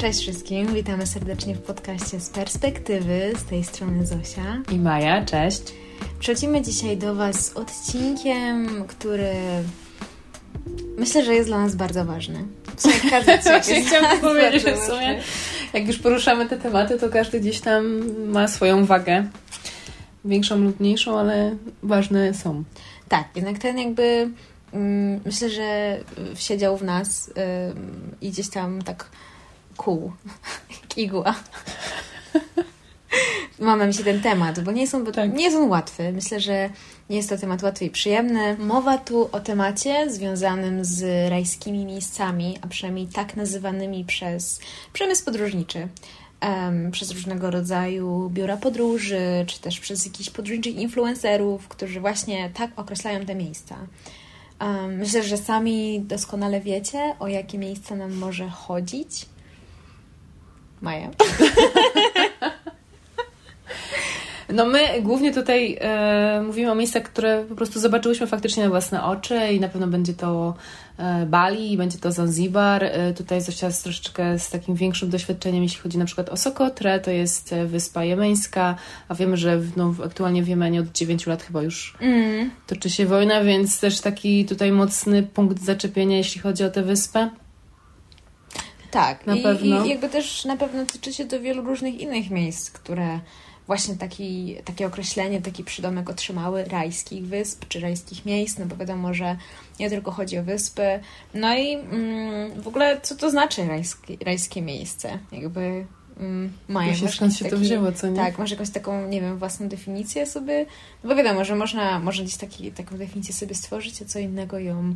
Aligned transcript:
Cześć 0.00 0.20
wszystkim, 0.20 0.74
witamy 0.74 1.06
serdecznie 1.06 1.54
w 1.54 1.62
podcaście 1.62 2.20
z 2.20 2.30
perspektywy. 2.30 3.32
Z 3.38 3.44
tej 3.44 3.64
strony 3.64 4.06
Zosia 4.06 4.62
i 4.72 4.78
Maja. 4.78 5.24
Cześć. 5.24 5.62
Przechodzimy 6.18 6.62
dzisiaj 6.62 6.96
do 6.96 7.14
Was 7.14 7.46
z 7.46 7.56
odcinkiem, 7.56 8.84
który 8.88 9.34
myślę, 10.98 11.24
że 11.24 11.34
jest 11.34 11.48
dla 11.48 11.58
nas 11.58 11.74
bardzo 11.74 12.04
ważny. 12.04 12.44
W 12.76 12.82
sumie 12.82 12.94
każdy 13.10 13.38
chciałam 13.86 14.20
powiedzieć, 14.20 14.64
w 14.64 14.86
sumie 14.86 15.20
jak 15.72 15.86
już 15.86 15.98
poruszamy 15.98 16.48
te 16.48 16.58
tematy, 16.58 16.98
to 16.98 17.08
każdy 17.08 17.40
gdzieś 17.40 17.60
tam 17.60 17.84
ma 18.30 18.48
swoją 18.48 18.84
wagę. 18.84 19.28
Większą 20.24 20.58
lub 20.58 20.80
mniejszą, 20.80 21.18
ale 21.18 21.56
ważne 21.82 22.34
są. 22.34 22.64
Tak, 23.08 23.28
jednak 23.36 23.58
ten 23.58 23.78
jakby 23.78 24.30
mm, 24.72 25.20
myślę, 25.24 25.50
że 25.50 25.98
siedział 26.34 26.76
w 26.76 26.82
nas 26.82 27.32
i 28.20 28.30
gdzieś 28.30 28.50
tam 28.50 28.82
tak 28.82 29.10
kół, 29.80 30.12
jak 30.70 30.98
igła. 31.04 31.34
Mam 33.58 33.78
na 33.78 33.86
myśli 33.86 34.04
ten 34.04 34.20
temat, 34.20 34.60
bo 34.60 34.72
nie, 34.72 34.86
są, 34.86 35.06
tak. 35.06 35.34
nie 35.34 35.44
jest 35.44 35.56
on 35.56 35.68
łatwy. 35.68 36.12
Myślę, 36.12 36.40
że 36.40 36.70
nie 37.10 37.16
jest 37.16 37.28
to 37.28 37.38
temat 37.38 37.62
łatwy 37.62 37.84
i 37.84 37.90
przyjemny. 37.90 38.56
Mowa 38.58 38.98
tu 38.98 39.28
o 39.32 39.40
temacie 39.40 40.10
związanym 40.10 40.84
z 40.84 41.30
rajskimi 41.30 41.84
miejscami, 41.84 42.58
a 42.62 42.66
przynajmniej 42.66 43.06
tak 43.06 43.36
nazywanymi 43.36 44.04
przez 44.04 44.60
przemysł 44.92 45.24
podróżniczy. 45.24 45.88
Um, 46.42 46.90
przez 46.90 47.10
różnego 47.10 47.50
rodzaju 47.50 48.30
biura 48.30 48.56
podróży, 48.56 49.20
czy 49.46 49.60
też 49.60 49.80
przez 49.80 50.06
jakichś 50.06 50.30
podróżniczych 50.30 50.76
influencerów, 50.76 51.68
którzy 51.68 52.00
właśnie 52.00 52.50
tak 52.54 52.70
określają 52.76 53.26
te 53.26 53.34
miejsca. 53.34 53.76
Um, 54.60 54.96
myślę, 54.96 55.22
że 55.22 55.36
sami 55.36 56.00
doskonale 56.00 56.60
wiecie, 56.60 57.14
o 57.18 57.28
jakie 57.28 57.58
miejsca 57.58 57.96
nam 57.96 58.14
może 58.14 58.48
chodzić. 58.48 59.26
Maja. 60.80 61.10
No 64.52 64.66
my 64.66 65.02
głównie 65.02 65.34
tutaj 65.34 65.78
e, 65.80 66.42
mówimy 66.46 66.72
o 66.72 66.74
miejscach, 66.74 67.02
które 67.02 67.44
po 67.48 67.54
prostu 67.54 67.80
zobaczyłyśmy 67.80 68.26
faktycznie 68.26 68.62
na 68.62 68.68
własne 68.68 69.04
oczy 69.04 69.38
i 69.52 69.60
na 69.60 69.68
pewno 69.68 69.86
będzie 69.86 70.14
to 70.14 70.54
e, 70.98 71.26
Bali, 71.26 71.76
będzie 71.76 71.98
to 71.98 72.12
Zanzibar. 72.12 72.84
E, 72.84 73.14
tutaj 73.14 73.40
Zosia 73.40 73.66
jest 73.66 73.84
troszeczkę 73.84 74.38
z 74.38 74.50
takim 74.50 74.74
większym 74.74 75.10
doświadczeniem, 75.10 75.62
jeśli 75.62 75.80
chodzi 75.80 75.98
na 75.98 76.04
przykład 76.04 76.28
o 76.28 76.36
Sokotrę, 76.36 77.00
to 77.00 77.10
jest 77.10 77.52
e, 77.52 77.66
wyspa 77.66 78.04
jemeńska, 78.04 78.74
a 79.08 79.14
wiemy, 79.14 79.36
że 79.36 79.60
no, 79.76 79.94
aktualnie 80.04 80.42
w 80.42 80.48
Jemenie 80.48 80.80
od 80.80 80.92
9 80.92 81.26
lat 81.26 81.42
chyba 81.42 81.62
już 81.62 81.96
mm. 82.00 82.50
toczy 82.66 82.90
się 82.90 83.06
wojna, 83.06 83.44
więc 83.44 83.80
też 83.80 84.00
taki 84.00 84.44
tutaj 84.44 84.72
mocny 84.72 85.22
punkt 85.22 85.62
zaczepienia, 85.62 86.16
jeśli 86.16 86.40
chodzi 86.40 86.64
o 86.64 86.70
tę 86.70 86.82
wyspę. 86.82 87.30
Tak, 88.90 89.26
na 89.26 89.36
I, 89.36 89.42
pewno. 89.42 89.84
I 89.84 89.88
jakby 89.88 90.08
też 90.08 90.44
na 90.44 90.56
pewno 90.56 90.86
tyczy 90.86 91.12
się 91.12 91.24
to 91.26 91.40
wielu 91.40 91.62
różnych 91.62 92.00
innych 92.00 92.30
miejsc, 92.30 92.70
które 92.70 93.20
właśnie 93.66 93.96
taki, 93.96 94.56
takie 94.64 94.86
określenie, 94.86 95.40
taki 95.40 95.64
przydomek 95.64 96.10
otrzymały 96.10 96.64
rajskich 96.64 97.26
wysp 97.26 97.64
czy 97.68 97.80
rajskich 97.80 98.26
miejsc, 98.26 98.58
no 98.58 98.66
bo 98.66 98.76
wiadomo, 98.76 99.14
że 99.14 99.36
nie 99.80 99.90
tylko 99.90 100.10
chodzi 100.10 100.38
o 100.38 100.42
wyspy. 100.42 101.00
No 101.34 101.56
i 101.56 101.74
mm, 101.74 102.62
w 102.62 102.68
ogóle 102.68 103.00
co 103.02 103.16
to 103.16 103.30
znaczy 103.30 103.66
rajskie, 103.68 104.16
rajskie 104.24 104.62
miejsce? 104.62 105.18
Jakby 105.32 105.86
mm, 106.16 106.52
mają. 106.68 106.94
Się, 106.94 107.08
skąd 107.08 107.36
się 107.36 107.44
taki, 107.44 107.56
to 107.56 107.60
wzięło, 107.60 107.92
co 107.92 108.08
nie? 108.08 108.16
Tak, 108.16 108.38
masz 108.38 108.50
jakąś 108.50 108.70
taką, 108.70 109.08
nie 109.08 109.20
wiem, 109.20 109.38
własną 109.38 109.68
definicję 109.68 110.26
sobie? 110.26 110.66
No 111.04 111.10
bo 111.10 111.16
wiadomo, 111.16 111.44
że 111.44 111.56
można, 111.56 111.98
można 111.98 112.24
gdzieś 112.24 112.36
taki, 112.36 112.72
taką 112.72 112.96
definicję 112.96 113.34
sobie 113.34 113.54
stworzyć, 113.54 114.02
a 114.02 114.04
co 114.04 114.18
innego 114.18 114.58
ją 114.58 114.94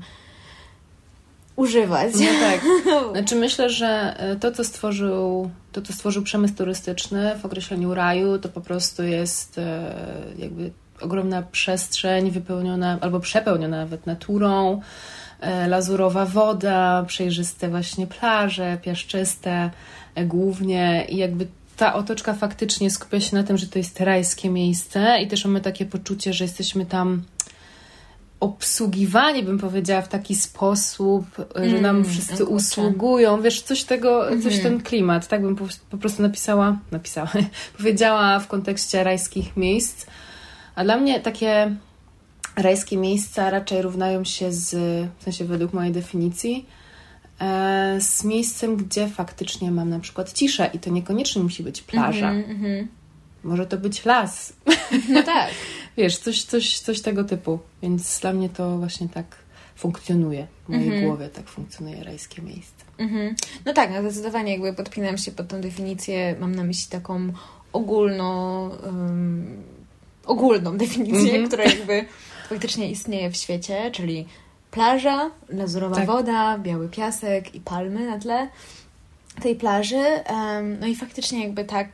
używać. 1.56 2.12
No 2.14 2.26
tak. 2.40 2.60
Znaczy 3.12 3.36
myślę, 3.36 3.70
że 3.70 4.14
e, 4.18 4.36
to, 4.36 4.52
co 4.52 4.64
stworzył, 4.64 5.50
to, 5.72 5.82
co 5.82 5.92
stworzył 5.92 6.22
przemysł 6.22 6.54
turystyczny 6.54 7.38
w 7.38 7.44
określeniu 7.44 7.94
raju, 7.94 8.38
to 8.38 8.48
po 8.48 8.60
prostu 8.60 9.02
jest 9.02 9.58
e, 9.58 9.94
jakby 10.38 10.70
ogromna 11.00 11.42
przestrzeń 11.42 12.30
wypełniona 12.30 12.98
albo 13.00 13.20
przepełniona 13.20 13.76
nawet 13.76 14.06
naturą, 14.06 14.80
e, 15.40 15.68
lazurowa 15.68 16.26
woda, 16.26 17.04
przejrzyste 17.06 17.68
właśnie 17.68 18.06
plaże, 18.06 18.78
piaszczyste 18.82 19.70
głównie 20.26 21.06
i 21.08 21.16
jakby 21.16 21.46
ta 21.76 21.94
otoczka 21.94 22.34
faktycznie 22.34 22.90
skupia 22.90 23.20
się 23.20 23.36
na 23.36 23.42
tym, 23.42 23.58
że 23.58 23.66
to 23.66 23.78
jest 23.78 24.00
rajskie 24.00 24.50
miejsce 24.50 25.18
i 25.22 25.28
też 25.28 25.44
mamy 25.44 25.60
takie 25.60 25.86
poczucie, 25.86 26.32
że 26.32 26.44
jesteśmy 26.44 26.86
tam 26.86 27.22
obsługiwani, 28.44 29.42
bym 29.42 29.58
powiedziała, 29.58 30.02
w 30.02 30.08
taki 30.08 30.36
sposób, 30.36 31.26
że 31.54 31.80
nam 31.80 31.96
mm, 31.96 32.10
wszyscy 32.10 32.44
usługują. 32.44 33.42
Wiesz, 33.42 33.62
coś 33.62 33.84
tego, 33.84 34.28
mm. 34.28 34.42
coś 34.42 34.58
ten 34.58 34.80
klimat, 34.80 35.28
tak 35.28 35.42
bym 35.42 35.56
po, 35.56 35.64
po, 35.90 35.98
prostu 35.98 36.22
napisała, 36.22 36.78
napisała, 36.90 37.32
powiedziała 37.78 38.38
w 38.38 38.48
kontekście 38.48 39.04
rajskich 39.04 39.56
miejsc. 39.56 40.06
A 40.74 40.84
dla 40.84 40.96
mnie 40.96 41.20
takie 41.20 41.76
rajskie 42.56 42.96
miejsca 42.96 43.50
raczej 43.50 43.82
równają 43.82 44.24
się 44.24 44.52
z, 44.52 44.70
w 45.18 45.24
sensie 45.24 45.44
według 45.44 45.72
mojej 45.72 45.92
definicji, 45.92 46.66
e, 47.40 47.96
z 48.00 48.24
miejscem, 48.24 48.76
gdzie 48.76 49.08
faktycznie 49.08 49.70
mam 49.70 49.88
na 49.88 50.00
przykład 50.00 50.32
ciszę 50.32 50.70
i 50.74 50.78
to 50.78 50.90
niekoniecznie 50.90 51.42
musi 51.42 51.62
być 51.62 51.82
plaża. 51.82 52.30
Mm 52.30 52.62
-hmm, 52.62 52.86
Może 53.44 53.66
to 53.66 53.76
być 53.76 54.04
las. 54.04 54.52
No 55.08 55.22
tak. 55.22 55.50
Wiesz, 55.96 56.18
coś, 56.18 56.42
coś, 56.42 56.78
coś 56.78 57.00
tego 57.00 57.24
typu. 57.24 57.58
Więc 57.82 58.20
dla 58.20 58.32
mnie 58.32 58.48
to 58.48 58.78
właśnie 58.78 59.08
tak 59.08 59.26
funkcjonuje. 59.76 60.46
W 60.64 60.68
mojej 60.68 60.90
-hmm. 60.90 61.06
głowie 61.06 61.28
tak 61.28 61.48
funkcjonuje 61.48 62.04
rajskie 62.04 62.42
miejsce. 62.42 62.84
-hmm. 62.98 63.34
No 63.64 63.72
tak, 63.72 63.90
no 63.90 64.02
zdecydowanie 64.02 64.52
jakby 64.52 64.72
podpinam 64.72 65.18
się 65.18 65.32
pod 65.32 65.48
tą 65.48 65.60
definicję. 65.60 66.36
Mam 66.40 66.54
na 66.54 66.64
myśli 66.64 66.90
taką 66.90 67.32
ogólną, 67.72 68.68
um, 68.68 69.62
ogólną 70.26 70.76
definicję, 70.84 71.32
-hmm. 71.32 71.46
która 71.46 71.64
jakby 71.64 72.04
faktycznie 72.48 72.90
istnieje 72.90 73.30
w 73.30 73.36
świecie, 73.36 73.90
czyli 73.90 74.26
plaża, 74.70 75.30
lazurowa 75.48 75.96
tak. 75.96 76.06
woda, 76.06 76.58
biały 76.58 76.88
piasek 76.88 77.54
i 77.54 77.60
palmy 77.60 78.06
na 78.06 78.18
tle 78.18 78.48
tej 79.42 79.56
plaży. 79.56 80.04
Um, 80.30 80.80
no 80.80 80.86
i 80.86 80.94
faktycznie 80.94 81.42
jakby 81.42 81.64
tak 81.64 81.88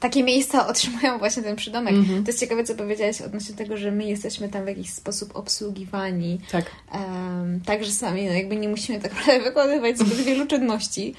takie 0.00 0.22
miejsca 0.24 0.66
otrzymają 0.68 1.18
właśnie 1.18 1.42
ten 1.42 1.56
przydomek. 1.56 1.94
Mm 1.94 2.04
-hmm. 2.04 2.22
To 2.22 2.26
jest 2.26 2.40
ciekawe, 2.40 2.64
co 2.64 2.74
powiedziałaś 2.74 3.20
odnośnie 3.20 3.54
tego, 3.54 3.76
że 3.76 3.90
my 3.90 4.04
jesteśmy 4.04 4.48
tam 4.48 4.64
w 4.64 4.68
jakiś 4.68 4.90
sposób 4.90 5.36
obsługiwani. 5.36 6.40
Tak. 6.52 6.70
Um, 6.94 7.60
tak, 7.60 7.84
że 7.84 7.90
sami 7.90 8.26
no, 8.26 8.32
jakby 8.32 8.56
nie 8.56 8.68
musimy 8.68 9.00
tak 9.00 9.14
naprawdę 9.18 9.44
wykonywać 9.44 9.98
zbyt 9.98 10.20
wielu 10.20 10.46
czynności 10.46 11.14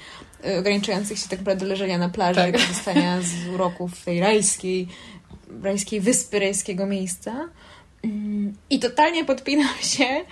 y, 0.46 0.58
ograniczających 0.58 1.18
się 1.18 1.28
tak 1.28 1.38
naprawdę 1.38 1.64
do 1.64 1.70
leżenia 1.70 1.98
na 1.98 2.08
plaży, 2.08 2.40
tak. 2.40 2.52
korzystania 2.52 3.20
z 3.20 3.54
uroków 3.54 4.04
tej 4.04 4.20
rajskiej, 4.20 4.88
rajskiej 5.62 6.00
wyspy, 6.00 6.38
rajskiego 6.38 6.86
miejsca. 6.86 7.48
Um, 8.04 8.54
I 8.70 8.78
totalnie 8.78 9.24
podpinam 9.24 9.74
się 9.80 10.24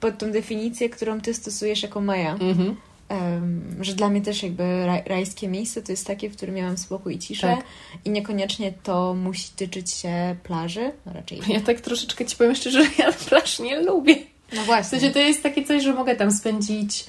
pod 0.00 0.18
tą 0.18 0.32
definicję, 0.32 0.90
którą 0.90 1.20
ty 1.20 1.34
stosujesz 1.34 1.82
jako 1.82 2.00
Maja. 2.00 2.34
Mm 2.34 2.54
-hmm 2.54 2.74
um, 3.10 3.76
że 3.80 3.94
dla 3.94 4.08
mnie 4.08 4.20
też 4.20 4.42
jakby 4.42 4.86
raj, 4.86 5.02
rajskie 5.06 5.48
miejsce 5.48 5.82
to 5.82 5.92
jest 5.92 6.06
takie, 6.06 6.30
w 6.30 6.36
którym 6.36 6.54
miałam 6.54 6.78
spokój 6.78 7.14
i 7.14 7.18
ciszę 7.18 7.46
tak. 7.46 7.64
i 8.04 8.10
niekoniecznie 8.10 8.72
to 8.82 9.14
musi 9.14 9.50
tyczyć 9.56 9.90
się 9.90 10.36
plaży, 10.42 10.92
no 11.06 11.12
raczej. 11.12 11.40
Ja 11.48 11.60
tak 11.60 11.80
troszeczkę 11.80 12.26
Ci 12.26 12.36
powiem 12.36 12.54
szczerze, 12.54 12.84
że 12.84 12.90
ja 12.98 13.12
plaż 13.12 13.58
nie 13.58 13.80
lubię. 13.80 14.16
No 14.52 14.62
właśnie. 14.62 14.98
W 14.98 15.00
sensie 15.00 15.14
to 15.14 15.18
jest 15.18 15.42
takie 15.42 15.64
coś, 15.64 15.82
że 15.82 15.94
mogę 15.94 16.16
tam 16.16 16.32
spędzić 16.32 17.06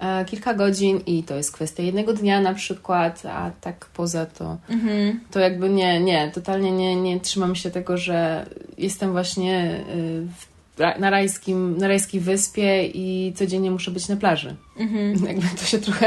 e, 0.00 0.24
kilka 0.24 0.54
godzin 0.54 1.00
i 1.06 1.22
to 1.22 1.36
jest 1.36 1.52
kwestia 1.52 1.82
jednego 1.82 2.12
dnia 2.12 2.40
na 2.40 2.54
przykład, 2.54 3.26
a 3.26 3.50
tak 3.60 3.86
poza 3.86 4.26
to, 4.26 4.58
mhm. 4.68 5.20
to 5.30 5.40
jakby 5.40 5.68
nie, 5.68 6.00
nie, 6.00 6.30
totalnie 6.34 6.72
nie, 6.72 6.96
nie 6.96 7.20
trzymam 7.20 7.54
się 7.54 7.70
tego, 7.70 7.96
że 7.96 8.46
jestem 8.78 9.12
właśnie 9.12 9.84
y, 9.96 10.26
w 10.38 10.51
na, 10.98 11.10
rajskim, 11.10 11.78
na 11.78 11.88
rajskiej 11.88 12.20
wyspie 12.20 12.86
i 12.86 13.32
codziennie 13.36 13.70
muszę 13.70 13.90
być 13.90 14.08
na 14.08 14.16
plaży. 14.16 14.56
Mhm. 14.76 15.24
Jakby 15.28 15.58
to 15.58 15.64
się 15.64 15.78
trochę 15.78 16.06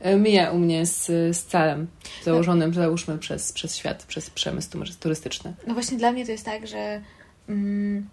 e, 0.00 0.16
mija 0.16 0.50
u 0.50 0.58
mnie 0.58 0.86
z, 0.86 1.06
z 1.36 1.44
celem 1.44 1.86
założonym, 2.24 2.70
no. 2.70 2.82
załóżmy, 2.82 3.18
przez, 3.18 3.52
przez 3.52 3.76
świat, 3.76 4.04
przez 4.04 4.30
przemysł 4.30 4.68
turystyczny. 5.00 5.54
No 5.66 5.74
właśnie 5.74 5.98
dla 5.98 6.12
mnie 6.12 6.26
to 6.26 6.32
jest 6.32 6.44
tak, 6.44 6.66
że 6.66 7.00
mm, 7.48 8.08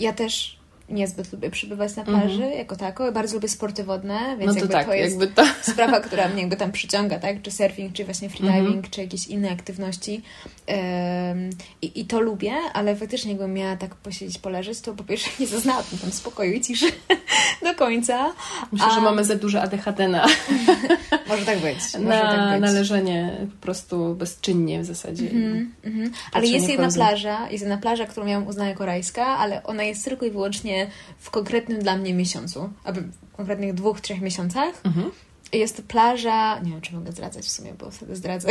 ja 0.00 0.12
też 0.12 0.61
niezbyt 0.88 1.32
lubię 1.32 1.50
przybywać 1.50 1.96
na 1.96 2.04
plaży 2.04 2.42
mm-hmm. 2.42 2.58
jako 2.58 2.76
tako. 2.76 3.12
Bardzo 3.12 3.34
lubię 3.34 3.48
sporty 3.48 3.84
wodne, 3.84 4.36
więc 4.38 4.46
no 4.46 4.52
to 4.54 4.58
jakby 4.58 4.72
tak, 4.72 4.86
to 4.86 4.94
jest 4.94 5.20
jakby 5.20 5.34
to... 5.34 5.44
sprawa, 5.72 6.00
która 6.00 6.28
mnie 6.28 6.40
jakby 6.40 6.56
tam 6.56 6.72
przyciąga, 6.72 7.18
tak? 7.18 7.42
Czy 7.42 7.50
surfing, 7.50 7.92
czy 7.92 8.04
właśnie 8.04 8.28
freediving, 8.30 8.86
mm-hmm. 8.86 8.90
czy 8.90 9.00
jakieś 9.00 9.26
inne 9.26 9.50
aktywności. 9.50 10.22
Um, 10.68 11.50
i, 11.82 12.00
I 12.00 12.04
to 12.04 12.20
lubię, 12.20 12.54
ale 12.72 12.96
faktycznie 12.96 13.30
jakbym 13.32 13.54
miała 13.54 13.76
tak 13.76 13.94
posiedzieć, 13.94 14.38
poleżeć, 14.38 14.80
to 14.80 14.94
po 14.94 15.04
pierwsze 15.04 15.30
nie 15.40 15.46
zaznałabym 15.46 15.98
tam 15.98 16.12
spokoju 16.12 16.52
i 16.52 16.60
ciszy 16.60 16.86
do 17.66 17.74
końca. 17.74 18.32
Myślę, 18.72 18.86
A... 18.86 18.94
że 18.94 19.00
mamy 19.00 19.24
za 19.24 19.36
duże 19.36 19.62
ADHD 19.62 20.08
na... 20.08 20.26
Może 21.28 21.44
tak 21.46 21.58
być. 21.58 21.78
Może 21.94 22.04
na, 22.04 22.22
tak 22.22 22.60
być. 22.60 22.60
na 22.60 22.72
leżenie 22.72 23.36
po 23.50 23.64
prostu 23.64 24.14
bezczynnie 24.14 24.80
w 24.80 24.84
zasadzie. 24.84 25.24
Mm-hmm. 25.24 26.10
Ale 26.32 26.46
jest 26.46 26.68
jedna 26.68 26.90
plaża, 26.90 27.50
jest 27.50 27.62
jedna 27.62 27.78
plaża, 27.78 28.06
którą 28.06 28.26
miałam 28.26 28.46
uznać 28.46 28.68
jako 28.68 28.86
rajska, 28.86 29.26
ale 29.26 29.62
ona 29.62 29.82
jest 29.82 30.04
tylko 30.04 30.26
i 30.26 30.30
wyłącznie 30.30 30.71
w 31.18 31.30
konkretnym 31.30 31.78
dla 31.82 31.96
mnie 31.96 32.14
miesiącu, 32.14 32.70
aby 32.84 33.02
w 33.02 33.36
konkretnych 33.36 33.74
dwóch, 33.74 34.00
trzech 34.00 34.20
miesiącach. 34.20 34.80
Mhm. 34.84 35.10
Jest 35.52 35.76
to 35.76 35.82
plaża, 35.82 36.58
nie 36.60 36.70
wiem, 36.70 36.80
czy 36.80 36.94
mogę 36.94 37.12
zdradzać 37.12 37.44
w 37.44 37.50
sumie, 37.50 37.74
bo 37.74 37.90
wtedy 37.90 38.16
zdradzę, 38.16 38.48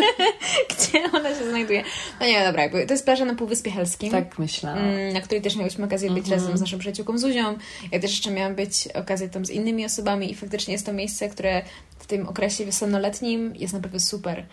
gdzie 0.70 1.12
ona 1.12 1.28
się 1.28 1.48
znajduje. 1.48 1.84
No 2.20 2.26
nie, 2.26 2.44
dobra, 2.44 2.68
to 2.68 2.92
jest 2.94 3.04
plaża 3.04 3.24
na 3.24 3.34
Półwyspie 3.34 3.70
Helskim. 3.70 4.10
Tak 4.10 4.38
myślę. 4.38 4.72
Mm, 4.72 5.12
na 5.14 5.20
której 5.20 5.42
też 5.42 5.56
miałyśmy 5.56 5.84
okazję 5.84 6.10
być 6.10 6.26
-hmm. 6.26 6.30
razem 6.30 6.56
z 6.58 6.60
naszą 6.60 6.78
przyjaciółką 6.78 7.18
Zuzią. 7.18 7.58
Ja 7.92 8.00
też 8.00 8.10
jeszcze 8.10 8.30
miałam 8.30 8.54
być 8.54 8.88
okazję 8.94 9.28
tam 9.28 9.44
z 9.44 9.50
innymi 9.50 9.84
osobami 9.84 10.30
i 10.30 10.34
faktycznie 10.34 10.72
jest 10.72 10.86
to 10.86 10.92
miejsce, 10.92 11.28
które 11.28 11.62
w 11.98 12.06
tym 12.06 12.28
okresie 12.28 12.64
wiosennoletnim 12.64 13.56
jest 13.56 13.74
naprawdę 13.74 14.00
super. 14.00 14.46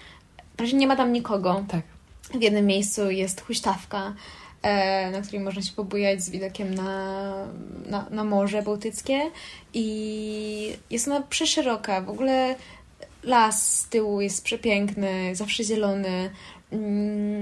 Prawie 0.57 0.73
nie 0.73 0.87
ma 0.87 0.95
tam 0.95 1.13
nikogo. 1.13 1.63
Tak. 1.67 1.81
W 2.39 2.41
jednym 2.41 2.65
miejscu 2.65 3.11
jest 3.11 3.41
huśtawka, 3.41 4.13
na 5.11 5.21
której 5.21 5.41
można 5.41 5.61
się 5.61 5.71
pobujać 5.71 6.23
z 6.23 6.29
widokiem 6.29 6.75
na, 6.75 7.31
na, 7.85 8.05
na 8.09 8.23
Morze 8.23 8.61
Bałtyckie 8.61 9.21
i 9.73 10.77
jest 10.89 11.07
ona 11.07 11.21
przeszeroka. 11.21 12.01
W 12.01 12.09
ogóle 12.09 12.55
las 13.23 13.79
z 13.79 13.87
tyłu 13.87 14.21
jest 14.21 14.43
przepiękny, 14.43 15.35
zawsze 15.35 15.63
zielony. 15.63 16.29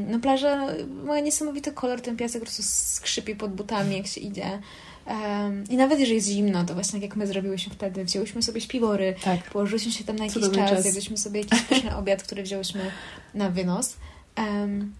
No 0.07 0.19
plaża 0.19 0.67
ma 1.03 1.19
niesamowity 1.19 1.71
kolor, 1.71 2.01
ten 2.01 2.17
piasek 2.17 2.41
po 2.41 2.45
prostu 2.45 2.63
skrzypi 2.63 3.35
pod 3.35 3.53
butami, 3.53 3.97
jak 3.97 4.07
się 4.07 4.21
idzie. 4.21 4.59
Um, 5.07 5.63
I 5.69 5.77
nawet 5.77 5.99
jeżeli 5.99 6.15
jest 6.15 6.27
zimno, 6.27 6.65
to 6.65 6.73
właśnie 6.73 6.99
tak 6.99 7.09
jak 7.09 7.15
my 7.15 7.27
zrobiłyśmy 7.27 7.73
wtedy, 7.73 8.05
wzięłyśmy 8.05 8.43
sobie 8.43 8.61
śpiwory, 8.61 9.15
tak. 9.23 9.43
położyłyśmy 9.43 9.91
się 9.91 10.03
tam 10.03 10.15
na 10.15 10.25
jakiś 10.25 10.43
czas, 10.43 10.83
czas, 10.83 11.19
sobie 11.19 11.39
jakiś 11.41 11.61
pyszny 11.61 11.95
obiad, 12.01 12.23
który 12.23 12.43
wzięłyśmy 12.43 12.91
na 13.33 13.49
wynos. 13.49 13.97
Um, 14.37 14.93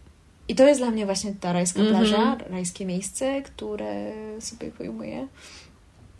I 0.49 0.55
to 0.55 0.67
jest 0.67 0.79
dla 0.79 0.91
mnie 0.91 1.05
właśnie 1.05 1.33
ta 1.39 1.53
rajska 1.53 1.79
mm 1.79 1.93
-hmm. 1.93 1.97
plaża, 1.97 2.37
rajskie 2.49 2.85
miejsce, 2.85 3.41
które 3.41 4.11
sobie 4.39 4.71
pojmuję. 4.71 5.27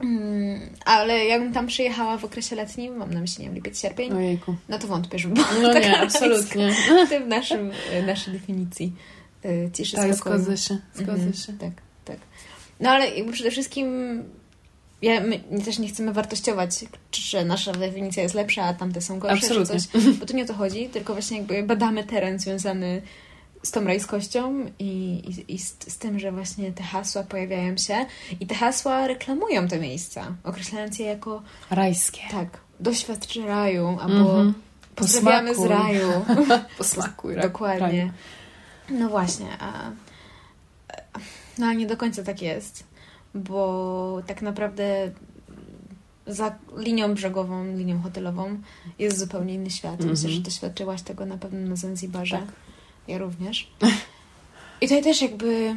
Um, 0.01 0.59
ale 0.85 1.25
jakbym 1.25 1.53
tam 1.53 1.67
przyjechała 1.67 2.17
w 2.17 2.25
okresie 2.25 2.55
letnim, 2.55 2.95
mam 2.95 3.13
na 3.13 3.21
myśli, 3.21 3.41
nie 3.41 3.47
wiem, 3.49 3.55
lipiec, 3.55 3.81
sierpień, 3.81 4.13
Ojejku. 4.13 4.55
no 4.69 4.79
to 4.79 4.87
wątpię, 4.87 5.19
żeby 5.19 5.33
była 5.33 5.47
No 5.61 5.73
nie, 5.73 5.99
absolutnie. 5.99 6.75
w 7.25 7.27
naszym, 7.27 7.71
naszej 8.05 8.33
definicji 8.33 8.93
y, 9.45 9.69
ciszy 9.73 9.95
Tak, 9.95 10.15
zgodzę 10.15 10.57
się, 10.57 10.77
zgodzę 10.95 11.11
mhm, 11.11 11.33
się. 11.33 11.53
Tak, 11.53 11.71
tak. 12.05 12.17
No 12.79 12.89
ale 12.89 13.09
jakby 13.09 13.31
przede 13.31 13.51
wszystkim 13.51 14.23
ja, 15.01 15.21
my 15.21 15.61
też 15.65 15.79
nie 15.79 15.87
chcemy 15.87 16.13
wartościować, 16.13 16.71
że 17.11 17.45
nasza 17.45 17.71
definicja 17.71 18.23
jest 18.23 18.35
lepsza, 18.35 18.63
a 18.63 18.73
tamte 18.73 19.01
są 19.01 19.19
gorsze, 19.19 19.35
Absolutnie. 19.35 19.79
czy 19.79 19.87
coś, 19.87 20.17
bo 20.17 20.25
tu 20.25 20.35
nie 20.35 20.43
o 20.43 20.47
to 20.47 20.53
chodzi, 20.53 20.89
tylko 20.89 21.13
właśnie 21.13 21.37
jakby 21.37 21.63
badamy 21.63 22.03
teren 22.03 22.39
związany 22.39 23.01
z 23.63 23.71
tą 23.71 23.83
rajskością 23.83 24.65
i, 24.79 24.85
i, 24.85 25.53
i 25.53 25.59
z, 25.59 25.75
z, 25.87 25.97
tym, 25.97 26.19
że 26.19 26.31
właśnie 26.31 26.71
te 26.71 26.83
hasła 26.83 27.23
pojawiają 27.23 27.77
się 27.77 28.05
i 28.39 28.47
te 28.47 28.55
hasła 28.55 29.07
reklamują 29.07 29.67
te 29.67 29.79
miejsca, 29.79 30.35
określając 30.43 30.99
je 30.99 31.05
jako 31.05 31.41
rajskie. 31.69 32.21
Tak, 32.31 32.47
doświadczy 32.79 33.45
raju, 33.45 33.97
albo 34.01 34.41
mm 34.41 34.49
-hmm. 34.49 34.53
pozdrawiamy 34.95 35.55
z 35.55 35.59
raju. 35.59 36.25
Posmakuj. 36.77 37.35
Dokładnie. 37.35 37.87
Raju. 37.87 38.11
No 38.89 39.09
właśnie, 39.09 39.47
a 39.59 39.91
no 41.57 41.65
ale 41.65 41.75
nie 41.75 41.87
do 41.87 41.97
końca 41.97 42.23
tak 42.23 42.41
jest, 42.41 42.83
bo 43.35 44.21
tak 44.27 44.41
naprawdę 44.41 45.11
za 46.27 46.55
linią 46.77 47.13
brzegową, 47.13 47.75
linią 47.75 48.01
hotelową 48.01 48.57
jest 48.99 49.19
zupełnie 49.19 49.53
inny 49.53 49.69
świat. 49.69 50.01
Mm 50.01 50.07
-hmm. 50.07 50.11
Myślę, 50.11 50.29
że 50.29 50.41
doświadczyłaś 50.41 51.01
tego 51.01 51.25
na 51.25 51.37
pewno 51.37 51.69
na 51.69 51.75
Zanzibarze. 51.75 52.37
Tak. 52.37 52.68
Ja 53.09 53.17
również. 53.17 53.71
I 54.81 54.87
tutaj 54.87 55.03
też 55.03 55.21
jakby 55.21 55.75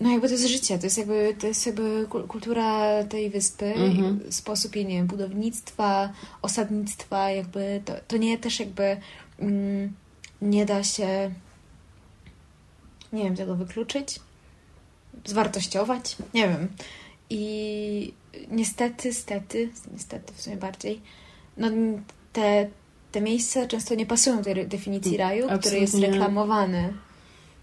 no 0.00 0.10
jakby 0.10 0.28
to 0.28 0.34
jest 0.34 0.46
życie, 0.46 0.78
to 0.78 0.86
jest 0.86 0.98
jakby, 0.98 1.34
to 1.38 1.46
jest 1.46 1.66
jakby 1.66 2.06
kultura 2.28 3.04
tej 3.04 3.30
wyspy, 3.30 3.74
-hmm. 3.76 4.32
sposób 4.32 4.76
jej, 4.76 4.86
nie 4.86 4.94
wiem, 4.94 5.06
budownictwa, 5.06 6.12
osadnictwa, 6.42 7.30
jakby 7.30 7.82
to, 7.84 7.92
to 8.08 8.16
nie 8.16 8.38
też 8.38 8.60
jakby 8.60 8.96
mm, 9.38 9.92
nie 10.42 10.66
da 10.66 10.84
się 10.84 11.30
nie 13.12 13.24
wiem, 13.24 13.36
tego 13.36 13.54
wykluczyć 13.54 14.20
zwartościować, 15.24 16.16
nie 16.34 16.48
wiem. 16.48 16.68
I 17.30 18.12
niestety, 18.50 19.12
stety, 19.12 19.70
niestety 19.92 20.32
w 20.34 20.40
sumie 20.40 20.56
bardziej, 20.56 21.00
no 21.56 21.68
te, 22.32 22.68
te 23.12 23.20
miejsca 23.20 23.66
często 23.66 23.94
nie 23.94 24.06
pasują 24.06 24.42
tej 24.42 24.66
definicji 24.66 25.16
raju, 25.16 25.44
Absolutnie. 25.44 25.60
który 25.60 25.80
jest 25.80 25.98
reklamowany. 25.98 26.92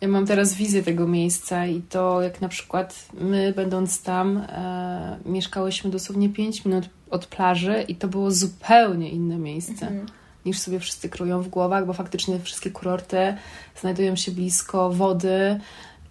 Ja 0.02 0.08
mam 0.08 0.26
teraz 0.26 0.54
wizję 0.54 0.84
tego 0.84 1.08
miejsca 1.08 1.66
i 1.66 1.82
to 1.82 2.22
jak 2.22 2.42
na 2.42 2.50
przykład 2.50 3.06
my 3.14 3.54
będąc 3.56 4.02
tam 4.02 4.38
e, 4.38 5.18
mieszkałyśmy 5.26 5.90
dosłownie 5.90 6.30
5 6.30 6.66
minut 6.66 6.90
od 7.10 7.26
plaży 7.26 7.86
i 7.88 7.96
to 7.96 8.08
było 8.08 8.32
zupełnie 8.32 9.10
inne 9.10 9.38
miejsce. 9.38 9.88
Mhm 9.88 10.08
niż 10.46 10.60
sobie 10.60 10.80
wszyscy 10.80 11.10
krują 11.10 11.42
w 11.42 11.48
głowach, 11.48 11.86
bo 11.86 11.94
faktycznie 11.94 12.40
wszystkie 12.40 12.72
kurorty 12.72 13.36
znajdują 13.82 14.16
się 14.16 14.32
blisko 14.32 14.90
wody, 14.90 15.60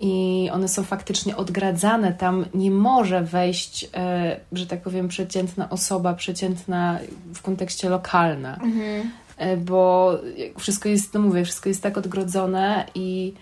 i 0.01 0.49
one 0.53 0.69
są 0.69 0.85
faktycznie 0.85 1.37
odgradzane. 1.37 2.13
Tam 2.13 2.45
nie 2.55 2.71
może 2.71 3.23
wejść, 3.23 3.89
e, 3.95 4.41
że 4.53 4.67
tak 4.67 4.83
powiem, 4.83 5.09
przeciętna 5.09 5.71
osoba, 5.71 6.15
przeciętna 6.15 6.99
w 7.35 7.43
kontekście 7.43 7.89
lokalna. 7.89 8.55
Mhm. 8.55 9.11
E, 9.37 9.57
bo 9.57 10.13
wszystko 10.59 10.89
jest, 10.89 11.15
no 11.15 11.21
mówię, 11.21 11.45
wszystko 11.45 11.69
jest 11.69 11.83
tak 11.83 11.99
odgrodzone 11.99 12.87
i 12.95 13.35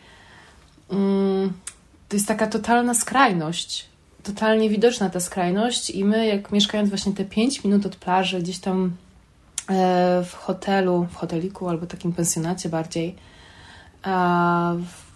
mm, 0.90 1.52
to 2.08 2.16
jest 2.16 2.28
taka 2.28 2.46
totalna 2.46 2.94
skrajność. 2.94 3.86
Totalnie 4.22 4.70
widoczna 4.70 5.10
ta 5.10 5.20
skrajność 5.20 5.90
i 5.90 6.04
my, 6.04 6.26
jak 6.26 6.52
mieszkając 6.52 6.90
właśnie 6.90 7.12
te 7.12 7.24
5 7.24 7.64
minut 7.64 7.86
od 7.86 7.96
plaży, 7.96 8.40
gdzieś 8.40 8.58
tam 8.58 8.96
e, 9.70 10.24
w 10.24 10.34
hotelu, 10.34 11.06
w 11.10 11.14
hoteliku 11.14 11.68
albo 11.68 11.86
takim 11.86 12.12
pensjonacie 12.12 12.68
bardziej, 12.68 13.16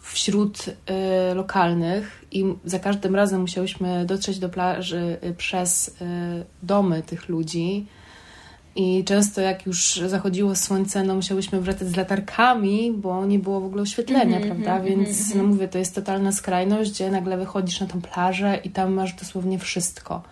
wśród 0.02 0.68
y, 0.68 1.34
lokalnych 1.34 2.24
i 2.32 2.44
za 2.64 2.78
każdym 2.78 3.16
razem 3.16 3.40
musiałyśmy 3.40 4.06
dotrzeć 4.06 4.38
do 4.38 4.48
plaży 4.48 5.18
przez 5.36 5.96
domy 6.62 7.02
tych 7.02 7.28
ludzi. 7.28 7.86
I 8.80 9.04
często 9.04 9.40
jak 9.40 9.66
już 9.66 10.00
zachodziło 10.06 10.56
słońce, 10.56 11.02
no 11.02 11.14
musiałyśmy 11.14 11.60
wracać 11.60 11.88
z 11.88 11.96
latarkami, 11.96 12.92
bo 12.92 13.26
nie 13.26 13.38
było 13.38 13.60
w 13.60 13.64
ogóle 13.64 13.82
oświetlenia, 13.82 14.36
mm 14.36 14.42
-hmm, 14.42 14.46
prawda? 14.46 14.78
-hmm, 14.78 14.84
Więc 14.84 15.08
-hmm. 15.08 15.36
no 15.36 15.44
mówię, 15.44 15.68
to 15.68 15.78
jest 15.78 15.94
totalna 15.94 16.32
skrajność, 16.32 16.90
gdzie 16.90 17.10
nagle 17.10 17.36
wychodzisz 17.36 17.80
na 17.80 17.86
tą 17.86 18.00
plażę 18.00 18.60
i 18.64 18.70
tam 18.70 18.92
masz 18.92 19.14
dosłownie 19.14 19.58
wszystko. 19.58 20.22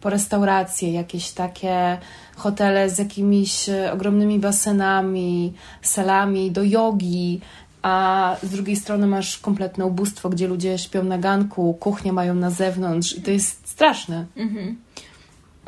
Po 0.00 0.10
restauracje, 0.10 0.92
jakieś 0.92 1.30
takie 1.30 1.98
hotele 2.36 2.90
z 2.90 2.98
jakimiś 2.98 3.70
ogromnymi 3.92 4.38
basenami, 4.38 5.52
salami 5.82 6.50
do 6.50 6.62
jogi, 6.62 7.40
a 7.82 8.36
z 8.42 8.48
drugiej 8.48 8.76
strony 8.76 9.06
masz 9.06 9.38
kompletne 9.38 9.86
ubóstwo, 9.86 10.28
gdzie 10.28 10.48
ludzie 10.48 10.78
śpią 10.78 11.04
na 11.04 11.18
ganku, 11.18 11.74
kuchnię 11.74 12.12
mają 12.12 12.34
na 12.34 12.50
zewnątrz 12.50 13.16
i 13.16 13.22
to 13.22 13.30
jest 13.30 13.68
straszne. 13.68 14.26
Mhm. 14.36 14.76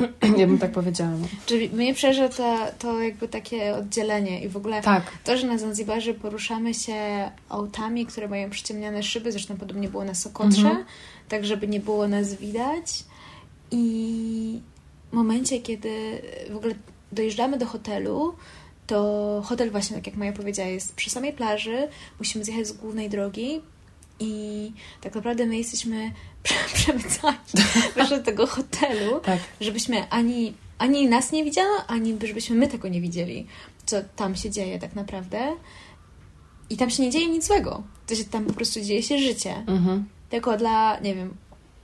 Ja 0.38 0.46
bym 0.46 0.58
tak 0.58 0.72
powiedziała. 0.72 1.10
No. 1.10 1.28
Czyli 1.46 1.68
mnie 1.68 1.94
przeraża 1.94 2.28
to, 2.28 2.58
to 2.78 3.00
jakby 3.02 3.28
takie 3.28 3.74
oddzielenie 3.74 4.44
i 4.44 4.48
w 4.48 4.56
ogóle 4.56 4.82
tak. 4.82 5.12
to, 5.24 5.36
że 5.36 5.46
na 5.46 5.58
Zanzibarze 5.58 6.14
poruszamy 6.14 6.74
się 6.74 7.30
autami, 7.48 8.06
które 8.06 8.28
mają 8.28 8.50
przyciemniane 8.50 9.02
szyby, 9.02 9.32
zresztą 9.32 9.56
podobnie 9.56 9.88
było 9.88 10.04
na 10.04 10.14
Sokotrze, 10.14 10.68
mhm. 10.68 10.84
tak 11.28 11.44
żeby 11.44 11.68
nie 11.68 11.80
było 11.80 12.08
nas 12.08 12.34
widać 12.34 13.04
i 13.70 14.60
w 15.10 15.12
momencie, 15.12 15.60
kiedy 15.60 16.22
w 16.50 16.56
ogóle 16.56 16.74
dojeżdżamy 17.12 17.58
do 17.58 17.66
hotelu, 17.66 18.34
to 18.86 19.42
hotel 19.44 19.70
właśnie, 19.70 19.96
tak 19.96 20.06
jak 20.06 20.16
Maja 20.16 20.32
powiedziała, 20.32 20.68
jest 20.68 20.94
przy 20.94 21.10
samej 21.10 21.32
plaży. 21.32 21.88
Musimy 22.18 22.44
zjechać 22.44 22.66
z 22.66 22.72
głównej 22.72 23.08
drogi 23.08 23.60
i 24.20 24.72
tak 25.00 25.14
naprawdę 25.14 25.46
my 25.46 25.56
jesteśmy 25.56 26.12
przemycani 26.74 27.36
do 28.10 28.22
tego 28.22 28.46
hotelu, 28.46 29.20
tak. 29.20 29.38
żebyśmy 29.60 30.08
ani, 30.10 30.54
ani 30.78 31.08
nas 31.08 31.32
nie 31.32 31.44
widziano, 31.44 31.86
ani 31.86 32.16
żebyśmy 32.24 32.56
my 32.56 32.68
tego 32.68 32.88
nie 32.88 33.00
widzieli, 33.00 33.46
co 33.86 33.96
tam 34.16 34.36
się 34.36 34.50
dzieje 34.50 34.78
tak 34.78 34.94
naprawdę. 34.94 35.56
I 36.70 36.76
tam 36.76 36.90
się 36.90 37.02
nie 37.02 37.10
dzieje 37.10 37.28
nic 37.28 37.46
złego. 37.46 37.82
To 38.06 38.14
się 38.14 38.24
tam 38.24 38.44
po 38.44 38.52
prostu 38.52 38.80
dzieje 38.80 39.02
się 39.02 39.18
życie. 39.18 39.64
Mhm. 39.66 40.08
Tylko 40.30 40.56
dla, 40.56 41.00
nie 41.00 41.14
wiem, 41.14 41.34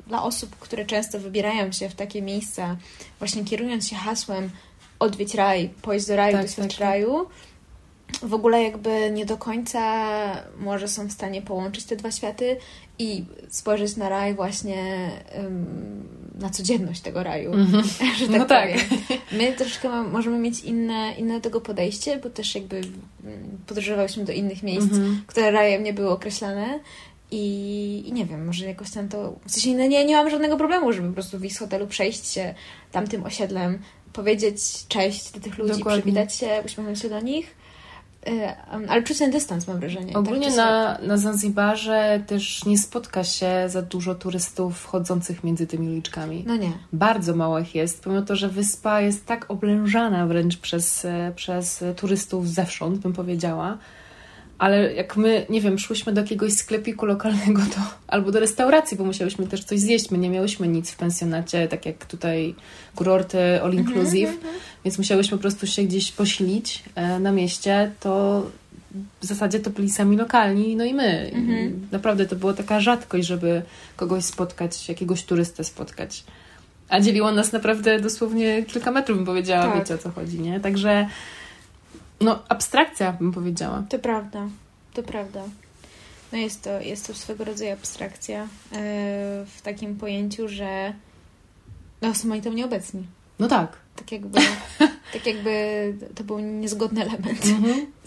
dla 0.07 0.23
osób, 0.23 0.57
które 0.57 0.85
często 0.85 1.21
wybierają 1.21 1.73
się 1.73 1.89
w 1.89 1.95
takie 1.95 2.23
miejsca, 2.23 2.77
właśnie 3.19 3.45
kierując 3.45 3.89
się 3.89 3.97
hasłem 3.97 4.51
odwiedź 4.99 5.35
raj, 5.35 5.69
pójść 5.83 6.07
do 6.07 6.17
raju, 6.17 6.33
tak, 6.33 6.47
doświadcz 6.47 6.69
tak, 6.69 6.79
tak, 6.79 6.89
raju, 6.89 7.27
w 8.23 8.35
ogóle 8.35 8.63
jakby 8.63 9.11
nie 9.11 9.27
do 9.27 9.37
końca 9.37 9.83
może 10.59 10.89
są 10.89 11.07
w 11.07 11.13
stanie 11.13 11.43
połączyć 11.43 11.85
te 11.85 11.97
dwa 11.97 12.11
światy 12.11 12.57
i 12.99 13.25
spojrzeć 13.49 13.97
na 13.97 14.09
raj 14.09 14.35
właśnie 14.35 15.11
um, 15.37 16.09
na 16.41 16.51
codzienność 16.51 17.01
tego 17.01 17.23
raju. 17.23 17.53
Mm 17.53 17.67
-hmm. 17.67 17.83
że 18.19 18.27
tak 18.29 18.39
no 18.39 18.45
tak. 18.45 18.71
My 19.33 19.53
troszkę 19.53 20.03
możemy 20.03 20.39
mieć 20.39 20.61
inne, 20.61 21.15
inne 21.19 21.41
tego 21.41 21.61
podejście, 21.61 22.19
bo 22.23 22.31
też 22.31 22.55
jakby 22.55 22.77
mm, 22.77 23.59
podróżowałyśmy 23.67 24.25
do 24.25 24.33
innych 24.33 24.63
miejsc, 24.63 24.93
mm 24.93 25.05
-hmm. 25.05 25.17
które 25.27 25.51
rajem 25.51 25.83
nie 25.83 25.93
były 25.93 26.11
określane 26.11 26.81
i, 27.31 28.05
I, 28.07 28.13
nie 28.13 28.27
wiem, 28.27 28.47
może 28.47 28.67
jakoś 28.67 28.91
tam 28.91 29.09
to. 29.09 29.37
W 29.47 29.51
sensie 29.51 29.75
nie, 29.75 30.05
nie 30.05 30.17
mam 30.17 30.31
żadnego 30.31 30.57
problemu, 30.57 30.93
żeby 30.93 31.09
po 31.09 31.15
prostu 31.15 31.39
z 31.51 31.59
hotelu, 31.59 31.87
przejść 31.87 32.33
się 32.33 32.55
tamtym 32.93 33.25
osiedlem, 33.25 33.79
powiedzieć 34.13 34.87
cześć 34.89 35.33
do 35.33 35.41
tych 35.41 35.59
ludzi, 35.59 35.73
Dokładnie. 35.73 36.03
przywitać 36.03 36.35
się, 36.35 36.63
uśmiechnąć 36.65 37.01
się 37.01 37.09
do 37.09 37.21
nich. 37.21 37.55
E, 38.27 38.57
ale 38.89 39.03
czuć 39.03 39.19
ten 39.19 39.31
dystans, 39.31 39.69
mam 39.69 39.81
wrażenie. 39.81 40.07
Tak 40.07 40.17
Ogólnie 40.17 40.47
tak, 40.47 40.57
na, 40.57 40.99
na 41.03 41.17
Zanzibarze 41.17 42.21
też 42.27 42.65
nie 42.65 42.79
spotka 42.79 43.25
się 43.25 43.65
za 43.67 43.83
dużo 43.83 44.15
turystów 44.15 44.79
wchodzących 44.79 45.45
między 45.45 45.67
tymi 45.67 45.89
uliczkami. 45.89 46.45
No 46.47 46.57
nie. 46.57 46.73
Bardzo 46.93 47.37
mało 47.37 47.59
ich 47.59 47.75
jest, 47.75 48.03
pomimo 48.05 48.23
to, 48.23 48.37
że 48.37 48.49
wyspa 48.49 49.01
jest 49.01 49.27
tak 49.27 49.51
oblężana 49.51 50.27
wręcz 50.27 50.57
przez, 50.57 51.05
e, 51.05 51.33
przez 51.37 51.85
turystów 51.97 52.49
zewsząd, 52.49 52.99
bym 52.99 53.13
powiedziała, 53.13 53.79
ale 54.59 54.95
jak 54.95 55.17
my, 55.17 55.47
nie 55.51 55.61
wiem, 55.61 55.79
szłyśmy 55.79 56.13
do 56.13 56.21
jakiegoś 56.21 56.53
sklepiku 56.53 57.07
lokalnego 57.07 57.63
to, 57.75 57.81
albo 58.07 58.33
do 58.33 58.41
restauracji, 58.41 58.97
bo 58.97 59.05
musiałyśmy 59.05 59.47
też 59.47 59.65
coś 59.65 59.81
zjeść. 59.81 60.11
My 60.11 60.19
nie 60.19 60.31
miałyśmy 60.31 60.69
nic 60.69 60.91
w 60.91 60.97
pensjonacie, 60.97 61.69
tak 61.69 61.87
jak 61.87 62.07
tutaj 62.07 62.55
kurorty 62.95 63.63
all 63.63 63.71
mhm, 63.71 63.79
inclusive, 63.79 64.31
mm 64.31 64.41
-hmm. 64.41 64.59
więc 64.85 64.99
musiałyśmy 64.99 65.37
po 65.37 65.41
prostu 65.41 65.67
się 65.67 65.83
gdzieś 65.83 66.13
posilić 66.13 66.83
e, 66.95 67.19
na 67.19 67.33
mieście, 67.33 67.93
to 68.01 68.43
w 69.21 69.27
zasadzie 69.27 69.61
to 69.61 69.71
byli 69.71 69.91
sami 69.91 70.17
lokalni, 70.17 70.77
no 70.77 70.85
i 70.85 70.95
my. 70.95 71.31
-hmm. 71.35 71.71
Naprawdę 71.93 72.27
to 72.27 72.37
była 72.37 72.55
taka 72.55 72.81
rzadkość, 72.81 73.27
żeby 73.27 73.63
kogoś 73.97 74.25
spotkać, 74.25 74.89
jakiegoś 74.89 75.23
turystę 75.23 75.65
spotkać. 75.65 76.25
A 76.89 77.01
dzieliło 77.01 77.33
nas 77.33 77.53
naprawdę 77.53 78.01
dosłownie 78.01 78.65
kilka 78.65 78.91
metrów, 78.91 79.17
bym 79.17 79.27
powiedziała, 79.27 79.67
tak. 79.67 79.79
wiecie 79.79 79.95
o 79.95 79.99
co 79.99 80.11
chodzi, 80.11 80.41
nie? 80.41 80.61
Także 80.61 81.09
no, 82.21 82.43
abstrakcja 82.49 83.13
bym 83.13 83.33
powiedziała. 83.33 83.83
To 83.89 83.99
prawda, 83.99 84.49
to 84.95 85.03
prawda. 85.03 85.43
No 86.33 86.39
jest 86.39 86.63
to, 86.63 86.81
jest 86.81 87.07
to 87.07 87.15
swego 87.15 87.45
rodzaju 87.45 87.73
abstrakcja 87.73 88.41
yy, 88.43 88.79
w 89.47 89.61
takim 89.63 89.97
pojęciu, 89.97 90.49
że 90.49 90.93
no, 92.03 92.15
są 92.15 92.33
oni 92.33 92.43
tam 92.43 92.55
nieobecni. 92.57 93.07
No 93.39 93.49
tak. 93.49 93.77
Tak 93.97 94.13
jakby, 94.13 94.41
tak 95.13 95.27
jakby 95.27 95.95
to 96.15 96.25
był 96.25 96.39
niezgodny 96.39 97.03
element. 97.03 97.47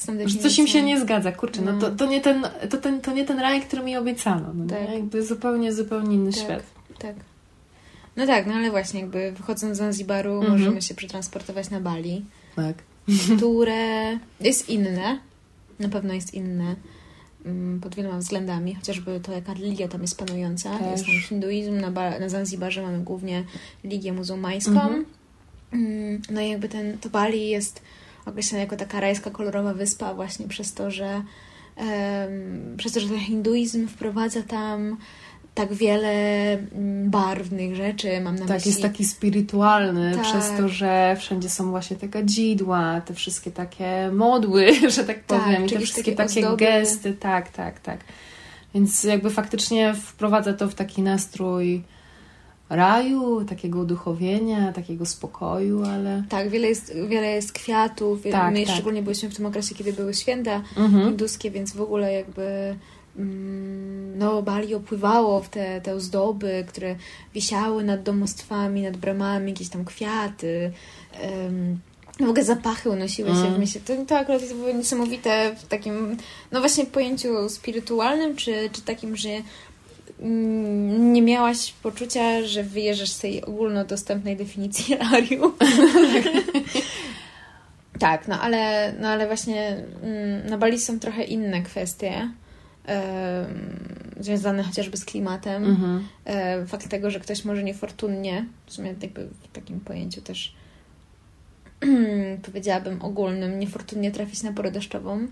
Mm 0.07 0.17
-hmm. 0.17 0.41
Coś 0.41 0.59
im 0.59 0.67
się 0.67 0.83
nie 0.83 0.99
zgadza, 0.99 1.31
kurczę, 1.31 1.61
no, 1.61 1.73
no 1.73 1.79
to, 1.79 1.91
to, 1.91 2.05
nie 2.05 2.21
ten, 2.21 2.47
to, 2.69 2.77
ten, 2.77 3.01
to 3.01 3.11
nie 3.11 3.25
ten 3.25 3.39
raj, 3.39 3.61
który 3.61 3.83
mi 3.83 3.97
obiecano. 3.97 4.51
No, 4.53 4.67
tak. 4.67 4.89
Jakby 4.89 5.23
zupełnie, 5.23 5.73
zupełnie 5.73 6.15
inny 6.15 6.31
tak, 6.31 6.43
świat. 6.43 6.63
Tak. 6.99 7.15
No 8.17 8.25
tak, 8.25 8.47
no 8.47 8.53
ale 8.53 8.71
właśnie 8.71 8.99
jakby 8.99 9.31
wychodząc 9.31 9.75
z 9.75 9.77
Zanzibaru 9.77 10.33
mm 10.33 10.47
-hmm. 10.47 10.51
możemy 10.51 10.81
się 10.81 10.95
przetransportować 10.95 11.69
na 11.69 11.79
Bali. 11.79 12.25
Tak 12.55 12.75
które 13.37 14.19
jest 14.39 14.69
inne, 14.69 15.19
na 15.79 15.89
pewno 15.89 16.13
jest 16.13 16.33
inne 16.33 16.75
mm, 17.45 17.79
pod 17.79 17.95
wieloma 17.95 18.17
względami, 18.17 18.75
chociażby 18.75 19.19
to, 19.19 19.31
jaka 19.31 19.53
religia 19.53 19.87
tam 19.87 20.01
jest 20.01 20.17
panująca. 20.17 20.77
Też. 20.77 20.91
Jest 20.91 21.05
tam 21.05 21.15
hinduizm, 21.29 21.79
na, 21.79 21.89
na 22.19 22.29
Zanzibarze 22.29 22.81
mamy 22.81 22.99
głównie 22.99 23.43
religię 23.83 24.13
muzułmańską. 24.13 24.71
Mhm. 24.71 25.05
Mm, 25.73 26.21
no 26.29 26.41
i 26.41 26.49
jakby 26.49 26.69
ten, 26.69 26.97
to 26.97 27.09
Bali 27.09 27.49
jest 27.49 27.81
określone 28.25 28.61
jako 28.61 28.75
taka 28.75 28.99
rajska, 28.99 29.31
kolorowa 29.31 29.73
wyspa 29.73 30.13
właśnie 30.13 30.47
przez 30.47 30.73
to, 30.73 30.91
że 30.91 31.23
um, 31.77 32.75
przez 32.77 32.91
to, 32.91 32.99
że 32.99 33.07
ten 33.07 33.19
hinduizm 33.19 33.87
wprowadza 33.87 34.43
tam 34.43 34.97
tak 35.59 35.73
wiele 35.73 36.51
mm, 36.51 37.09
barwnych 37.09 37.75
rzeczy, 37.75 38.21
mam 38.21 38.35
na 38.35 38.45
tak, 38.45 38.57
myśli. 38.57 38.69
jest 38.69 38.81
taki 38.81 39.05
spirytualny 39.05 40.11
tak. 40.15 40.23
przez 40.23 40.51
to, 40.57 40.69
że 40.69 41.15
wszędzie 41.19 41.49
są 41.49 41.69
właśnie 41.69 41.97
te 41.97 42.07
kadzidła, 42.07 43.01
te 43.01 43.13
wszystkie 43.13 43.51
takie 43.51 44.11
modły, 44.13 44.73
że 44.95 45.03
tak, 45.03 45.23
tak 45.23 45.41
powiem, 45.41 45.69
te 45.69 45.79
wszystkie 45.79 46.15
takie, 46.15 46.41
takie 46.41 46.57
gesty, 46.57 47.13
tak, 47.13 47.49
tak, 47.49 47.79
tak. 47.79 47.99
Więc 48.75 49.03
jakby 49.03 49.29
faktycznie 49.29 49.93
wprowadza 49.93 50.53
to 50.53 50.67
w 50.67 50.75
taki 50.75 51.01
nastrój 51.01 51.83
raju, 52.69 53.45
takiego 53.45 53.79
uduchowienia, 53.79 54.73
takiego 54.73 55.05
spokoju, 55.05 55.83
ale... 55.83 56.23
Tak, 56.29 56.49
wiele 56.49 56.67
jest, 56.67 56.93
wiele 57.07 57.27
jest 57.27 57.51
kwiatów. 57.51 58.21
Tak, 58.31 58.53
My 58.53 58.65
tak. 58.65 58.73
szczególnie 58.73 59.01
byliśmy 59.01 59.29
w 59.29 59.35
tym 59.35 59.45
okresie, 59.45 59.75
kiedy 59.75 59.93
były 59.93 60.13
święta 60.13 60.61
mhm. 60.77 61.05
hinduskie, 61.05 61.51
więc 61.51 61.73
w 61.73 61.81
ogóle 61.81 62.13
jakby 62.13 62.75
no, 64.15 64.41
Bali 64.41 64.75
opływało 64.75 65.41
w 65.41 65.49
te, 65.49 65.81
te 65.81 65.93
ozdoby, 65.93 66.65
które 66.67 66.95
wisiały 67.33 67.83
nad 67.83 68.03
domostwami, 68.03 68.81
nad 68.81 68.97
bramami, 68.97 69.51
jakieś 69.51 69.69
tam 69.69 69.85
kwiaty. 69.85 70.71
Um, 71.23 71.79
w 72.19 72.29
ogóle 72.29 72.43
zapachy 72.43 72.89
unosiły 72.89 73.29
się 73.29 73.35
mm. 73.35 73.55
w 73.55 73.59
myśli. 73.59 73.81
To, 73.81 73.93
to 74.07 74.17
akurat 74.17 74.41
jest 74.41 74.55
niesamowite 74.75 75.55
w 75.55 75.67
takim, 75.67 76.17
no 76.51 76.59
właśnie 76.59 76.85
pojęciu 76.85 77.49
spirytualnym, 77.49 78.35
czy, 78.35 78.69
czy 78.71 78.81
takim, 78.81 79.15
że 79.15 79.29
mm, 80.19 81.13
nie 81.13 81.21
miałaś 81.21 81.73
poczucia, 81.83 82.43
że 82.43 82.63
wyjeżdżasz 82.63 83.09
z 83.09 83.19
tej 83.19 83.45
ogólnodostępnej 83.45 84.35
definicji 84.35 84.95
rariu. 85.11 85.53
tak, 87.99 88.27
no 88.27 88.41
ale, 88.41 88.93
no 88.99 89.07
ale 89.07 89.27
właśnie 89.27 89.83
mm, 90.03 90.47
na 90.49 90.57
Bali 90.57 90.79
są 90.79 90.99
trochę 90.99 91.23
inne 91.23 91.61
kwestie 91.61 92.29
związane 94.19 94.63
chociażby 94.63 94.97
z 94.97 95.05
klimatem. 95.05 95.65
Mhm. 95.65 96.07
E, 96.25 96.65
fakt 96.65 96.89
tego, 96.89 97.11
że 97.11 97.19
ktoś 97.19 97.45
może 97.45 97.63
niefortunnie, 97.63 98.45
w 98.65 98.73
sumie 98.73 98.95
jakby 99.01 99.27
w 99.27 99.47
takim 99.53 99.79
pojęciu 99.79 100.21
też 100.21 100.53
powiedziałabym 102.45 103.01
ogólnym, 103.01 103.59
niefortunnie 103.59 104.11
trafić 104.11 104.43
na 104.43 104.53
porę 104.53 104.71
deszczową 104.71 105.27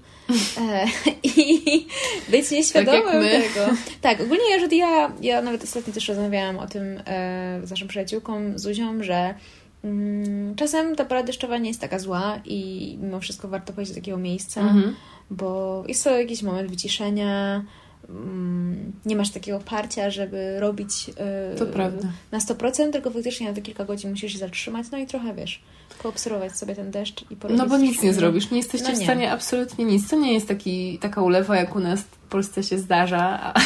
e, 0.62 0.86
i 1.38 1.88
być 2.30 2.52
nieświadomym 2.52 3.24
tak 3.24 3.54
tego. 3.54 3.78
Tak, 4.02 4.22
ogólnie 4.22 4.52
ja, 4.52 4.60
że 4.60 4.76
ja, 4.76 5.12
ja 5.22 5.42
nawet 5.42 5.64
ostatnio 5.64 5.94
też 5.94 6.08
rozmawiałam 6.08 6.58
o 6.58 6.68
tym 6.68 7.02
e, 7.06 7.62
z 7.64 7.70
naszą 7.70 7.88
przyjaciółką 7.88 8.52
Zuzią, 8.56 9.04
że 9.04 9.34
mm, 9.84 10.56
czasem 10.56 10.96
ta 10.96 11.06
pora 11.06 11.24
deszczowa 11.24 11.58
nie 11.58 11.70
jest 11.70 11.82
taka 11.82 12.00
zła 12.00 12.40
i 12.46 12.98
mimo 13.02 13.20
wszystko 13.20 13.48
warto 13.48 13.74
pojść 13.74 13.92
do 13.92 13.96
takiego 13.96 14.18
miejsca, 14.18 14.62
mhm 14.62 14.96
bo 15.32 15.84
jest 15.88 16.04
to 16.04 16.20
jakiś 16.20 16.44
moment 16.44 16.70
wyciszenia, 16.70 17.64
mm, 18.10 18.92
nie 19.06 19.16
masz 19.16 19.30
takiego 19.30 19.60
parcia, 19.60 20.10
żeby 20.10 20.60
robić 20.60 21.12
to 21.58 21.66
prawda. 21.66 22.08
na 22.32 22.40
100%, 22.40 22.92
tylko 22.92 23.12
faktycznie 23.12 23.48
na 23.48 23.54
te 23.54 23.62
kilka 23.62 23.86
godzin 23.86 24.10
musisz 24.10 24.34
się 24.34 24.40
zatrzymać, 24.40 24.88
no 24.92 24.98
i 24.98 25.08
trochę, 25.08 25.34
wiesz, 25.34 25.62
poobserwować 26.04 26.58
sobie 26.58 26.76
ten 26.76 26.92
deszcz 26.92 27.32
i 27.32 27.36
porobić. 27.36 27.58
No 27.64 27.70
bo 27.70 27.78
nic 27.78 28.02
nie 28.02 28.14
zrobisz, 28.14 28.52
nie 28.52 28.58
jesteście 28.58 28.88
no 28.88 28.94
nie. 28.94 29.00
w 29.00 29.04
stanie 29.04 29.32
absolutnie 29.32 29.86
nic. 29.86 30.10
To 30.10 30.16
nie 30.16 30.34
jest 30.34 30.48
taki, 30.48 31.00
taka 31.00 31.22
ulewa, 31.22 31.56
jak 31.56 31.76
u 31.76 31.80
nas 31.80 32.02
w 32.02 32.18
Polsce 32.30 32.64
się 32.64 32.80
zdarza. 32.80 33.54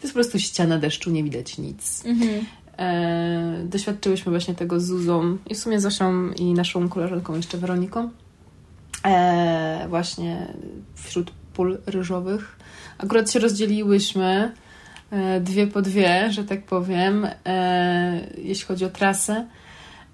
To 0.00 0.06
jest 0.06 0.14
po 0.14 0.20
prostu 0.20 0.38
ściana 0.38 0.78
deszczu, 0.78 1.10
nie 1.10 1.24
widać 1.24 1.58
nic. 1.58 2.02
Mhm. 2.06 2.46
E, 2.78 3.64
doświadczyłyśmy 3.64 4.30
właśnie 4.32 4.54
tego 4.54 4.80
z 4.80 4.84
Zuzą 4.84 5.38
i 5.50 5.54
w 5.54 5.58
sumie 5.58 5.80
Zosią 5.80 6.30
i 6.32 6.44
naszą 6.44 6.88
koleżanką 6.88 7.36
jeszcze 7.36 7.58
Weroniką 7.58 8.10
e, 9.06 9.86
właśnie 9.88 10.46
wśród 10.94 11.30
pól 11.54 11.78
ryżowych. 11.86 12.56
Akurat 12.98 13.30
się 13.30 13.38
rozdzieliłyśmy 13.38 14.52
e, 15.10 15.40
dwie 15.40 15.66
po 15.66 15.82
dwie, 15.82 16.32
że 16.32 16.44
tak 16.44 16.64
powiem, 16.64 17.28
e, 17.46 18.20
jeśli 18.38 18.66
chodzi 18.66 18.84
o 18.84 18.90
trasę. 18.90 19.46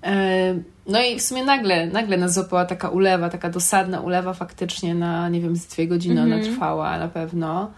E, 0.03 0.55
no 0.87 1.03
i 1.03 1.19
w 1.19 1.23
sumie 1.23 1.45
nagle, 1.45 1.87
nagle 1.87 2.17
nas 2.17 2.35
złapała 2.35 2.65
taka 2.65 2.89
ulewa, 2.89 3.29
taka 3.29 3.51
dosadna 3.51 4.01
ulewa 4.01 4.35
faktycznie 4.35 4.95
na, 4.95 5.29
nie 5.29 5.41
wiem, 5.41 5.57
z 5.57 5.67
dwie 5.67 5.89
godziny 5.89 6.23
ona 6.23 6.37
mhm. 6.37 6.55
trwała 6.55 6.99
na 6.99 7.09
pewno 7.09 7.71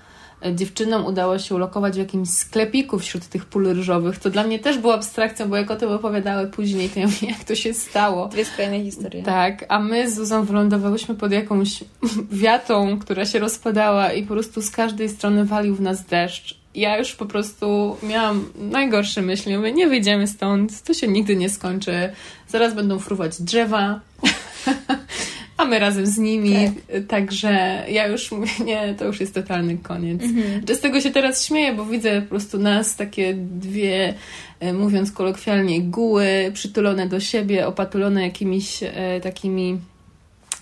dziewczynom 0.54 1.06
udało 1.06 1.38
się 1.38 1.54
ulokować 1.54 1.94
w 1.94 1.98
jakimś 1.98 2.28
sklepiku 2.28 2.98
wśród 2.98 3.26
tych 3.26 3.44
pól 3.44 3.74
ryżowych. 3.74 4.18
To 4.18 4.30
dla 4.30 4.44
mnie 4.44 4.58
też 4.58 4.78
była 4.78 4.94
abstrakcją, 4.94 5.48
bo 5.48 5.56
jak 5.56 5.70
o 5.70 5.76
tym 5.76 5.92
opowiadały 5.92 6.46
później, 6.46 6.90
to 6.90 7.00
ja 7.00 7.06
mówię, 7.06 7.28
jak 7.28 7.44
to 7.44 7.54
się 7.54 7.74
stało. 7.74 8.28
Dwie 8.28 8.44
skrajne 8.44 8.84
historie. 8.84 9.22
Tak, 9.22 9.64
a 9.68 9.80
my 9.80 10.10
z 10.10 10.14
Zuzą 10.14 10.44
wylądowałyśmy 10.44 11.14
pod 11.14 11.32
jakąś 11.32 11.84
wiatą, 12.42 12.98
która 12.98 13.26
się 13.26 13.38
rozpadała 13.38 14.12
i 14.12 14.22
po 14.22 14.34
prostu 14.34 14.62
z 14.62 14.70
każdej 14.70 15.08
strony 15.08 15.44
walił 15.44 15.74
w 15.74 15.80
nas 15.80 16.04
deszcz. 16.04 16.60
Ja 16.74 16.98
już 16.98 17.12
po 17.12 17.26
prostu 17.26 17.96
miałam 18.02 18.52
najgorsze 18.54 19.22
myśli. 19.22 19.56
Mówię, 19.56 19.72
nie 19.72 19.86
wyjdziemy 19.86 20.26
stąd, 20.26 20.82
to 20.82 20.94
się 20.94 21.08
nigdy 21.08 21.36
nie 21.36 21.50
skończy. 21.50 22.12
Zaraz 22.48 22.74
będą 22.74 22.98
fruwać 22.98 23.42
drzewa. 23.42 24.00
a 25.60 25.64
my 25.64 25.78
razem 25.78 26.06
z 26.06 26.18
nimi. 26.18 26.54
Tak. 26.54 27.06
Także 27.08 27.84
ja 27.88 28.06
już 28.06 28.32
mówię, 28.32 28.50
nie, 28.64 28.94
to 28.98 29.04
już 29.04 29.20
jest 29.20 29.34
totalny 29.34 29.78
koniec. 29.78 30.22
Mhm. 30.22 30.76
Z 30.76 30.80
tego 30.80 31.00
się 31.00 31.10
teraz 31.10 31.46
śmieję, 31.46 31.74
bo 31.74 31.84
widzę 31.84 32.22
po 32.22 32.28
prostu 32.28 32.58
nas 32.58 32.96
takie 32.96 33.34
dwie, 33.34 34.14
e, 34.60 34.72
mówiąc 34.72 35.12
kolokwialnie, 35.12 35.82
guły 35.82 36.50
przytulone 36.54 37.08
do 37.08 37.20
siebie, 37.20 37.66
opatulone 37.66 38.22
jakimiś 38.22 38.82
e, 38.82 39.20
takimi, 39.22 39.78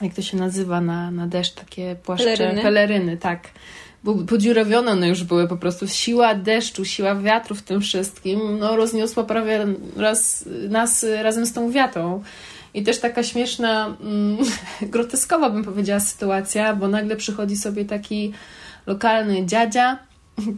jak 0.03 0.15
to 0.15 0.23
się 0.23 0.37
nazywa 0.37 0.81
na, 0.81 1.11
na 1.11 1.27
deszcz, 1.27 1.55
takie 1.55 1.97
płaszcze, 2.03 2.37
peleryny, 2.37 2.63
peleryny 2.63 3.17
tak 3.17 3.49
podziurawione 4.29 4.93
one 4.93 5.09
już 5.09 5.25
były 5.25 5.49
po 5.49 5.57
prostu. 5.57 5.89
Siła 5.89 6.35
deszczu, 6.35 6.85
siła 6.85 7.15
wiatru 7.15 7.55
w 7.55 7.63
tym 7.63 7.81
wszystkim, 7.81 8.59
no 8.59 8.77
rozniosła 8.77 9.25
prawie 9.25 9.67
raz, 9.97 10.45
nas 10.69 11.07
razem 11.23 11.47
z 11.47 11.53
tą 11.53 11.71
wiatą. 11.71 12.23
I 12.75 12.83
też 12.83 13.01
taka 13.01 13.23
śmieszna, 13.23 13.97
mm, 14.01 14.39
groteskowa 14.93 15.51
bym 15.51 15.65
powiedziała 15.65 16.01
sytuacja, 16.01 16.77
bo 16.77 16.89
nagle 16.89 17.17
przychodzi 17.17 17.57
sobie 17.57 17.85
taki 17.85 18.33
lokalny 18.87 19.47
dziadzia 19.47 20.08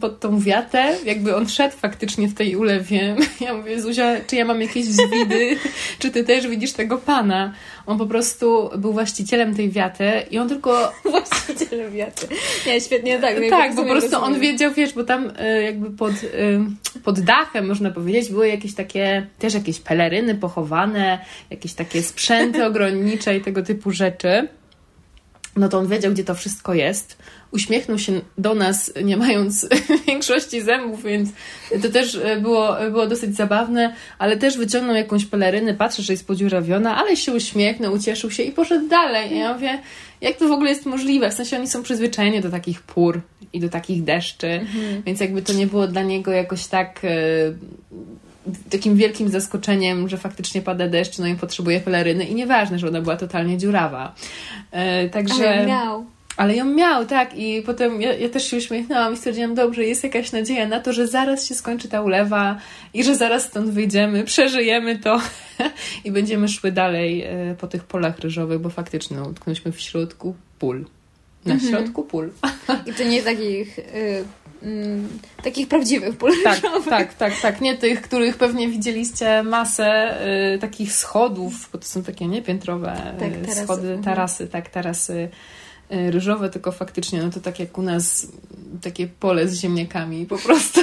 pod 0.00 0.20
tą 0.20 0.40
wiatę, 0.40 0.96
jakby 1.04 1.36
on 1.36 1.48
szedł 1.48 1.76
faktycznie 1.76 2.28
w 2.28 2.34
tej 2.34 2.56
ulewie. 2.56 3.16
Ja 3.40 3.54
mówię, 3.54 3.82
Zuzia, 3.82 4.16
czy 4.26 4.36
ja 4.36 4.44
mam 4.44 4.60
jakieś 4.60 4.84
zwidy, 4.84 5.56
czy 5.98 6.10
ty 6.10 6.24
też 6.24 6.48
widzisz 6.48 6.72
tego 6.72 6.98
pana? 6.98 7.52
On 7.86 7.98
po 7.98 8.06
prostu 8.06 8.70
był 8.78 8.92
właścicielem 8.92 9.54
tej 9.54 9.70
wiaty 9.70 10.10
i 10.30 10.38
on 10.38 10.48
tylko... 10.48 10.92
Właścicielem 11.10 11.92
wiaty. 11.92 12.26
Nie, 12.66 12.80
świetnie, 12.80 13.18
tak. 13.18 13.36
No 13.42 13.50
tak, 13.50 13.74
po 13.74 13.84
prostu 13.84 14.10
rozumiem. 14.10 14.34
on 14.34 14.40
wiedział, 14.40 14.72
wiesz, 14.72 14.92
bo 14.92 15.04
tam 15.04 15.30
y, 15.40 15.62
jakby 15.62 15.90
pod, 15.90 16.12
y, 16.12 16.60
pod 17.04 17.20
dachem, 17.20 17.66
można 17.66 17.90
powiedzieć, 17.90 18.30
były 18.30 18.48
jakieś 18.48 18.74
takie, 18.74 19.26
też 19.38 19.54
jakieś 19.54 19.80
peleryny 19.80 20.34
pochowane, 20.34 21.18
jakieś 21.50 21.72
takie 21.72 22.02
sprzęty 22.02 22.64
ogrodnicze 22.70 23.36
i 23.36 23.40
tego 23.40 23.62
typu 23.62 23.90
rzeczy 23.90 24.48
no 25.56 25.68
to 25.68 25.78
on 25.78 25.88
wiedział, 25.88 26.12
gdzie 26.12 26.24
to 26.24 26.34
wszystko 26.34 26.74
jest. 26.74 27.18
Uśmiechnął 27.52 27.98
się 27.98 28.20
do 28.38 28.54
nas, 28.54 28.92
nie 29.04 29.16
mając 29.16 29.68
większości 30.08 30.62
zębów, 30.62 31.02
więc 31.02 31.30
to 31.82 31.88
też 31.88 32.14
e, 32.14 32.40
było, 32.40 32.76
było 32.90 33.06
dosyć 33.06 33.36
zabawne, 33.36 33.94
ale 34.18 34.36
też 34.36 34.58
wyciągnął 34.58 34.96
jakąś 34.96 35.24
pelerynę, 35.24 35.74
patrzy, 35.74 36.02
że 36.02 36.12
jest 36.12 36.26
podziurawiona, 36.26 36.96
ale 36.96 37.16
się 37.16 37.32
uśmiechnął, 37.32 37.92
ucieszył 37.92 38.30
się 38.30 38.42
i 38.42 38.52
poszedł 38.52 38.88
dalej. 38.88 39.32
I 39.32 39.38
ja 39.38 39.54
mówię, 39.54 39.78
jak 40.20 40.36
to 40.36 40.48
w 40.48 40.52
ogóle 40.52 40.70
jest 40.70 40.86
możliwe? 40.86 41.30
W 41.30 41.34
sensie 41.34 41.56
oni 41.56 41.68
są 41.68 41.82
przyzwyczajeni 41.82 42.40
do 42.40 42.50
takich 42.50 42.82
pór 42.82 43.20
i 43.52 43.60
do 43.60 43.68
takich 43.68 44.04
deszczy, 44.04 44.48
mhm. 44.48 45.02
więc 45.06 45.20
jakby 45.20 45.42
to 45.42 45.52
nie 45.52 45.66
było 45.66 45.86
dla 45.86 46.02
niego 46.02 46.32
jakoś 46.32 46.66
tak 46.66 47.00
e, 47.04 47.08
takim 48.70 48.96
wielkim 48.96 49.28
zaskoczeniem, 49.28 50.08
że 50.08 50.16
faktycznie 50.16 50.62
pada 50.62 50.88
deszcz, 50.88 51.18
no 51.18 51.26
i 51.26 51.34
potrzebuje 51.34 51.80
peleryny 51.80 52.24
i 52.24 52.34
nieważne, 52.34 52.78
że 52.78 52.88
ona 52.88 53.00
była 53.00 53.16
totalnie 53.16 53.58
dziurawa. 53.58 54.14
E, 54.70 55.08
także... 55.08 55.48
Ale 55.48 55.66
miał. 55.66 56.06
Ale 56.40 56.56
ją 56.56 56.64
miał, 56.64 57.06
tak. 57.06 57.38
I 57.38 57.62
potem 57.62 58.02
ja, 58.02 58.12
ja, 58.12 58.28
też 58.28 58.50
się 58.50 58.56
uśmiechnęłam 58.56 59.14
i 59.14 59.16
stwierdziłam, 59.16 59.54
dobrze, 59.54 59.84
jest 59.84 60.04
jakaś 60.04 60.32
nadzieja 60.32 60.68
na 60.68 60.80
to, 60.80 60.92
że 60.92 61.08
zaraz 61.08 61.46
się 61.46 61.54
skończy 61.54 61.88
ta 61.88 62.02
ulewa 62.02 62.58
i 62.94 63.04
że 63.04 63.16
zaraz 63.16 63.44
stąd 63.44 63.70
wyjdziemy, 63.70 64.24
przeżyjemy 64.34 64.98
to 64.98 65.20
i 66.04 66.10
będziemy 66.10 66.48
szły 66.48 66.72
dalej 66.72 67.22
e, 67.22 67.54
po 67.58 67.66
tych 67.66 67.84
polach 67.84 68.18
ryżowych, 68.18 68.58
bo 68.58 68.70
faktycznie 68.70 69.16
no, 69.16 69.28
utknęliśmy 69.28 69.72
w 69.72 69.80
środku 69.80 70.34
pól. 70.58 70.84
Na 71.44 71.54
mhm. 71.54 71.72
środku 71.72 72.04
pól. 72.04 72.30
I 72.88 72.92
to 72.92 73.04
nie 73.04 73.22
takich... 73.22 73.78
Y 73.78 74.24
Mm, 74.62 75.08
takich 75.42 75.68
prawdziwych 75.68 76.16
pól 76.16 76.32
tak, 76.44 76.60
tak, 76.88 77.14
tak, 77.14 77.40
tak. 77.40 77.60
Nie 77.60 77.76
tych, 77.76 78.02
których 78.02 78.36
pewnie 78.36 78.68
widzieliście 78.68 79.42
masę 79.42 80.18
y, 80.54 80.58
takich 80.58 80.92
schodów, 80.92 81.68
bo 81.72 81.78
to 81.78 81.84
są 81.84 82.02
takie 82.02 82.26
niepiętrowe 82.26 83.14
tak, 83.18 83.32
tarasy. 83.32 83.64
schody, 83.64 83.86
mhm. 83.86 84.02
tarasy, 84.02 84.48
tak, 84.48 84.68
tarasy 84.68 85.12
y, 85.12 85.59
ryżowe, 85.90 86.50
tylko 86.50 86.72
faktycznie, 86.72 87.22
no 87.22 87.30
to 87.30 87.40
tak 87.40 87.60
jak 87.60 87.78
u 87.78 87.82
nas 87.82 88.26
takie 88.82 89.06
pole 89.06 89.48
z 89.48 89.60
ziemniakami 89.60 90.26
po 90.26 90.38
prostu. 90.38 90.80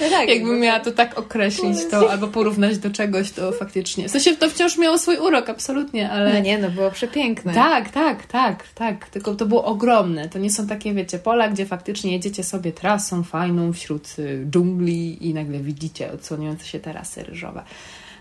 No 0.00 0.10
tak, 0.10 0.28
Jakbym 0.28 0.60
miała 0.60 0.80
to 0.80 0.90
tak 0.92 1.18
określić, 1.18 1.78
to 1.90 2.10
albo 2.10 2.28
porównać 2.28 2.78
do 2.78 2.90
czegoś, 2.90 3.30
to 3.30 3.52
faktycznie. 3.52 4.08
W 4.08 4.10
sensie 4.10 4.36
to 4.36 4.50
wciąż 4.50 4.78
miało 4.78 4.98
swój 4.98 5.16
urok, 5.16 5.48
absolutnie, 5.48 6.10
ale. 6.10 6.34
No 6.34 6.40
nie, 6.40 6.58
no 6.58 6.70
było 6.70 6.90
przepiękne. 6.90 7.54
Tak, 7.54 7.90
tak, 7.90 8.26
tak, 8.26 8.68
tak. 8.74 9.08
Tylko 9.08 9.34
to 9.34 9.46
było 9.46 9.64
ogromne. 9.64 10.28
To 10.28 10.38
nie 10.38 10.50
są 10.50 10.66
takie, 10.66 10.94
wiecie, 10.94 11.18
pola, 11.18 11.48
gdzie 11.48 11.66
faktycznie 11.66 12.12
jedziecie 12.12 12.44
sobie 12.44 12.72
trasą 12.72 13.22
fajną 13.22 13.72
wśród 13.72 14.18
y, 14.18 14.46
dżungli 14.50 15.28
i 15.28 15.34
nagle 15.34 15.58
widzicie 15.58 16.12
odsłaniające 16.12 16.66
się 16.66 16.80
tarasy 16.80 17.22
ryżowe 17.22 17.64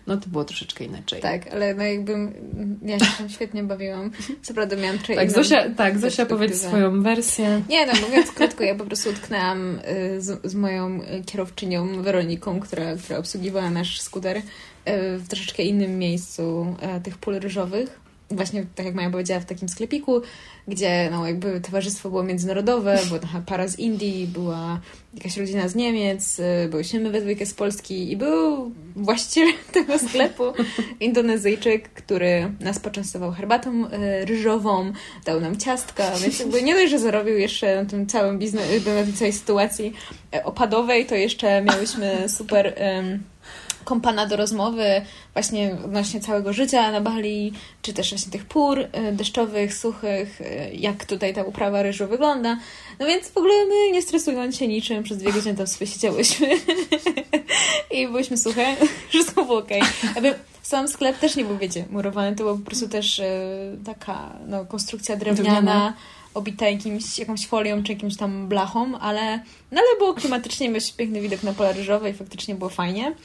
no 0.07 0.17
to 0.17 0.29
było 0.29 0.45
troszeczkę 0.45 0.83
inaczej. 0.83 1.21
Tak, 1.21 1.47
ale 1.47 1.73
no 1.73 1.83
jakbym, 1.83 2.33
ja 2.85 2.99
się 2.99 3.05
tam 3.17 3.29
świetnie 3.29 3.63
bawiłam. 3.63 4.11
Co 4.41 4.53
prawda 4.53 4.75
miałam 4.75 4.97
trochę 4.97 5.15
tak, 5.15 5.31
Zosia, 5.31 5.69
tak, 5.69 5.99
Zosia 5.99 6.25
powiedz 6.25 6.61
swoją 6.61 7.03
wersję. 7.03 7.61
Nie, 7.69 7.85
no 7.85 7.93
mówiąc 8.01 8.31
krótko, 8.31 8.63
ja 8.63 8.75
po 8.75 8.85
prostu 8.85 9.09
utknęłam 9.09 9.79
y, 9.79 10.21
z, 10.21 10.51
z 10.51 10.55
moją 10.55 10.99
kierowczynią 11.25 12.03
Weroniką, 12.03 12.59
która, 12.59 12.95
która 12.95 13.19
obsługiwała 13.19 13.69
nasz 13.69 14.01
skuter 14.01 14.37
y, 14.37 14.41
w 15.17 15.27
troszeczkę 15.27 15.63
innym 15.63 15.99
miejscu 15.99 16.75
y, 16.97 17.01
tych 17.01 17.17
pól 17.17 17.39
ryżowych 17.39 18.02
właśnie 18.35 18.65
tak 18.75 18.85
jak 18.85 18.95
Maja 18.95 19.09
powiedziała, 19.09 19.39
w 19.39 19.45
takim 19.45 19.69
sklepiku, 19.69 20.21
gdzie 20.67 21.09
no, 21.11 21.27
jakby 21.27 21.61
towarzystwo 21.61 22.09
było 22.09 22.23
międzynarodowe, 22.23 22.99
była 23.07 23.19
trochę 23.19 23.41
para 23.41 23.67
z 23.67 23.79
Indii, 23.79 24.27
była 24.27 24.79
jakaś 25.13 25.37
rodzina 25.37 25.67
z 25.67 25.75
Niemiec, 25.75 26.39
y, 26.39 26.67
byłyśmy 26.69 26.99
my 26.99 27.09
we 27.09 27.21
dwójkę 27.21 27.45
z 27.45 27.53
Polski 27.53 28.11
i 28.11 28.17
był 28.17 28.71
właściciel 28.95 29.47
tego 29.73 29.99
sklepu, 29.99 30.43
Indonezyjczyk, 30.99 31.89
który 31.89 32.51
nas 32.59 32.79
poczęstował 32.79 33.31
herbatą 33.31 33.85
y, 33.85 34.25
ryżową, 34.25 34.93
dał 35.25 35.41
nam 35.41 35.57
ciastka, 35.57 36.11
więc 36.21 36.39
jakby 36.39 36.63
nie 36.63 36.73
dość, 36.73 36.91
że 36.91 36.99
zarobił 36.99 37.37
jeszcze 37.37 37.83
na 37.83 37.89
tym 37.89 38.07
całym 38.07 38.39
biznesie, 38.39 38.79
na 38.85 39.03
tej 39.03 39.13
całej 39.13 39.33
sytuacji 39.33 39.93
e, 40.35 40.43
opadowej, 40.43 41.05
to 41.05 41.15
jeszcze 41.15 41.61
miałyśmy 41.61 42.29
super... 42.29 42.75
Um, 42.97 43.32
kompana 43.83 44.25
do 44.25 44.35
rozmowy 44.35 45.01
właśnie 45.33 45.77
odnośnie 45.85 46.21
całego 46.21 46.53
życia 46.53 46.91
na 46.91 47.01
Bali, 47.01 47.53
czy 47.81 47.93
też 47.93 48.09
właśnie 48.09 48.31
tych 48.31 48.45
pór 48.45 48.79
y, 48.79 48.89
deszczowych, 49.11 49.73
suchych, 49.73 50.41
y, 50.41 50.71
jak 50.73 51.05
tutaj 51.05 51.33
ta 51.33 51.43
uprawa 51.43 51.83
ryżu 51.83 52.07
wygląda. 52.07 52.57
No 52.99 53.05
więc 53.05 53.29
w 53.29 53.37
ogóle 53.37 53.53
my 53.65 53.91
nie 53.91 54.01
stresując 54.01 54.55
się 54.55 54.67
niczym, 54.67 55.03
przez 55.03 55.17
dwie 55.17 55.31
godziny 55.31 55.55
tam 55.55 55.67
sobie 55.67 55.87
siedziałyśmy 55.87 56.47
i 57.97 58.07
byłyśmy 58.07 58.37
suche, 58.37 58.75
wszystko 59.09 59.45
było 59.45 59.57
okej. 59.57 59.81
Okay. 60.17 60.33
Sam 60.61 60.87
sklep 60.87 61.19
też 61.19 61.35
nie 61.35 61.45
był, 61.45 61.57
wiecie, 61.57 61.85
murowany, 61.89 62.35
to 62.35 62.43
była 62.43 62.55
po 62.55 62.65
prostu 62.65 62.89
też 62.89 63.19
y, 63.19 63.23
taka 63.85 64.33
no, 64.47 64.65
konstrukcja 64.65 65.15
drewniana, 65.15 65.51
drewniana 65.51 65.93
obita 66.33 66.69
jakimś, 66.69 67.19
jakąś 67.19 67.47
folią 67.47 67.83
czy 67.83 67.91
jakimś 67.91 68.17
tam 68.17 68.47
blachą, 68.47 68.99
ale, 68.99 69.37
no, 69.71 69.81
ale 69.81 69.97
było 69.97 70.13
klimatycznie, 70.13 70.69
mieliśmy 70.69 70.97
piękny 70.97 71.21
widok 71.21 71.43
na 71.43 71.53
pola 71.53 71.71
ryżowe 71.71 72.09
i 72.09 72.13
faktycznie 72.13 72.55
było 72.55 72.69
fajnie. 72.69 73.15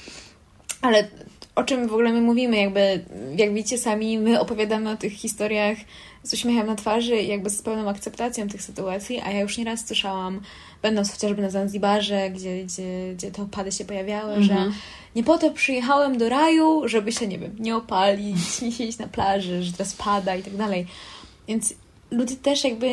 Ale 0.83 1.09
o 1.55 1.65
czym 1.65 1.89
w 1.89 1.93
ogóle 1.93 2.13
my 2.13 2.21
mówimy, 2.21 2.57
jakby, 2.57 3.05
jak 3.37 3.55
widzicie 3.55 3.79
sami, 3.79 4.19
my 4.19 4.41
opowiadamy 4.41 4.91
o 4.91 4.97
tych 4.97 5.13
historiach 5.13 5.79
z 6.23 6.35
uśmiechem 6.35 6.67
na 6.67 6.75
twarzy 6.75 7.17
i 7.17 7.29
jakby 7.29 7.51
z 7.51 7.63
pełną 7.63 7.89
akceptacją 7.89 8.49
tych 8.49 8.63
sytuacji, 8.63 9.21
a 9.21 9.31
ja 9.31 9.41
już 9.41 9.59
nieraz 9.59 9.87
słyszałam, 9.87 10.41
będąc 10.83 11.13
chociażby 11.13 11.43
na 11.43 11.51
Zanzibarze, 11.51 12.31
gdzie, 12.31 12.65
gdzie, 12.65 13.15
gdzie 13.15 13.31
te 13.31 13.43
opady 13.43 13.73
się 13.73 13.85
pojawiały, 13.85 14.33
mm 14.33 14.43
-hmm. 14.43 14.47
że 14.47 14.53
mhm. 14.53 14.75
nie 15.17 15.25
po 15.25 15.39
to 15.39 15.51
przyjechałem 15.51 16.19
do 16.19 16.29
raju, 16.29 16.89
żeby 16.89 17.13
się, 17.13 17.27
nie 17.27 17.39
wiem, 17.39 17.57
nie 17.59 17.77
opalić, 17.77 18.39
nie 18.63 18.73
siedzieć 18.73 18.99
na 18.99 19.07
plaży, 19.07 19.63
że 19.63 19.73
teraz 19.73 19.95
pada 19.95 20.37
i 20.37 20.43
tak 20.43 20.57
dalej. 20.57 20.87
Więc 21.49 21.75
ludzie 22.11 22.37
też 22.37 22.65
jakby 22.65 22.89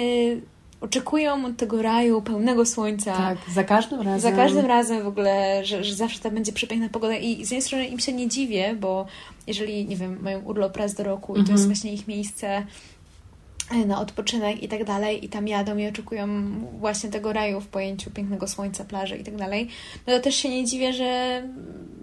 oczekują 0.86 1.46
od 1.46 1.58
tego 1.58 1.82
raju 1.82 2.22
pełnego 2.22 2.66
słońca. 2.66 3.18
Tak, 3.18 3.38
za 3.54 3.64
każdym 3.64 4.02
razem. 4.02 4.20
Za 4.20 4.32
każdym 4.32 4.66
razem 4.66 5.04
w 5.04 5.08
ogóle, 5.08 5.66
że, 5.66 5.84
że 5.84 5.96
zawsze 5.96 6.20
tam 6.20 6.34
będzie 6.34 6.52
przepiękna 6.52 6.90
pogoda 6.90 7.16
i 7.16 7.36
z 7.36 7.52
jednej 7.52 7.62
strony 7.62 7.88
im 7.88 8.00
się 8.00 8.14
nie 8.14 8.28
dziwię, 8.28 8.76
bo 8.80 9.06
jeżeli, 9.48 9.86
nie 9.86 9.96
wiem, 9.96 10.18
mają 10.22 10.42
urlop 10.42 10.78
raz 10.78 10.94
do 10.94 11.04
roku 11.04 11.34
i 11.34 11.36
to 11.36 11.52
jest 11.52 11.64
mhm. 11.64 11.68
właśnie 11.68 11.94
ich 11.94 12.08
miejsce 12.08 12.66
na 13.86 14.02
odpoczynek 14.02 14.64
i 14.64 14.68
tak 14.68 14.84
dalej 14.84 15.26
i 15.26 15.30
tam 15.30 15.48
jadą 15.48 15.78
i 15.78 15.88
oczekują 15.88 16.28
właśnie 16.80 17.10
tego 17.10 17.34
raju 17.34 17.62
w 17.62 17.68
pojęciu 17.68 18.12
pięknego 18.12 18.48
słońca, 18.48 18.86
plaży 18.86 19.18
i 19.18 19.24
tak 19.24 19.36
dalej, 19.36 19.70
no 20.08 20.14
to 20.14 20.20
też 20.20 20.36
się 20.36 20.50
nie 20.50 20.66
dziwię, 20.66 20.94
że, 20.94 21.44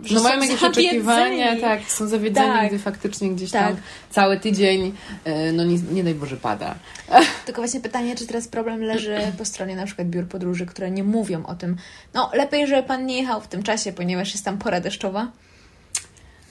że 0.02 0.14
no 0.14 0.22
mają 0.22 0.42
jakieś 0.42 0.62
oczekiwania, 0.62 1.60
tak, 1.60 1.90
są 1.90 2.08
zawiedzeni, 2.08 2.52
tak. 2.52 2.68
gdy 2.68 2.78
faktycznie 2.78 3.30
gdzieś 3.30 3.50
tak. 3.50 3.66
tam 3.66 3.76
cały 4.10 4.40
tydzień, 4.40 4.94
e, 5.24 5.52
no 5.52 5.64
nie, 5.64 5.78
nie 5.92 6.04
daj 6.04 6.14
Boże, 6.14 6.36
pada. 6.36 6.74
Tylko 7.46 7.60
właśnie 7.60 7.80
pytanie, 7.80 8.16
czy 8.16 8.26
teraz 8.26 8.48
problem 8.48 8.82
leży 8.82 9.18
po 9.38 9.44
stronie 9.44 9.76
na 9.76 9.86
przykład 9.86 10.08
biur 10.08 10.26
podróży, 10.26 10.66
które 10.66 10.90
nie 10.90 11.04
mówią 11.04 11.46
o 11.46 11.54
tym, 11.54 11.76
no 12.14 12.30
lepiej, 12.34 12.66
żeby 12.66 12.82
Pan 12.82 13.06
nie 13.06 13.16
jechał 13.16 13.40
w 13.40 13.48
tym 13.48 13.62
czasie, 13.62 13.92
ponieważ 13.92 14.32
jest 14.32 14.44
tam 14.44 14.58
pora 14.58 14.80
deszczowa, 14.80 15.32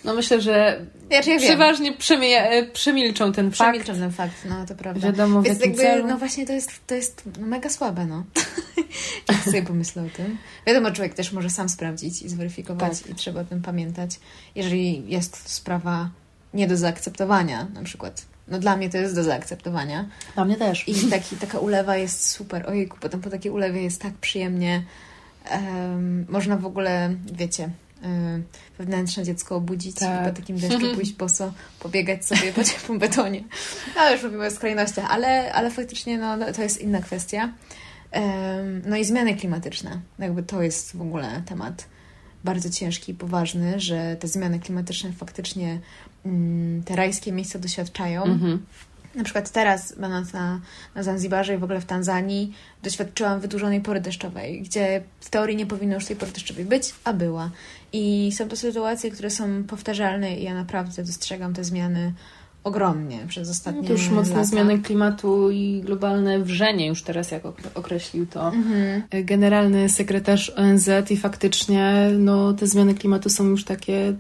no 0.03 0.13
myślę, 0.13 0.41
że 0.41 0.85
ja, 1.09 1.21
ja 1.21 1.37
przeważnie 1.37 1.93
e, 2.21 2.65
przemilczą 2.65 3.31
ten 3.31 3.51
fakt. 3.51 3.71
Przemilczą 3.71 3.93
ten 3.93 4.11
fakt, 4.11 4.35
no 4.49 4.65
to 4.65 4.75
prawda. 4.75 5.07
Wiadomo, 5.07 5.41
Więc 5.41 5.59
jakby, 5.59 5.77
celu. 5.77 6.07
no 6.07 6.17
właśnie 6.17 6.45
to 6.45 6.53
jest, 6.53 6.87
to 6.87 6.95
jest 6.95 7.23
mega 7.39 7.69
słabe, 7.69 8.05
no. 8.05 8.23
Jak 9.29 9.43
sobie 9.43 9.61
pomyślę 9.61 10.03
o 10.03 10.17
tym. 10.17 10.37
Wiadomo, 10.67 10.91
człowiek 10.91 11.13
też 11.13 11.31
może 11.31 11.49
sam 11.49 11.69
sprawdzić 11.69 12.21
i 12.21 12.29
zweryfikować 12.29 13.01
tak. 13.01 13.11
i 13.11 13.15
trzeba 13.15 13.41
o 13.41 13.43
tym 13.43 13.61
pamiętać. 13.61 14.19
Jeżeli 14.55 15.03
jest 15.07 15.49
sprawa 15.49 16.09
nie 16.53 16.67
do 16.67 16.77
zaakceptowania, 16.77 17.67
na 17.73 17.83
przykład. 17.83 18.25
No 18.47 18.59
dla 18.59 18.77
mnie 18.77 18.89
to 18.89 18.97
jest 18.97 19.15
do 19.15 19.23
zaakceptowania. 19.23 20.09
Dla 20.35 20.45
mnie 20.45 20.55
też. 20.55 20.87
I 20.87 20.95
taki, 21.09 21.35
taka 21.35 21.59
ulewa 21.59 21.97
jest 21.97 22.29
super. 22.29 22.69
Ojejku, 22.69 22.97
potem 23.01 23.21
po 23.21 23.29
takiej 23.29 23.51
ulewie 23.51 23.83
jest 23.83 24.01
tak 24.01 24.13
przyjemnie. 24.13 24.83
Um, 25.51 26.25
można 26.29 26.57
w 26.57 26.65
ogóle, 26.65 27.15
wiecie, 27.33 27.69
wewnętrzne 28.77 29.23
dziecko 29.23 29.55
obudzić 29.55 29.95
tak. 29.95 30.21
i 30.21 30.29
po 30.29 30.35
takim 30.35 30.57
deszczu 30.57 30.87
pójść 30.95 31.13
boso, 31.13 31.53
pobiegać 31.79 32.25
sobie 32.25 32.53
po 32.53 32.63
ciepłym 32.63 32.99
betonie. 32.99 33.43
No 33.95 34.11
już 34.11 34.23
mówimy 34.23 34.45
o 34.45 34.51
skrajnościach, 34.51 35.05
ale, 35.11 35.53
ale 35.53 35.71
faktycznie 35.71 36.17
no, 36.17 36.37
no, 36.37 36.53
to 36.53 36.61
jest 36.61 36.81
inna 36.81 37.01
kwestia. 37.01 37.53
No 38.85 38.97
i 38.97 39.05
zmiany 39.05 39.35
klimatyczne. 39.35 40.01
Jakby 40.19 40.43
to 40.43 40.61
jest 40.61 40.97
w 40.97 41.01
ogóle 41.01 41.41
temat 41.45 41.85
bardzo 42.43 42.69
ciężki 42.69 43.11
i 43.11 43.15
poważny, 43.15 43.79
że 43.79 44.15
te 44.19 44.27
zmiany 44.27 44.59
klimatyczne 44.59 45.11
faktycznie 45.11 45.79
mm, 46.25 46.83
te 46.83 46.95
rajskie 46.95 47.31
miejsca 47.31 47.59
doświadczają. 47.59 48.23
Mhm. 48.23 48.65
Na 49.15 49.23
przykład 49.23 49.51
teraz, 49.51 49.95
będąc 49.97 50.33
na, 50.33 50.59
na 50.95 51.03
Zanzibarze 51.03 51.55
i 51.55 51.57
w 51.57 51.63
ogóle 51.63 51.81
w 51.81 51.85
Tanzanii, 51.85 52.53
doświadczyłam 52.83 53.39
wydłużonej 53.39 53.81
pory 53.81 54.01
deszczowej, 54.01 54.61
gdzie 54.61 55.03
w 55.19 55.29
teorii 55.29 55.57
nie 55.57 55.65
powinno 55.65 55.95
już 55.95 56.05
tej 56.05 56.15
pory 56.15 56.31
deszczowej 56.31 56.65
być, 56.65 56.93
a 57.03 57.13
była. 57.13 57.49
I 57.93 58.31
są 58.35 58.47
to 58.47 58.55
sytuacje, 58.55 59.11
które 59.11 59.29
są 59.29 59.63
powtarzalne 59.63 60.35
i 60.35 60.43
ja 60.43 60.53
naprawdę 60.53 61.03
dostrzegam 61.03 61.53
te 61.53 61.63
zmiany 61.63 62.13
ogromnie 62.63 63.19
przez 63.27 63.49
ostatnie 63.49 63.81
no 63.81 63.87
to 63.87 63.93
już 63.93 64.09
mocne 64.09 64.35
lata. 64.35 64.45
zmiany 64.45 64.79
klimatu 64.79 65.51
i 65.51 65.81
globalne 65.85 66.39
wrzenie 66.39 66.87
już 66.87 67.03
teraz, 67.03 67.31
jak 67.31 67.43
określił 67.75 68.25
to 68.25 68.47
mhm. 68.47 69.03
generalny 69.25 69.89
sekretarz 69.89 70.49
ONZ 70.49 70.89
i 71.09 71.17
faktycznie 71.17 72.09
no, 72.17 72.53
te 72.53 72.67
zmiany 72.67 72.93
klimatu 72.93 73.29
są 73.29 73.45
już 73.45 73.63
takie 73.63 74.13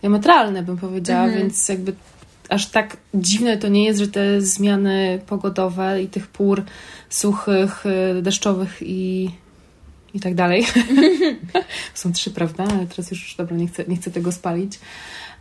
diametralne, 0.00 0.62
bym 0.62 0.76
powiedziała, 0.76 1.24
mhm. 1.24 1.42
więc 1.42 1.68
jakby 1.68 1.92
aż 2.52 2.66
tak 2.66 2.96
dziwne 3.14 3.58
to 3.58 3.68
nie 3.68 3.84
jest, 3.84 4.00
że 4.00 4.08
te 4.08 4.40
zmiany 4.40 5.20
pogodowe 5.26 6.02
i 6.02 6.08
tych 6.08 6.26
pór 6.26 6.62
suchych, 7.08 7.86
y, 8.18 8.22
deszczowych 8.22 8.78
i, 8.80 9.30
i 10.14 10.20
tak 10.20 10.34
dalej. 10.34 10.66
Są 11.94 12.12
trzy, 12.12 12.30
prawda? 12.30 12.64
Ale 12.64 12.86
teraz 12.86 13.10
już, 13.10 13.34
dobra, 13.38 13.56
nie 13.56 13.66
chcę, 13.68 13.84
nie 13.88 13.96
chcę 13.96 14.10
tego 14.10 14.32
spalić 14.32 14.78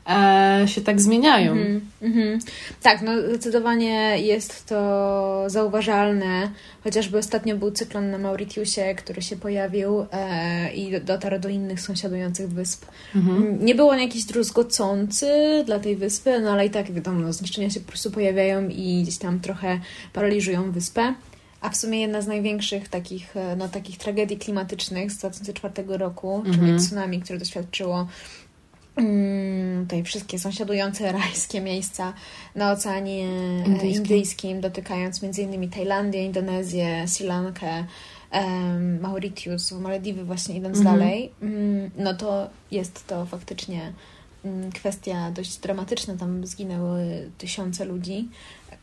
e, 0.09 0.67
się 0.67 0.81
tak 0.81 1.01
zmieniają. 1.01 1.51
Mm 1.51 1.81
-hmm. 2.01 2.39
Tak, 2.81 3.01
no 3.01 3.11
zdecydowanie 3.21 4.19
jest 4.19 4.65
to 4.65 5.43
zauważalne. 5.47 6.51
Chociażby 6.83 7.17
ostatnio 7.17 7.57
był 7.57 7.71
cyklon 7.71 8.11
na 8.11 8.17
Mauritiusie, 8.17 8.95
który 8.97 9.21
się 9.21 9.35
pojawił 9.35 10.05
e, 10.11 10.73
i 10.73 11.01
dotarł 11.01 11.39
do 11.39 11.49
innych 11.49 11.81
sąsiadujących 11.81 12.49
wysp. 12.49 12.85
Mm 13.15 13.27
-hmm. 13.27 13.61
Nie 13.61 13.75
był 13.75 13.89
on 13.89 13.99
jakiś 13.99 14.23
druzgocący 14.23 15.27
dla 15.65 15.79
tej 15.79 15.95
wyspy, 15.95 16.39
no 16.39 16.51
ale 16.51 16.65
i 16.65 16.69
tak 16.69 16.91
wiadomo, 16.91 17.19
no, 17.19 17.33
zniszczenia 17.33 17.69
się 17.69 17.79
po 17.79 17.87
prostu 17.87 18.11
pojawiają 18.11 18.67
i 18.69 19.01
gdzieś 19.03 19.17
tam 19.17 19.39
trochę 19.39 19.79
paraliżują 20.13 20.71
wyspę. 20.71 21.13
A 21.61 21.69
w 21.69 21.77
sumie 21.77 22.01
jedna 22.01 22.21
z 22.21 22.27
największych 22.27 22.89
takich, 22.89 23.37
e, 23.37 23.55
no, 23.55 23.69
takich 23.69 23.97
tragedii 23.97 24.37
klimatycznych 24.37 25.11
z 25.11 25.17
2004 25.17 25.73
roku, 25.87 26.35
mm 26.35 26.41
-hmm. 26.41 26.53
czyli 26.53 26.61
mhm. 26.61 26.79
tsunami, 26.79 27.21
które 27.21 27.39
doświadczyło 27.39 27.97
Mm, 27.97 28.07
tutaj 29.81 30.03
wszystkie 30.03 30.39
sąsiadujące 30.39 31.11
rajskie 31.21 31.61
miejsca 31.61 32.13
na 32.55 32.71
Oceanie 32.71 33.23
Indyjskim, 33.65 33.89
Indyjskim 33.89 34.61
dotykając 34.61 35.23
m.in. 35.23 35.69
Tajlandię, 35.69 36.25
Indonezję, 36.25 37.07
Sri 37.07 37.25
Lankę, 37.25 37.85
um, 38.33 38.99
Mauritius, 38.99 39.71
Malediwy 39.71 40.23
właśnie 40.23 40.55
idąc 40.55 40.77
mhm. 40.77 40.97
dalej, 40.99 41.31
um, 41.41 41.91
no 41.97 42.13
to 42.13 42.49
jest 42.71 43.07
to 43.07 43.25
faktycznie 43.25 43.93
um, 44.43 44.71
kwestia 44.71 45.31
dość 45.31 45.57
dramatyczna. 45.57 46.15
Tam 46.17 46.47
zginęły 46.47 47.29
tysiące 47.37 47.85
ludzi. 47.85 48.29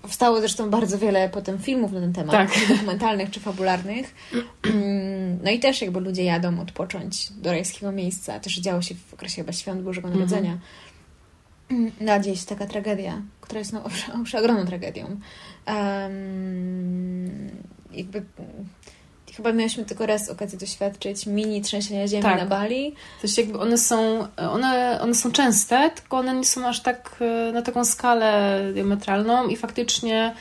Powstało 0.02 0.40
zresztą 0.40 0.70
bardzo 0.70 0.98
wiele 0.98 1.28
potem 1.28 1.58
filmów 1.58 1.92
na 1.92 2.00
ten 2.00 2.12
temat, 2.12 2.32
tak. 2.32 2.68
dokumentalnych 2.68 3.30
czy 3.30 3.40
fabularnych. 3.40 4.14
No 5.42 5.50
i 5.50 5.58
też 5.58 5.82
jakby 5.82 6.00
ludzie 6.00 6.24
jadą 6.24 6.60
odpocząć 6.60 7.32
do 7.32 7.52
rajskiego 7.52 7.92
miejsca. 7.92 8.40
Też 8.40 8.60
działo 8.60 8.82
się 8.82 8.94
w 8.94 9.14
okresie 9.14 9.36
chyba 9.36 9.52
świąt 9.52 9.82
Bożego 9.82 10.08
mhm. 10.08 10.20
Narodzenia. 10.20 10.52
-hmm. 10.54 11.90
No 12.00 12.20
gdzieś 12.20 12.44
taka 12.44 12.66
tragedia, 12.66 13.22
która 13.40 13.58
jest 13.58 13.72
no, 13.72 13.84
ogromną 14.38 14.66
tragedią. 14.66 15.20
Um, 15.66 17.50
jakby 17.92 18.22
chyba 19.36 19.52
mieliśmy 19.52 19.84
tylko 19.84 20.06
raz 20.06 20.28
okazję 20.28 20.58
doświadczyć 20.58 21.26
mini 21.26 21.62
trzęsienia 21.62 22.08
ziemi 22.08 22.22
tak. 22.22 22.38
na 22.38 22.46
Bali. 22.46 22.94
Coś 23.22 23.38
jakby 23.38 23.58
one 23.58 23.78
są, 23.78 24.26
one, 24.36 24.98
one 25.00 25.14
są 25.14 25.32
częste, 25.32 25.90
tylko 25.90 26.16
one 26.16 26.34
nie 26.34 26.44
są 26.44 26.66
aż 26.66 26.80
tak 26.80 27.16
e, 27.20 27.52
na 27.52 27.62
taką 27.62 27.84
skalę 27.84 28.60
diametralną 28.74 29.48
i 29.48 29.56
faktycznie 29.56 30.34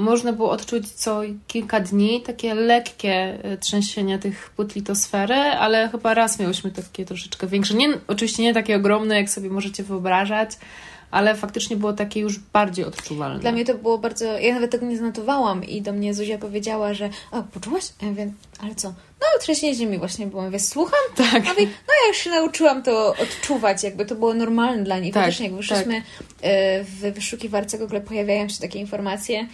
można 0.00 0.32
było 0.32 0.50
odczuć 0.50 0.88
co 0.88 1.20
kilka 1.46 1.80
dni 1.80 2.22
takie 2.22 2.54
lekkie 2.54 3.38
e, 3.44 3.56
trzęsienia 3.58 4.18
tych 4.18 4.50
płyt 4.50 4.74
litosfery, 4.74 5.34
ale 5.34 5.88
chyba 5.88 6.14
raz 6.14 6.38
miałyśmy 6.38 6.70
takie 6.70 7.04
troszeczkę 7.04 7.46
większe. 7.46 7.74
Nie, 7.74 7.88
oczywiście 8.08 8.42
nie 8.42 8.54
takie 8.54 8.76
ogromne, 8.76 9.16
jak 9.16 9.30
sobie 9.30 9.50
możecie 9.50 9.82
wyobrażać, 9.82 10.50
ale 11.10 11.34
faktycznie 11.34 11.76
było 11.76 11.92
takie 11.92 12.20
już 12.20 12.38
bardziej 12.38 12.84
odczuwalne. 12.84 13.40
Dla 13.40 13.52
mnie 13.52 13.64
to 13.64 13.74
było 13.74 13.98
bardzo... 13.98 14.38
Ja 14.38 14.54
nawet 14.54 14.70
tego 14.70 14.86
nie 14.86 14.96
zanotowałam 14.96 15.64
i 15.64 15.82
do 15.82 15.92
mnie 15.92 16.14
Zuzia 16.14 16.38
powiedziała, 16.38 16.94
że 16.94 17.10
o, 17.30 17.42
poczułaś? 17.42 17.84
Ja 18.02 18.12
wiem, 18.12 18.34
ale 18.60 18.74
co? 18.74 18.88
No, 19.20 19.26
trzęsienie 19.40 19.74
ziemi 19.74 19.98
właśnie 19.98 20.26
było. 20.26 20.42
Mówię, 20.42 20.60
słucham? 20.60 21.00
Tak. 21.16 21.44
Mówię, 21.44 21.66
no 21.66 21.94
ja 22.02 22.08
już 22.08 22.16
się 22.16 22.30
nauczyłam 22.30 22.82
to 22.82 23.16
odczuwać, 23.16 23.82
jakby 23.82 24.06
to 24.06 24.14
było 24.14 24.34
normalne 24.34 24.84
dla 24.84 24.98
niej. 24.98 25.12
Tak, 25.12 25.22
Faktycznie, 25.22 25.46
jak 25.46 25.54
wyszliśmy 25.54 25.94
tak. 25.94 26.04
E, 26.42 26.84
w 26.84 27.14
wyszukiwarce 27.14 27.78
Google, 27.78 28.00
pojawiają 28.00 28.48
się 28.48 28.60
takie 28.60 28.78
informacje, 28.78 29.46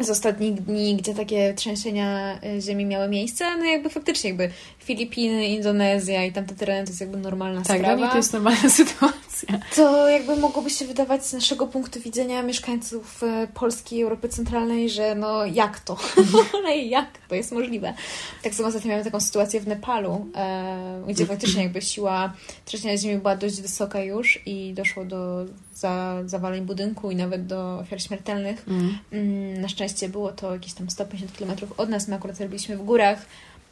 z 0.00 0.10
ostatnich 0.10 0.54
dni, 0.54 0.96
gdzie 0.96 1.14
takie 1.14 1.54
trzęsienia 1.54 2.38
e, 2.42 2.60
ziemi 2.60 2.86
miały 2.86 3.08
miejsce, 3.08 3.56
no 3.56 3.64
jakby 3.64 3.90
faktycznie 3.90 4.30
jakby 4.30 4.50
Filipiny, 4.84 5.46
Indonezja 5.46 6.24
i 6.24 6.32
tamte 6.32 6.54
tereny 6.54 6.84
to 6.84 6.90
jest 6.90 7.00
jakby 7.00 7.16
normalna 7.16 7.62
tak, 7.62 7.78
sprawa. 7.78 7.84
Tak, 7.84 7.98
dla 7.98 8.10
to 8.10 8.16
jest 8.16 8.32
normalna 8.32 8.68
sytuacja. 8.80 9.60
To 9.76 10.08
jakby 10.08 10.36
mogłoby 10.36 10.70
się 10.70 10.84
wydawać 10.84 11.26
z 11.26 11.32
naszego 11.32 11.66
punktu 11.66 12.00
widzenia 12.00 12.42
mieszkańców 12.42 13.22
e, 13.22 13.46
Polski 13.54 13.96
i 13.96 14.02
Europy 14.02 14.28
Centralnej, 14.28 14.90
że 14.90 15.14
no 15.14 15.46
jak 15.46 15.80
to? 15.80 15.96
No 16.62 16.68
jak 16.68 17.18
to 17.28 17.34
jest 17.34 17.52
możliwe? 17.52 17.94
Tak 18.42 18.54
samo 18.54 18.68
ostatnio 18.68 18.88
miałem 18.88 19.04
taką 19.04 19.20
sytuację 19.20 19.60
w 19.60 19.66
Nepalu, 19.66 20.26
e, 20.36 21.02
gdzie 21.08 21.26
faktycznie 21.26 21.62
jakby 21.62 21.82
siła 21.82 22.32
trzęsienia 22.64 22.96
ziemi 22.96 23.18
była 23.18 23.36
dość 23.36 23.60
wysoka 23.60 24.00
już 24.00 24.42
i 24.46 24.74
doszło 24.74 25.04
do 25.04 25.44
za, 25.74 26.22
zawaleń 26.26 26.64
budynku 26.64 27.10
i 27.10 27.16
nawet 27.16 27.46
do 27.46 27.78
ofiar 27.78 28.02
śmiertelnych. 28.02 28.64
Mm. 28.68 28.98
mm 29.12 29.60
na 29.60 29.68
szczęście 29.68 30.08
było 30.08 30.32
to 30.32 30.52
jakieś 30.52 30.72
tam 30.72 30.90
150 30.90 31.38
km 31.38 31.70
od 31.76 31.88
nas, 31.88 32.08
my 32.08 32.14
akurat 32.14 32.40
robiliśmy 32.40 32.76
w 32.76 32.82
górach, 32.82 33.26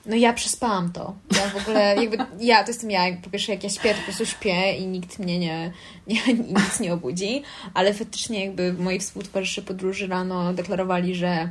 no 0.07 0.17
ja 0.17 0.33
przespałam 0.33 0.93
to. 0.93 1.15
Ja 1.37 1.49
w 1.49 1.57
ogóle, 1.57 1.97
jakby, 1.97 2.19
ja, 2.41 2.65
to 2.65 2.71
jestem 2.71 2.91
ja, 2.91 3.17
po 3.23 3.31
pierwsze 3.31 3.53
jak 3.53 3.65
ja 3.65 3.71
śpię, 3.71 3.91
to 3.95 3.99
po 3.99 4.05
prostu 4.05 4.27
śpię 4.27 4.77
i 4.77 4.87
nikt 4.87 5.19
mnie 5.19 5.39
nie, 5.39 5.73
nie 6.07 6.35
nic 6.35 6.81
nie 6.81 6.93
obudzi, 6.93 7.43
ale 7.75 7.95
faktycznie 7.95 8.45
jakby 8.45 8.73
moi 8.73 9.01
współtowarzysze 9.01 9.63
podróży 9.63 10.07
rano 10.07 10.55
deklarowali, 10.55 11.15
że 11.15 11.51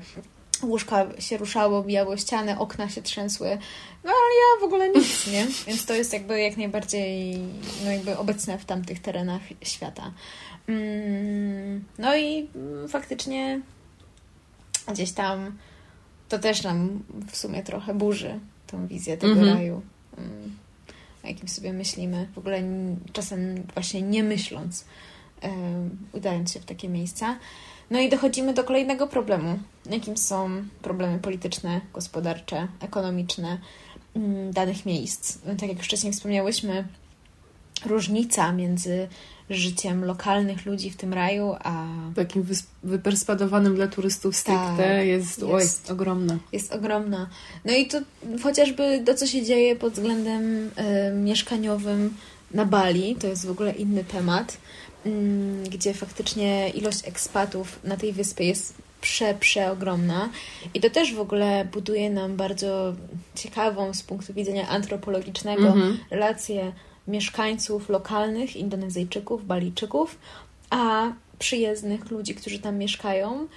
łóżka 0.63 1.07
się 1.19 1.37
ruszało, 1.37 1.83
bijało 1.83 2.17
ściany, 2.17 2.59
okna 2.59 2.89
się 2.89 3.01
trzęsły, 3.01 3.57
no 4.03 4.11
ale 4.11 4.35
ja 4.35 4.61
w 4.61 4.63
ogóle 4.63 4.89
nic, 4.89 5.27
nie? 5.27 5.47
Więc 5.67 5.85
to 5.85 5.93
jest 5.93 6.13
jakby 6.13 6.41
jak 6.41 6.57
najbardziej, 6.57 7.37
no 7.85 7.91
jakby 7.91 8.17
obecne 8.17 8.57
w 8.57 8.65
tamtych 8.65 8.99
terenach 8.99 9.41
świata. 9.61 10.11
Mm, 10.67 11.83
no 11.97 12.17
i 12.17 12.49
faktycznie 12.87 13.61
gdzieś 14.87 15.11
tam 15.11 15.57
to 16.29 16.39
też 16.39 16.63
nam 16.63 17.03
w 17.31 17.37
sumie 17.37 17.63
trochę 17.63 17.93
burzy 17.93 18.39
tą 18.67 18.87
wizję 18.87 19.17
tego 19.17 19.33
mm 19.33 19.45
-hmm. 19.45 19.53
raju, 19.53 19.81
o 21.23 21.27
jakim 21.27 21.47
sobie 21.47 21.73
myślimy. 21.73 22.27
W 22.35 22.37
ogóle 22.37 22.63
czasem 23.13 23.63
właśnie 23.73 24.01
nie 24.01 24.23
myśląc, 24.23 24.85
udając 26.13 26.53
się 26.53 26.59
w 26.59 26.65
takie 26.65 26.89
miejsca. 26.89 27.37
No 27.91 27.99
i 27.99 28.09
dochodzimy 28.09 28.53
do 28.53 28.63
kolejnego 28.63 29.07
problemu, 29.07 29.59
jakim 29.89 30.17
są 30.17 30.49
problemy 30.81 31.19
polityczne, 31.19 31.81
gospodarcze, 31.93 32.67
ekonomiczne 32.79 33.57
mm, 34.15 34.51
danych 34.51 34.85
miejsc. 34.85 35.37
Tak 35.59 35.69
jak 35.69 35.79
wcześniej 35.79 36.13
wspomniałyśmy, 36.13 36.87
różnica 37.85 38.51
między 38.51 39.07
życiem 39.49 40.05
lokalnych 40.05 40.65
ludzi 40.65 40.91
w 40.91 40.97
tym 40.97 41.13
raju, 41.13 41.55
a... 41.63 41.85
Takim 42.15 42.45
wyperspadowanym 42.83 43.75
dla 43.75 43.87
turystów 43.87 44.35
stricte 44.35 44.97
tak, 44.97 45.07
jest, 45.07 45.43
oj, 45.43 45.61
jest 45.61 45.91
ogromna. 45.91 46.37
Jest 46.51 46.73
ogromna. 46.73 47.29
No 47.65 47.73
i 47.73 47.87
to 47.87 47.97
chociażby 48.43 49.03
to, 49.05 49.13
co 49.13 49.27
się 49.27 49.45
dzieje 49.45 49.75
pod 49.75 49.93
względem 49.93 50.67
y, 50.67 50.71
mieszkaniowym 51.13 52.13
na 52.53 52.65
Bali, 52.65 53.15
to 53.15 53.27
jest 53.27 53.45
w 53.45 53.51
ogóle 53.51 53.71
inny 53.71 54.03
temat, 54.03 54.57
y, 55.05 55.09
gdzie 55.71 55.93
faktycznie 55.93 56.69
ilość 56.69 57.07
ekspatów 57.07 57.79
na 57.83 57.97
tej 57.97 58.13
wyspie 58.13 58.43
jest 58.43 58.73
prze, 59.01 59.33
przeogromna. 59.33 60.29
I 60.73 60.79
to 60.79 60.89
też 60.89 61.13
w 61.13 61.19
ogóle 61.19 61.65
buduje 61.65 62.09
nam 62.09 62.37
bardzo 62.37 62.93
ciekawą 63.35 63.93
z 63.93 64.03
punktu 64.03 64.33
widzenia 64.33 64.67
antropologicznego 64.67 65.67
mm 65.67 65.79
-hmm. 65.79 65.97
relację 66.09 66.71
mieszkańców 67.09 67.89
lokalnych, 67.89 68.55
Indonezyjczyków, 68.55 69.45
Balijczyków, 69.47 70.19
a 70.69 71.11
przyjezdnych 71.39 72.11
ludzi, 72.11 72.35
którzy 72.35 72.59
tam 72.59 72.77
mieszkają. 72.77 73.47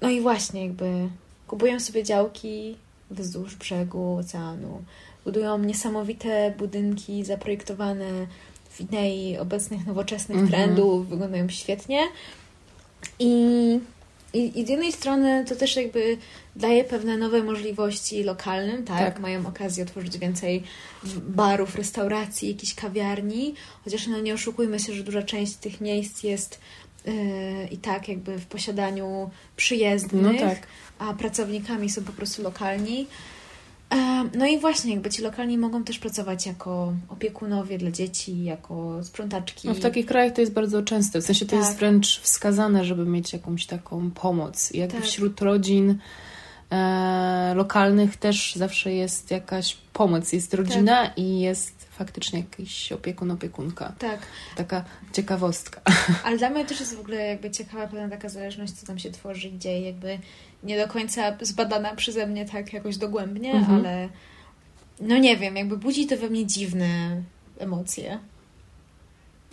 No 0.00 0.10
i 0.10 0.20
właśnie 0.20 0.62
jakby 0.62 1.08
kupują 1.46 1.80
sobie 1.80 2.04
działki 2.04 2.76
wzdłuż 3.10 3.56
brzegu 3.56 4.16
oceanu, 4.16 4.82
budują 5.24 5.58
niesamowite 5.58 6.54
budynki 6.58 7.24
zaprojektowane 7.24 8.26
w 8.70 8.80
idei 8.80 9.38
obecnych 9.38 9.86
nowoczesnych 9.86 10.38
-hmm. 10.38 10.48
trendów, 10.48 11.08
wyglądają 11.08 11.48
świetnie. 11.48 12.00
I 13.18 13.80
i, 14.32 14.60
I 14.60 14.66
z 14.66 14.68
jednej 14.68 14.92
strony 14.92 15.44
to 15.48 15.56
też 15.56 15.76
jakby 15.76 16.16
daje 16.56 16.84
pewne 16.84 17.16
nowe 17.16 17.42
możliwości 17.42 18.22
lokalnym, 18.24 18.84
tak? 18.84 18.98
tak? 18.98 19.20
Mają 19.20 19.46
okazję 19.46 19.84
otworzyć 19.84 20.18
więcej 20.18 20.62
barów, 21.28 21.76
restauracji, 21.76 22.48
jakichś 22.48 22.74
kawiarni, 22.74 23.54
chociaż 23.84 24.06
no 24.06 24.20
nie 24.20 24.34
oszukujmy 24.34 24.78
się, 24.78 24.92
że 24.92 25.02
duża 25.02 25.22
część 25.22 25.54
tych 25.54 25.80
miejsc 25.80 26.22
jest 26.22 26.60
yy, 27.06 27.12
i 27.70 27.76
tak 27.78 28.08
jakby 28.08 28.38
w 28.38 28.46
posiadaniu 28.46 29.30
przyjezdnych, 29.56 30.22
No 30.22 30.32
tak. 30.48 30.66
a 30.98 31.14
pracownikami 31.14 31.90
są 31.90 32.04
po 32.04 32.12
prostu 32.12 32.42
lokalni. 32.42 33.06
Em, 33.90 34.30
No 34.34 34.46
i 34.46 34.58
właśnie, 34.58 34.92
jakby 34.92 35.10
ci 35.10 35.22
lokalni 35.22 35.58
mogą 35.58 35.84
też 35.84 35.98
pracować 35.98 36.46
jako 36.46 36.92
opiekunowie 37.08 37.78
dla 37.78 37.90
dzieci, 37.90 38.44
jako 38.44 39.04
sprzątaczki. 39.04 39.68
No 39.68 39.74
w 39.74 39.80
takich 39.80 40.06
krajach 40.06 40.32
to 40.32 40.40
jest 40.40 40.52
bardzo 40.52 40.82
częste. 40.82 41.20
W 41.20 41.24
sensie 41.24 41.46
to 41.46 41.50
Tak. 41.56 41.60
jest 41.60 41.78
wręcz 41.78 42.20
wskazane, 42.20 42.84
żeby 42.84 43.04
mieć 43.06 43.32
jakąś 43.32 43.66
taką 43.66 44.10
pomoc. 44.10 44.72
I 44.72 44.78
jakby 44.78 44.96
Tak. 44.96 45.04
wśród 45.04 45.40
rodzin 45.40 45.90
e, 45.90 45.96
lokalnych 47.54 48.16
też 48.16 48.54
zawsze 48.54 48.92
jest 48.92 49.30
jakaś 49.30 49.76
pomoc. 49.92 50.32
Jest 50.32 50.54
rodzina 50.54 51.06
i 51.16 51.40
jest 51.40 51.88
faktycznie 51.90 52.38
jakiś 52.38 52.92
opiekun, 52.92 53.30
opiekunka. 53.30 53.92
Tak, 53.98 54.20
Taka 54.56 54.84
ciekawostka. 55.12 55.80
ale 56.24 56.38
dla 56.38 56.50
mnie 56.50 56.64
też 56.64 56.80
jest 56.80 56.96
w 56.96 57.00
ogóle 57.00 57.26
jakby 57.26 57.50
ciekawa 57.50 57.86
pewna 57.86 58.08
taka 58.08 58.28
zależność, 58.28 58.72
co 58.72 58.86
tam 58.86 58.98
się 58.98 59.10
tworzy, 59.10 59.48
i 59.48 59.58
dzieje, 59.58 59.80
jakby 59.86 60.18
nie 60.62 60.78
do 60.78 60.88
końca 60.92 61.36
zbadana 61.40 61.96
przeze 61.96 62.26
mnie 62.26 62.44
tak 62.48 62.72
jakoś 62.72 62.96
dogłębnie, 62.96 63.52
Mhm. 63.52 63.78
ale 63.78 64.08
no 65.00 65.18
nie 65.18 65.36
wiem, 65.36 65.56
jakby 65.56 65.76
budzi 65.76 66.06
to 66.06 66.16
we 66.16 66.28
mnie 66.30 66.46
dziwne 66.46 67.22
emocje. 67.58 68.18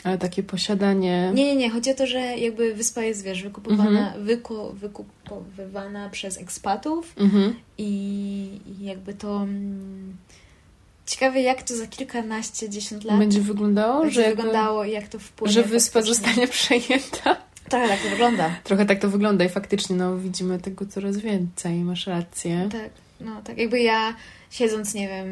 Ale 0.04 0.18
takie 0.18 0.44
posiadanie... 0.44 1.32
Nie, 1.34 1.46
nie, 1.46 1.56
nie. 1.56 1.70
Chodzi 1.70 1.92
o 1.92 1.94
to, 1.96 2.08
że 2.08 2.20
jakby 2.20 2.74
wyspa 2.74 3.02
jest, 3.02 3.24
wiesz, 3.24 3.44
wykupowana, 3.44 4.08
Mhm. 4.08 4.26
wyku, 4.26 4.74
wykupowywana 4.74 6.10
przez 6.10 6.38
ekspatów 6.38 7.14
Mhm. 7.18 7.56
i, 7.78 8.60
jakby 8.82 9.14
to... 9.14 9.36
Mm, 9.44 10.16
ciekawe, 11.06 11.42
jak 11.42 11.64
to 11.64 11.76
za 11.76 11.88
kilkanaście, 11.88 12.70
dziesiąt 12.70 13.04
lat 13.04 13.20
Będzie 13.20 13.42
wyglądało, 13.42 14.02
będzie 14.02 14.22
że, 14.24 14.30
wyglądało 14.36 14.84
i 14.86 14.92
jak 14.92 15.08
to 15.08 15.20
wpłynie. 15.20 15.54
że 15.54 15.64
wyspa 15.64 16.02
zostanie 16.02 16.48
przejęta. 16.58 17.38
Trochę 17.70 17.88
tak 17.88 18.02
to 18.02 18.10
wygląda. 18.10 18.56
Trochę 18.64 18.86
tak 18.86 19.00
to 19.00 19.10
wygląda 19.10 19.46
i 19.46 19.50
faktycznie 19.50 19.96
no, 19.96 20.18
widzimy 20.18 20.60
tego 20.60 20.86
coraz 20.86 21.18
więcej. 21.18 21.76
Masz 21.80 22.08
rację. 22.08 22.70
Tak, 22.72 22.90
no 23.22 23.42
tak. 23.44 23.58
Jakby 23.58 23.80
ja 23.80 24.16
siedząc, 24.52 24.94
nie 24.94 25.08
wiem, 25.08 25.28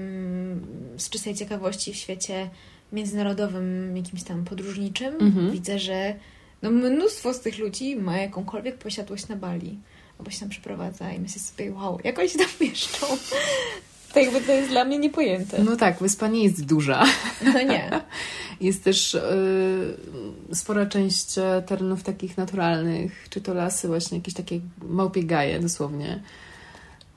z 0.98 1.10
czystej 1.10 1.36
ciekawości 1.36 1.94
w 1.94 1.96
świecie 1.96 2.50
międzynarodowym, 2.96 3.98
jakimś 3.98 4.24
tam 4.24 4.44
podróżniczym, 4.46 5.14
Mhm. 5.22 5.52
widzę, 5.52 5.80
że 5.80 6.16
no 6.62 6.72
mnóstwo 6.72 7.34
z 7.34 7.40
tych 7.40 7.58
ludzi 7.60 7.96
ma 7.96 8.18
jakąkolwiek 8.18 8.78
posiadłość 8.78 9.28
na 9.28 9.36
Bali. 9.36 9.80
Albo 10.20 10.32
się 10.32 10.40
tam 10.40 10.50
przeprowadza 10.50 11.12
i 11.14 11.20
myślę 11.20 11.42
sobie, 11.42 11.72
wow, 11.72 12.00
jak 12.04 12.20
oni 12.20 12.30
się 12.30 12.38
tam 12.40 12.48
mieszczą? 12.68 13.06
To 14.14 14.20
jakby 14.20 14.42
to 14.42 14.52
jest 14.52 14.70
dla 14.70 14.86
mnie 14.86 14.98
niepojęte. 14.98 15.64
No 15.64 15.76
tak, 15.76 16.00
wyspa 16.00 16.28
nie 16.28 16.44
jest 16.44 16.66
duża. 16.66 17.04
No 17.46 17.62
nie. 17.62 17.90
Jest 18.62 18.84
też 18.84 19.14
y, 19.14 19.20
spora 20.54 20.86
część 20.86 21.26
terenów 21.66 22.04
takich 22.04 22.38
naturalnych, 22.38 23.28
czy 23.30 23.42
to 23.42 23.54
lasy, 23.54 23.88
właśnie 23.88 24.18
jakieś 24.18 24.34
takie 24.34 24.60
małpie 24.82 25.24
gaje 25.24 25.60
dosłownie. 25.60 26.24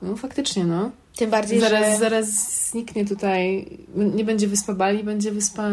No 0.03 0.17
faktycznie, 0.17 0.65
no. 0.65 0.91
Tym 1.19 1.31
bardziej, 1.31 1.61
Zaraz, 1.61 1.93
że... 1.93 1.97
zaraz 1.99 2.27
zniknie 2.71 3.05
tutaj, 3.05 3.67
nie 3.95 4.25
będzie 4.25 4.49
wyspa 4.49 4.75
Bali, 4.75 5.05
będzie 5.05 5.33
wyspa, 5.33 5.69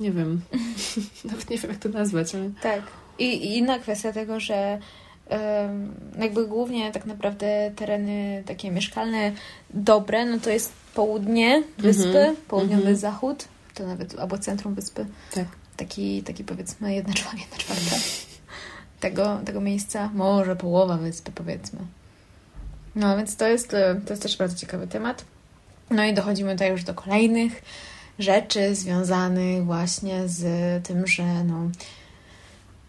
nie 0.00 0.12
wiem, 0.12 0.40
nawet 1.24 1.50
nie 1.50 1.58
wiem 1.58 1.70
jak 1.70 1.80
to 1.80 1.88
nazwać, 1.88 2.34
ale... 2.34 2.50
Tak. 2.62 2.82
I, 3.18 3.24
I 3.24 3.58
inna 3.58 3.78
kwestia 3.78 4.12
tego, 4.12 4.40
że 4.40 4.78
em, 5.28 5.94
jakby 6.18 6.46
głównie 6.46 6.92
tak 6.92 7.06
naprawdę 7.06 7.72
tereny 7.76 8.42
takie 8.46 8.70
mieszkalne 8.70 9.32
dobre, 9.70 10.26
no 10.26 10.38
to 10.38 10.50
jest 10.50 10.72
południe 10.94 11.62
wyspy, 11.78 12.18
Mhm, 12.18 12.36
południowy 12.48 12.76
mhm. 12.76 12.96
zachód, 12.96 13.44
to 13.74 13.86
nawet 13.86 14.18
albo 14.18 14.38
centrum 14.38 14.74
wyspy. 14.74 15.06
Tak. 15.34 15.46
Taki, 15.76 16.22
taki 16.22 16.44
powiedzmy 16.44 16.94
jedna 16.94 17.14
czwarta, 17.14 17.38
jedna 17.40 17.56
czwarta 17.56 17.96
tego, 19.00 19.40
tego 19.44 19.60
miejsca, 19.60 20.10
może 20.14 20.56
połowa 20.56 20.96
wyspy 20.96 21.32
powiedzmy. 21.32 21.78
No 22.96 23.16
więc 23.16 23.36
to 23.36 23.48
jest, 23.48 23.74
e, 23.74 24.00
to 24.06 24.12
jest 24.12 24.22
też 24.22 24.36
bardzo 24.36 24.56
ciekawy 24.56 24.86
temat. 24.86 25.24
No 25.90 26.04
i 26.04 26.14
dochodzimy 26.14 26.52
tutaj 26.52 26.70
już 26.70 26.84
do 26.84 26.94
kolejnych 26.94 27.62
rzeczy 28.18 28.74
związanych 28.74 29.64
właśnie 29.64 30.28
z 30.28 30.42
tym, 30.86 31.06
że 31.06 31.44
no, 31.44 31.70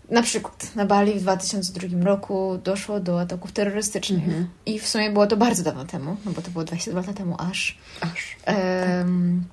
na 0.09 0.21
przykład 0.21 0.75
na 0.75 0.85
Bali 0.85 1.13
w 1.13 1.21
2002 1.21 2.03
roku 2.03 2.59
doszło 2.63 2.99
do 2.99 3.21
ataków 3.21 3.51
terrorystycznych. 3.51 4.23
Mhm. 4.23 4.47
I 4.65 4.79
w 4.79 4.87
sumie 4.87 5.09
było 5.09 5.27
to 5.27 5.37
bardzo 5.37 5.63
dawno 5.63 5.85
temu, 5.85 6.17
no 6.25 6.31
bo 6.31 6.41
to 6.41 6.51
było 6.51 6.63
22 6.63 6.99
lata 6.99 7.13
temu 7.13 7.35
aż. 7.39 7.77
Aż. 8.01 8.37
Em, 8.45 9.43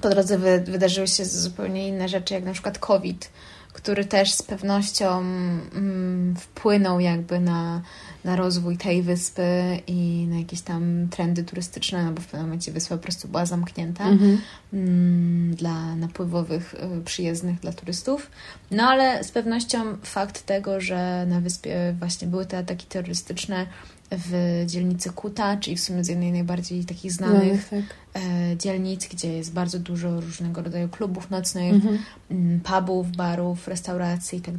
po 0.00 0.08
drodze 0.08 0.38
wy, 0.38 0.60
wydarzyły 0.60 1.08
się 1.08 1.24
zupełnie 1.24 1.88
inne 1.88 2.08
rzeczy, 2.08 2.34
jak 2.34 2.44
na 2.44 2.52
przykład 2.52 2.78
COVID, 2.78 3.30
który 3.72 4.04
też 4.04 4.32
z 4.32 4.42
pewnością 4.42 5.18
mm, 5.18 6.36
wpłynął 6.36 7.00
jakby 7.00 7.40
na, 7.40 7.82
na 8.24 8.36
rozwój 8.36 8.76
tej 8.76 9.02
wyspy 9.02 9.42
i 9.86 10.26
na 10.30 10.38
jakieś 10.38 10.60
tam 10.60 11.08
trendy 11.10 11.44
turystyczne, 11.44 12.04
no 12.04 12.12
bo 12.12 12.20
w 12.22 12.26
pewnym 12.26 12.42
momencie 12.46 12.72
wyspa 12.72 12.96
po 12.96 13.02
prostu 13.02 13.28
była 13.28 13.46
zamknięta 13.46 14.04
Mhm. 14.08 14.38
mm, 14.72 15.54
dla 15.54 15.96
napływowych 15.96 16.74
y, 16.98 17.04
przyjezdnych 17.04 17.60
dla 17.60 17.72
turystów. 17.72 18.30
No 18.70 18.82
ale 18.88 19.24
z 19.24 19.30
pewnością 19.30 19.78
fakt 20.02 20.46
tego, 20.46 20.80
że 20.80 21.26
na 21.28 21.40
wyspie 21.40 21.94
właśnie 21.98 22.28
były 22.28 22.46
te 22.46 22.58
ataki 22.58 22.86
terrorystyczne 22.86 23.66
w 24.10 24.62
dzielnicy 24.66 25.10
Kuta, 25.10 25.56
czyli 25.56 25.76
w 25.76 25.80
sumie 25.80 26.04
z 26.04 26.08
jednej 26.08 26.32
najbardziej 26.32 26.84
takich 26.84 27.12
znanych 27.12 27.68
tak. 27.68 27.80
e, 28.22 28.56
dzielnic, 28.56 29.08
gdzie 29.08 29.32
jest 29.32 29.52
bardzo 29.52 29.78
dużo 29.78 30.20
różnego 30.20 30.62
rodzaju 30.62 30.88
klubów 30.88 31.30
nocnych, 31.30 31.74
Mhm. 31.74 31.98
mm, 32.30 32.60
pubów, 32.60 33.10
barów, 33.16 33.68
restauracji 33.68 34.38
i 34.38 34.42
tak. 34.42 34.54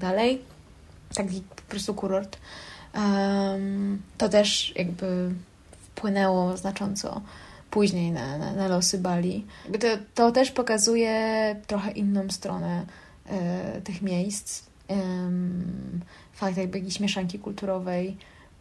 Taki 1.15 1.41
po 1.55 1.61
prostu 1.69 1.93
kurort. 1.93 2.37
To 4.17 4.29
też 4.29 4.73
jakby 4.75 5.31
wpłynęło 5.95 6.57
znacząco 6.57 7.21
później 7.71 8.11
na, 8.11 8.37
na, 8.37 8.53
na 8.53 8.67
losy 8.67 8.97
Bali. 8.97 9.45
To, 9.79 9.87
to 10.15 10.31
też 10.31 10.51
pokazuje 10.51 11.15
trochę 11.67 11.91
inną 11.91 12.29
stronę 12.29 12.85
e, 13.29 13.81
tych 13.81 14.01
miejsc. 14.01 14.63
Fakt 16.33 16.57
jakby 16.57 16.77
jakiejś 16.77 16.99
mieszanki 16.99 17.39
kulturowej, 17.39 18.17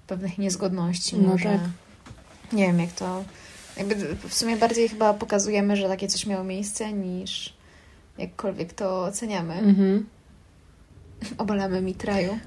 pewnych 0.07 0.39
niezgodności 0.39 1.17
No 1.17 1.29
może. 1.29 1.45
tak. 1.45 1.61
Nie 2.53 2.67
wiem 2.67 2.81
jak 2.81 2.93
to... 2.93 3.25
Jakby 3.77 4.17
w 4.29 4.35
sumie 4.35 4.57
bardziej 4.57 4.89
chyba 4.89 5.15
pokazujemy, 5.15 5.77
że 5.77 5.89
takie 5.89 6.09
coś 6.09 6.27
miało 6.27 6.45
miejsce, 6.45 6.93
niż 6.93 7.55
jakkolwiek 8.19 8.73
to 8.73 9.05
oceniamy. 9.05 9.55
Mhm. 9.55 10.07
Obalamy 11.39 11.83
mitraju. 11.83 12.39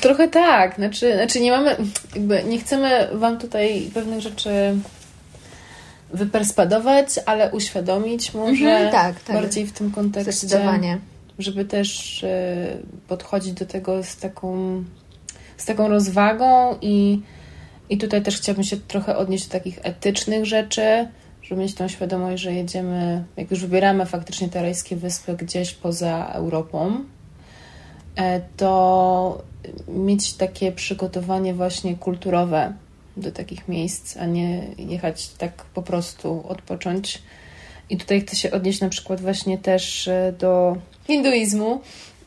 Trochę 0.00 0.28
tak, 0.28 0.74
znaczy, 0.76 1.14
znaczy 1.14 1.40
nie 1.40 1.50
mamy, 1.50 1.76
jakby 2.14 2.44
nie 2.44 2.58
chcemy 2.58 3.08
Wam 3.12 3.38
tutaj 3.38 3.90
pewnych 3.94 4.20
rzeczy 4.20 4.50
wyperspadować, 6.10 7.08
ale 7.26 7.50
uświadomić 7.52 8.34
może 8.34 8.50
Mhm, 8.50 8.92
tak, 8.92 9.20
tak. 9.20 9.36
bardziej 9.36 9.66
w 9.66 9.72
tym 9.72 9.90
kontekście, 9.90 10.32
Zdecydowanie. 10.32 10.98
żeby 11.38 11.64
też 11.64 12.24
e, 12.24 12.76
podchodzić 13.08 13.52
do 13.52 13.66
tego 13.66 14.02
z 14.02 14.16
taką, 14.16 14.84
z 15.56 15.64
taką 15.64 15.88
rozwagą 15.88 16.76
i, 16.80 17.20
i 17.90 17.98
tutaj 17.98 18.22
też 18.22 18.36
chciałabym 18.36 18.64
się 18.64 18.76
trochę 18.76 19.16
odnieść 19.16 19.46
do 19.46 19.52
takich 19.52 19.78
etycznych 19.82 20.46
rzeczy, 20.46 21.08
żeby 21.42 21.60
mieć 21.60 21.74
tą 21.74 21.88
świadomość, 21.88 22.42
że 22.42 22.52
jedziemy, 22.52 23.24
jak 23.36 23.50
już 23.50 23.60
wybieramy 23.60 24.06
faktycznie 24.06 24.48
te 24.48 24.72
wyspy 24.96 25.34
gdzieś 25.34 25.74
poza 25.74 26.26
Europą, 26.32 27.04
to 28.56 29.42
mieć 29.88 30.32
takie 30.32 30.72
przygotowanie 30.72 31.54
właśnie 31.54 31.96
kulturowe 31.96 32.72
do 33.16 33.32
takich 33.32 33.68
miejsc, 33.68 34.16
a 34.16 34.26
nie 34.26 34.66
jechać 34.78 35.28
tak 35.28 35.64
po 35.64 35.82
prostu 35.82 36.44
odpocząć. 36.48 37.22
I 37.90 37.96
tutaj 37.96 38.20
chcę 38.20 38.36
się 38.36 38.50
odnieść 38.50 38.80
na 38.80 38.88
przykład 38.88 39.20
właśnie 39.20 39.58
też 39.58 40.08
e, 40.08 40.34
do 40.38 40.76
hinduizmu, 41.06 41.80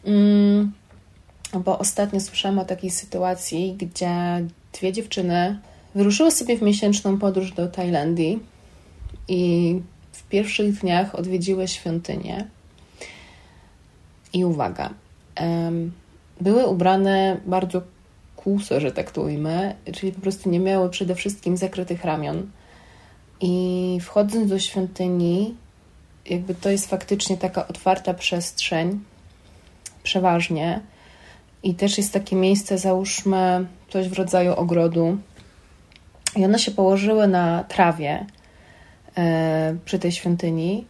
mm, 0.05 0.71
bo 1.53 1.79
ostatnio 1.79 2.19
słyszałam 2.19 2.59
o 2.59 2.65
takiej 2.65 2.89
sytuacji, 2.89 3.75
gdzie 3.79 4.45
dwie 4.73 4.93
dziewczyny 4.93 5.59
wyruszyły 5.95 6.31
sobie 6.31 6.57
w 6.57 6.61
miesięczną 6.61 7.19
podróż 7.19 7.51
do 7.51 7.67
Tajlandii 7.67 8.39
i 9.27 9.81
w 10.11 10.23
pierwszych 10.23 10.79
dniach 10.79 11.15
odwiedziły 11.15 11.67
świątynię. 11.67 12.47
I 14.33 14.45
uwaga, 14.45 14.93
były 16.41 16.67
ubrane 16.67 17.37
bardzo 17.45 17.81
kuso, 18.35 18.79
że 18.79 18.91
tak 18.91 19.11
to 19.11 19.21
ujmę, 19.21 19.75
czyli 19.93 20.11
po 20.11 20.21
prostu 20.21 20.49
nie 20.49 20.59
miały 20.59 20.89
przede 20.89 21.15
wszystkim 21.15 21.57
zakrytych 21.57 22.05
ramion. 22.05 22.51
I 23.41 23.97
wchodząc 24.01 24.49
do 24.49 24.59
świątyni, 24.59 25.55
jakby 26.25 26.55
to 26.55 26.69
jest 26.69 26.89
faktycznie 26.89 27.37
taka 27.37 27.67
otwarta 27.67 28.13
przestrzeń, 28.13 28.99
przeważnie. 30.03 30.79
I 31.63 31.75
też 31.75 31.97
jest 31.97 32.13
takie 32.13 32.35
miejsce, 32.35 32.77
załóżmy, 32.77 33.65
coś 33.89 34.09
w 34.09 34.13
rodzaju 34.13 34.53
ogrodu. 34.53 35.17
I 36.35 36.45
one 36.45 36.59
się 36.59 36.71
położyły 36.71 37.27
na 37.27 37.63
trawie 37.63 38.25
e, 39.17 39.75
przy 39.85 39.99
tej 39.99 40.11
świątyni. 40.11 40.85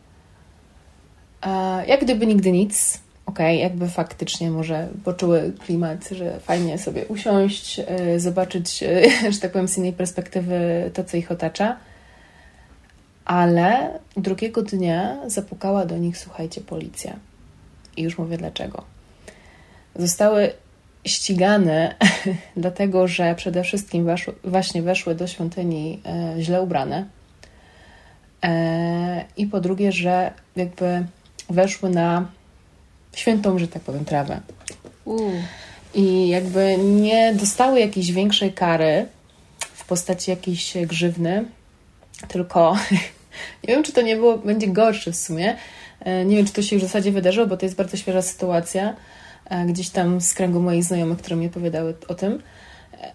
Jak 1.88 2.02
gdyby 2.02 2.28
nigdy 2.28 2.52
nic. 2.52 3.00
Okej, 3.32 3.58
okay, 3.58 3.70
jakby 3.70 3.88
faktycznie 3.88 4.52
może 4.52 4.88
poczuły 5.04 5.54
klimat, 5.66 6.10
że 6.10 6.40
fajnie 6.40 6.78
sobie 6.78 7.06
usiąść, 7.06 7.78
yy, 7.78 8.20
zobaczyć, 8.20 8.82
yy, 8.82 9.32
że 9.34 9.40
tak 9.40 9.52
powiem, 9.52 9.68
z 9.68 9.78
innej 9.78 9.94
perspektywy 9.94 10.92
to, 10.94 11.04
co 11.04 11.18
ich 11.18 11.32
otacza. 11.32 11.78
Ale 13.26 14.00
drugiego 14.18 14.62
dnia 14.62 15.18
zapukała 15.28 15.86
do 15.86 15.98
nich, 15.98 16.18
słuchajcie, 16.18 16.62
policja. 16.62 17.16
I 17.98 18.02
już 18.02 18.18
mówię 18.18 18.38
dlaczego. 18.38 18.84
Zostały 19.96 20.54
ścigane, 21.06 21.96
dlatego 22.58 23.08
że 23.08 23.36
przede 23.36 23.64
wszystkim 23.64 24.06
weszły, 24.06 24.34
właśnie 24.44 24.82
weszły 24.82 25.16
do 25.16 25.28
świątyni 25.28 26.02
e, 26.06 26.42
źle 26.42 26.62
ubrane. 26.62 27.06
I 29.38 29.48
po 29.48 29.60
drugie, 29.60 29.92
że 29.92 30.32
jakby 30.56 31.06
weszły 31.50 31.90
na 31.90 32.26
świętą, 33.16 33.60
że 33.60 33.68
tak 33.68 33.82
powiem, 33.82 34.06
trawę. 34.06 34.40
Uh. 35.06 35.34
I 35.94 36.28
jakby 36.28 36.78
nie 36.78 37.34
dostały 37.36 37.80
jakiejś 37.80 38.12
większej 38.12 38.54
kary 38.54 39.06
w 39.74 39.86
postaci 39.86 40.32
jakiejś 40.32 40.74
grzywny, 40.88 41.46
tylko 42.28 42.78
nie 43.68 43.74
wiem, 43.74 43.84
czy 43.84 43.94
to 43.94 44.02
nie 44.02 44.16
było, 44.16 44.38
będzie 44.38 44.68
gorsze 44.68 45.12
w 45.12 45.16
sumie. 45.16 45.56
E, 46.00 46.26
nie 46.26 46.38
wiem, 46.38 46.46
czy 46.46 46.54
to 46.54 46.62
się 46.62 46.76
już 46.76 46.84
w 46.84 46.88
zasadzie 46.88 47.12
wydarzyło, 47.12 47.48
bo 47.48 47.58
to 47.58 47.66
jest 47.66 47.76
bardzo 47.76 47.98
świeża 47.98 48.22
sytuacja. 48.22 48.96
E, 49.50 49.66
gdzieś 49.66 49.90
tam 49.90 50.22
z 50.22 50.34
kręgu 50.34 50.60
moich 50.60 50.84
znajomych, 50.84 51.18
które 51.18 51.36
mi 51.36 51.48
opowiadały 51.48 51.96
o 52.08 52.16
tym. 52.16 52.42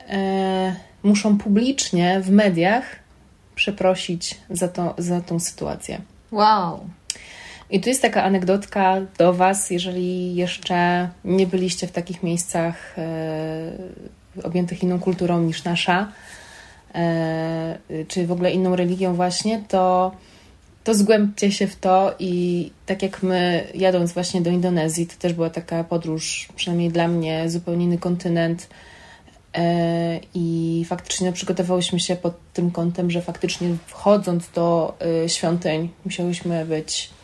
E, 0.09 0.77
muszą 1.03 1.39
publicznie 1.39 2.21
w 2.21 2.31
mediach 2.31 2.85
przeprosić 3.55 4.39
za, 4.51 4.69
to, 4.69 4.95
za 4.99 5.21
tą 5.21 5.41
sytuację. 5.41 6.01
Wow. 6.33 6.81
I 7.71 7.81
tu 7.81 7.89
jest 7.89 8.03
taka 8.03 8.25
anegdotka 8.25 9.01
do 9.19 9.33
Was, 9.33 9.71
jeżeli 9.71 10.35
jeszcze 10.35 11.09
nie 11.25 11.47
byliście 11.47 11.87
w 11.87 11.93
takich 11.93 12.23
miejscach 12.23 12.99
e, 12.99 13.73
objętych 14.43 14.83
inną 14.83 15.01
kulturą 15.01 15.43
niż 15.43 15.65
nasza, 15.65 16.13
e, 16.95 17.79
czy 18.09 18.27
w 18.27 18.33
ogóle 18.33 18.51
inną 18.51 18.77
religią, 18.77 19.15
właśnie, 19.15 19.63
to, 19.69 20.13
to 20.85 20.95
zgłębcie 20.95 21.53
się 21.53 21.67
w 21.67 21.77
to. 21.77 22.15
I 22.19 22.71
tak 22.87 23.03
jak 23.03 23.23
my, 23.23 23.67
jadąc 23.75 24.13
właśnie 24.13 24.41
do 24.41 24.51
Indonezji, 24.51 25.07
to 25.07 25.15
też 25.19 25.33
była 25.33 25.51
taka 25.51 25.85
podróż, 25.85 26.49
przynajmniej 26.57 26.91
dla 26.91 27.09
mnie, 27.09 27.51
zupełnie 27.51 27.85
inny 27.85 27.99
kontynent. 27.99 28.69
E, 29.55 30.21
I 30.35 30.85
faktycznie 30.89 31.33
przygotowałyśmy 31.33 32.01
się 32.01 32.17
pod 32.17 32.35
tym 32.53 32.71
kątem, 32.71 33.11
że 33.11 33.23
faktycznie 33.23 33.69
wchodząc 33.87 34.51
do 34.51 34.95
e, 35.25 35.29
świątyń, 35.29 35.89
musiałyśmy 36.05 36.65
być 36.65 37.16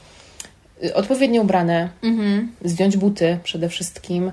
odpowiednio 0.94 1.42
ubrane, 1.42 1.88
mhm. 2.02 2.52
zdjąć 2.64 2.96
buty 2.96 3.38
przede 3.44 3.68
wszystkim 3.68 4.32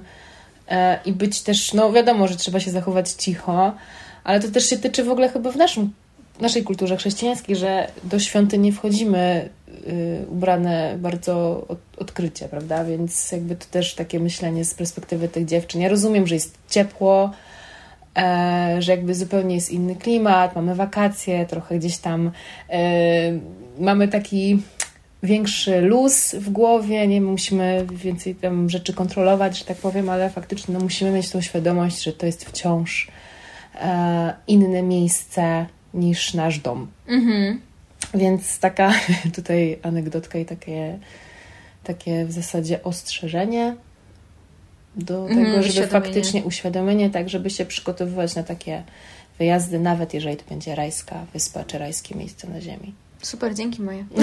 e, 0.67 0.99
i 1.05 1.13
być 1.13 1.41
też, 1.41 1.73
no 1.73 1.91
wiadomo, 1.91 2.27
że 2.27 2.35
trzeba 2.35 2.59
się 2.59 2.71
zachować 2.71 3.09
cicho, 3.09 3.73
ale 4.23 4.39
to 4.39 4.47
też 4.47 4.69
się 4.69 4.77
tyczy 4.77 5.03
w 5.03 5.09
ogóle 5.09 5.29
chyba 5.29 5.51
w 5.51 5.55
naszym, 5.55 5.93
naszej 6.39 6.63
kulturze 6.63 6.97
chrześcijańskiej, 6.97 7.55
że 7.55 7.88
do 8.03 8.19
świątyni 8.19 8.71
wchodzimy 8.71 9.49
y, 9.88 10.25
ubrane 10.29 10.95
bardzo 10.99 11.65
od, 11.67 11.79
odkrycie, 11.97 12.47
prawda? 12.47 12.85
Więc 12.85 13.31
jakby 13.31 13.55
to 13.55 13.65
też 13.71 13.95
takie 13.95 14.19
myślenie 14.19 14.65
z 14.65 14.73
perspektywy 14.73 15.27
tych 15.27 15.45
dziewczyn. 15.45 15.81
Ja 15.81 15.89
rozumiem, 15.89 16.27
że 16.27 16.35
jest 16.35 16.57
ciepło, 16.69 17.31
e, 18.17 18.75
że 18.79 18.91
jakby 18.91 19.15
zupełnie 19.15 19.55
jest 19.55 19.71
inny 19.71 19.95
klimat, 19.95 20.55
mamy 20.55 20.75
wakacje, 20.75 21.45
trochę 21.45 21.79
gdzieś 21.79 21.97
tam 21.97 22.31
e, 22.69 22.79
mamy 23.79 24.07
taki 24.07 24.62
większy 25.23 25.82
luz 25.82 26.36
w 26.36 26.49
głowie, 26.49 27.08
nie 27.08 27.21
musimy 27.21 27.86
więcej 27.91 28.36
tam 28.36 28.69
rzeczy 28.69 28.93
kontrolować, 28.93 29.60
że 29.60 29.65
tak 29.65 29.77
powiem, 29.77 30.10
ale 30.10 30.29
faktycznie 30.29 30.73
no, 30.73 30.79
musimy 30.79 31.12
mieć 31.12 31.29
tą 31.29 31.41
świadomość, 31.41 32.03
że 32.03 32.13
to 32.13 32.25
jest 32.25 32.45
wciąż 32.45 33.08
e, 33.75 34.34
inne 34.47 34.84
miejsce 34.84 35.65
niż 35.93 36.34
nasz 36.34 36.60
dom. 36.60 36.88
Mhm. 37.08 37.62
Więc 38.13 38.60
taka 38.60 38.93
tutaj 39.36 39.79
anegdotka 39.84 40.39
i 40.39 40.45
takie, 40.45 40.99
takie 41.84 42.25
w 42.25 42.32
zasadzie 42.32 42.84
ostrzeżenie 42.84 43.75
do 44.95 45.27
mhm, 45.27 45.45
tego, 45.45 45.63
żeby 45.63 45.88
faktycznie 45.88 46.43
uświadomienie, 46.43 47.10
tak, 47.10 47.29
żeby 47.29 47.49
się 47.49 47.65
przygotowywać 47.65 48.36
na 48.36 48.43
takie 48.43 48.84
wyjazdy, 49.39 49.79
nawet 49.79 50.13
jeżeli 50.13 50.38
to 50.38 50.43
będzie 50.49 50.75
rajska 50.75 51.25
wyspa 51.34 51.63
czy 51.63 51.77
rajskie 51.77 52.15
miejsce 52.15 52.49
na 52.49 52.62
ziemi. 52.62 52.93
Super, 53.21 53.55
dzięki 53.55 53.82
moje. 53.82 54.05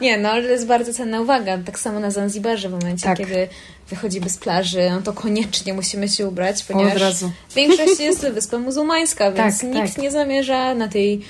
Nie, 0.00 0.18
no 0.18 0.28
ale 0.28 0.42
to 0.42 0.48
jest 0.48 0.66
bardzo 0.66 0.94
cenna 0.94 1.20
uwaga. 1.20 1.58
Tak 1.58 1.78
samo 1.78 2.00
na 2.00 2.10
Zanzibarze 2.10 2.68
w 2.68 2.72
momencie, 2.72 3.04
tak. 3.04 3.18
kiedy 3.18 3.48
wychodzimy 3.88 4.30
z 4.30 4.36
plaży, 4.36 4.90
no 4.90 5.02
to 5.02 5.12
koniecznie 5.12 5.74
musimy 5.74 6.08
się 6.08 6.28
ubrać, 6.28 6.64
ponieważ 6.64 6.94
Od 6.94 7.00
razu. 7.00 7.32
większość 7.56 8.00
jest 8.10 8.28
wyspa 8.28 8.58
muzułmańska, 8.58 9.32
więc 9.32 9.60
tak, 9.60 9.70
nikt 9.70 9.94
tak. 9.94 10.02
nie 10.02 10.10
zamierza 10.10 10.74
na 10.74 10.88
tej, 10.88 11.12
yy, 11.18 11.22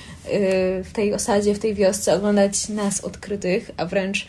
w 0.84 0.90
tej 0.92 1.14
osadzie, 1.14 1.54
w 1.54 1.58
tej 1.58 1.74
wiosce 1.74 2.14
oglądać 2.14 2.68
nas 2.68 3.00
odkrytych, 3.00 3.70
a 3.76 3.86
wręcz 3.86 4.26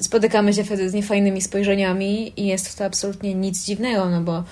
spotykamy 0.00 0.54
się 0.54 0.64
wtedy 0.64 0.90
z 0.90 0.94
niefajnymi 0.94 1.42
spojrzeniami 1.42 2.32
i 2.36 2.46
jest 2.46 2.78
to 2.78 2.84
absolutnie 2.84 3.34
nic 3.34 3.64
dziwnego, 3.64 4.10
no 4.10 4.20
bo 4.20 4.44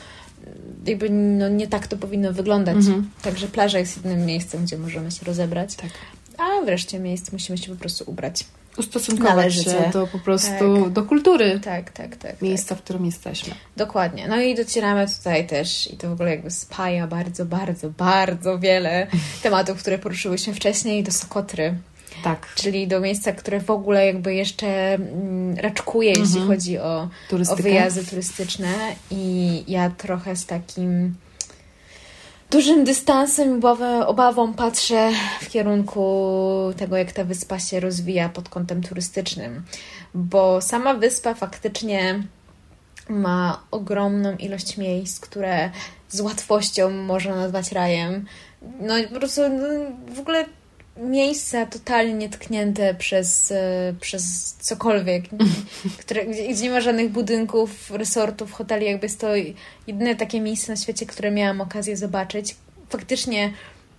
jakby 0.86 1.10
no, 1.10 1.48
nie 1.48 1.68
tak 1.68 1.86
to 1.86 1.96
powinno 1.96 2.32
wyglądać. 2.32 2.76
Mhm. 2.76 3.10
Także 3.22 3.46
plaża 3.46 3.78
jest 3.78 3.96
jedynym 3.96 4.26
miejscem, 4.26 4.64
gdzie 4.64 4.78
możemy 4.78 5.10
się 5.10 5.26
rozebrać. 5.26 5.74
Tak 5.74 5.90
a 6.40 6.64
wreszcie 6.64 6.98
miejsc 6.98 7.32
musimy 7.32 7.58
się 7.58 7.72
po 7.72 7.80
prostu 7.80 8.04
ubrać. 8.06 8.44
Ustosunkować 8.76 9.36
Należycie. 9.36 9.70
się 9.70 9.90
do 9.92 10.06
po 10.06 10.18
prostu, 10.18 10.82
tak. 10.84 10.92
do 10.92 11.02
kultury. 11.02 11.60
Tak, 11.64 11.90
tak, 11.90 12.16
tak. 12.16 12.42
Miejsca, 12.42 12.68
tak. 12.68 12.78
w 12.78 12.82
którym 12.82 13.06
jesteśmy. 13.06 13.54
Dokładnie. 13.76 14.28
No 14.28 14.40
i 14.40 14.54
docieramy 14.54 15.06
tutaj 15.18 15.46
też 15.46 15.92
i 15.92 15.96
to 15.96 16.08
w 16.08 16.12
ogóle 16.12 16.30
jakby 16.30 16.50
spaja 16.50 17.06
bardzo, 17.06 17.44
bardzo, 17.44 17.90
bardzo 17.90 18.58
wiele 18.58 19.06
tematów, 19.42 19.78
które 19.78 19.98
poruszyłyśmy 19.98 20.54
wcześniej 20.54 21.02
do 21.02 21.12
Sokotry. 21.12 21.74
Tak. 22.24 22.54
Czyli 22.54 22.88
do 22.88 23.00
miejsca, 23.00 23.32
które 23.32 23.60
w 23.60 23.70
ogóle 23.70 24.06
jakby 24.06 24.34
jeszcze 24.34 24.94
mm, 24.94 25.56
raczkuje, 25.56 26.10
mhm. 26.10 26.26
jeśli 26.26 26.46
chodzi 26.46 26.78
o, 26.78 27.08
o 27.50 27.56
wyjazdy 27.56 28.04
turystyczne 28.04 28.74
i 29.10 29.64
ja 29.68 29.90
trochę 29.90 30.36
z 30.36 30.46
takim 30.46 31.14
dużym 32.50 32.84
dystansem 32.84 33.60
i 33.60 34.06
obawą 34.06 34.52
patrzę 34.52 35.10
w 35.40 35.48
kierunku 35.48 36.72
tego, 36.76 36.96
jak 36.96 37.12
ta 37.12 37.24
wyspa 37.24 37.58
się 37.58 37.80
rozwija 37.80 38.28
pod 38.28 38.48
kątem 38.48 38.82
turystycznym, 38.82 39.62
bo 40.14 40.60
sama 40.60 40.94
wyspa 40.94 41.34
faktycznie 41.34 42.22
ma 43.08 43.62
ogromną 43.70 44.36
ilość 44.36 44.76
miejsc, 44.76 45.20
które 45.20 45.70
z 46.08 46.20
łatwością 46.20 46.90
można 46.90 47.36
nazwać 47.36 47.72
rajem. 47.72 48.26
No 48.80 48.94
po 49.12 49.14
prostu 49.14 49.40
no, 49.48 49.66
w 50.14 50.20
ogóle 50.20 50.44
miejsca 51.00 51.66
totalnie 51.66 52.28
tknięte 52.28 52.94
przez, 52.94 53.52
e, 53.52 53.94
przez 54.00 54.54
cokolwiek, 54.60 55.24
które, 56.00 56.26
gdzie, 56.26 56.48
gdzie, 56.48 56.62
nie 56.62 56.70
ma 56.70 56.80
żadnych 56.80 57.10
budynków, 57.10 57.90
resortów, 57.90 58.52
hoteli, 58.52 58.86
jakby 58.86 59.06
jest 59.06 59.20
to 59.20 59.28
jedyne 59.86 60.16
takie 60.16 60.40
miejsce 60.40 60.72
na 60.72 60.76
świecie, 60.76 61.06
które 61.06 61.30
miałam 61.30 61.60
okazję 61.60 61.96
zobaczyć. 61.96 62.56
Faktycznie 62.88 63.52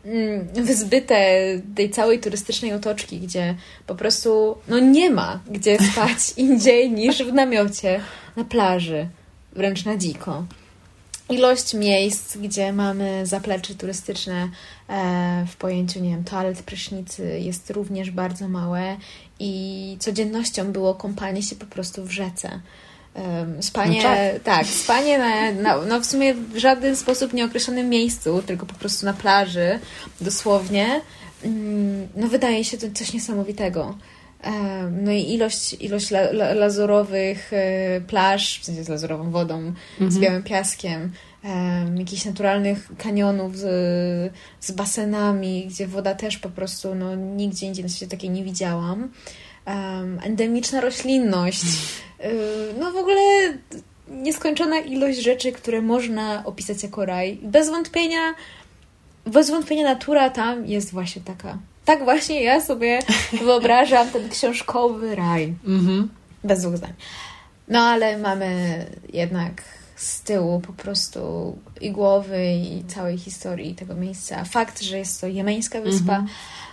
mm, 0.06 0.48
wyzbyte 0.54 1.42
tej 1.76 1.90
całej 1.90 2.20
turystycznej 2.20 2.74
otoczki, 2.74 3.20
gdzie 3.20 3.56
po 3.88 3.96
prostu 3.96 4.58
no 4.68 4.80
nie 4.80 5.10
ma 5.10 5.40
gdzie 5.52 5.78
spać 5.78 6.18
indziej 6.38 6.92
niż 6.92 7.24
w 7.24 7.34
namiocie 7.34 8.00
na 8.36 8.44
plaży, 8.44 9.08
wręcz 9.54 9.86
na 9.86 9.98
dziko 9.98 10.44
ilość 11.32 11.74
miejsc, 11.74 12.38
gdzie 12.38 12.74
mamy 12.74 13.26
zaplecze 13.26 13.76
turystyczne 13.76 14.50
e, 14.89 15.46
w 15.48 15.56
pojęciu, 15.56 16.00
nie 16.00 16.10
wiem, 16.10 16.24
toalet, 16.24 16.63
prysznicy 16.63 17.39
jest 17.39 17.70
również 17.70 18.12
bardzo 18.12 18.48
małe 18.48 18.98
i 19.39 19.98
codziennością 20.00 20.72
było 20.72 20.96
kąpanie 20.96 21.44
się 21.44 21.56
po 21.56 21.65
prostu 21.65 22.04
w 22.04 22.12
rzece. 22.12 22.60
Spanie, 23.60 23.98
no 23.98 24.04
tak. 24.04 24.44
tak, 24.44 24.65
spanie 24.65 25.18
na, 25.18 25.51
na, 25.51 25.86
no 25.86 25.99
w 25.99 26.05
sumie 26.05 26.34
w 26.34 26.58
żaden 26.58 26.95
sposób 26.95 27.34
nieokreślonym 27.34 27.89
miejscu, 27.89 28.41
tylko 28.45 28.66
po 28.66 28.74
prostu 28.74 29.05
na 29.05 29.14
plaży, 29.14 29.80
dosłownie, 30.22 31.01
mm, 31.43 32.08
no 32.16 32.28
wydaje 32.28 32.64
się 32.64 32.78
to 32.78 32.88
coś 32.93 33.14
niesamowitego. 33.14 33.97
No 34.91 35.12
i 35.12 35.34
ilość, 35.34 35.74
ilość 35.74 36.12
la, 36.12 36.20
la, 36.20 36.53
lazurowych 36.53 37.53
e, 37.53 38.01
plaż, 38.01 38.60
w 38.60 38.66
sensie 38.66 38.84
z 38.84 38.89
lazurową 38.89 39.32
wodą, 39.32 39.58
mhm. 39.58 40.12
z 40.12 40.20
białym 40.20 40.43
piaskiem, 40.43 41.12
jakichś 41.96 42.26
naturalnych 42.26 42.92
kanionów 42.98 43.58
z, 43.58 44.34
z 44.60 44.72
basenami, 44.72 45.68
gdzie 45.68 45.88
woda 45.88 46.16
też 46.16 46.38
po 46.38 46.50
prostu 46.50 46.96
no, 46.96 47.16
nigdzie 47.16 47.68
indziej 47.68 47.84
na 47.84 47.89
świecie 47.89 48.08
takiej 48.08 48.30
nie 48.30 48.44
widziałam. 48.44 49.12
endemiczna 50.24 50.82
roślinność. 50.82 51.64
E, 52.20 52.30
no 52.80 52.92
w 52.92 52.96
ogóle 52.96 53.22
nieskończona 54.10 54.80
ilość 54.80 55.20
rzeczy, 55.20 55.52
które 55.52 55.82
można 55.82 56.46
opisać 56.46 56.84
jako 56.84 57.06
raj. 57.06 57.39
Bez 57.44 57.70
wątpienia, 57.70 58.34
bez 59.26 59.50
wątpienia 59.50 59.84
natura 59.84 60.30
tam 60.30 60.66
jest 60.66 60.92
właśnie 60.92 61.22
taka 61.22 61.58
tak 61.86 62.04
właśnie 62.04 62.44
ja 62.44 62.62
sobie 62.62 63.00
wyobrażam 63.46 64.10
ten 64.10 64.30
książkowy 64.30 65.16
raj. 65.16 65.54
Mhm. 65.68 66.10
Bez 66.44 66.62
dwóch 66.62 66.78
zdań. 66.78 66.94
No 67.68 67.80
ale 67.80 68.18
mamy 68.18 68.86
jednak 69.14 69.64
z 70.02 70.22
tyłu 70.22 70.60
po 70.60 70.74
prostu 70.74 71.58
i 71.82 71.91
głowy 71.91 72.54
i 72.54 72.84
całej 72.84 73.18
historii 73.18 73.76
tego 73.76 73.95
miejsca. 73.95 74.43
Fakt, 74.43 74.82
że 74.82 74.97
jest 74.97 75.22
to 75.22 75.28
jemeńska 75.28 75.82
wyspa, 75.82 76.16
mm 76.16 76.28
-hmm. 76.28 76.30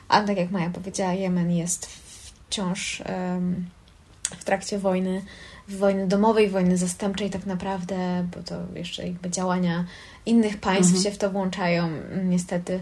a 0.08 0.20
tak 0.22 0.36
jak 0.36 0.50
Maja 0.50 0.70
powiedziała, 0.70 1.12
Jemen 1.12 1.50
jest 1.50 1.86
wciąż 1.86 3.00
um, 3.00 3.66
w 4.38 4.44
trakcie 4.44 4.78
wojny, 4.78 5.22
wojny 5.68 6.06
domowej, 6.06 6.48
wojny 6.48 6.76
zastępczej 6.76 7.30
tak 7.30 7.46
naprawdę, 7.46 8.26
bo 8.36 8.42
to 8.42 8.54
jeszcze 8.74 9.06
jakby 9.06 9.30
działania 9.30 9.84
innych 10.26 10.60
państw 10.60 10.92
mm 10.92 11.00
-hmm. 11.00 11.04
się 11.04 11.10
w 11.10 11.18
to 11.18 11.30
włączają 11.30 11.90
niestety. 12.24 12.80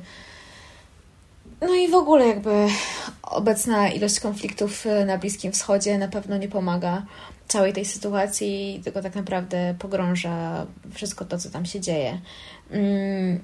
No 1.60 1.74
i 1.74 1.88
w 1.88 1.94
ogóle 1.94 2.26
jakby 2.26 2.66
obecna 3.22 3.88
ilość 3.88 4.20
konfliktów 4.20 4.84
na 5.06 5.18
Bliskim 5.18 5.52
Wschodzie 5.52 5.98
na 5.98 6.08
pewno 6.08 6.36
nie 6.36 6.48
pomaga 6.48 7.06
całej 7.48 7.72
tej 7.72 7.84
sytuacji, 7.84 8.80
tylko 8.84 9.02
tak 9.02 9.14
naprawdę 9.14 9.74
pogrąża 9.78 10.66
wszystko 10.94 11.24
to, 11.24 11.38
co 11.38 11.50
tam 11.50 11.66
się 11.66 11.80
dzieje. 11.80 12.20
Mm, 12.70 13.40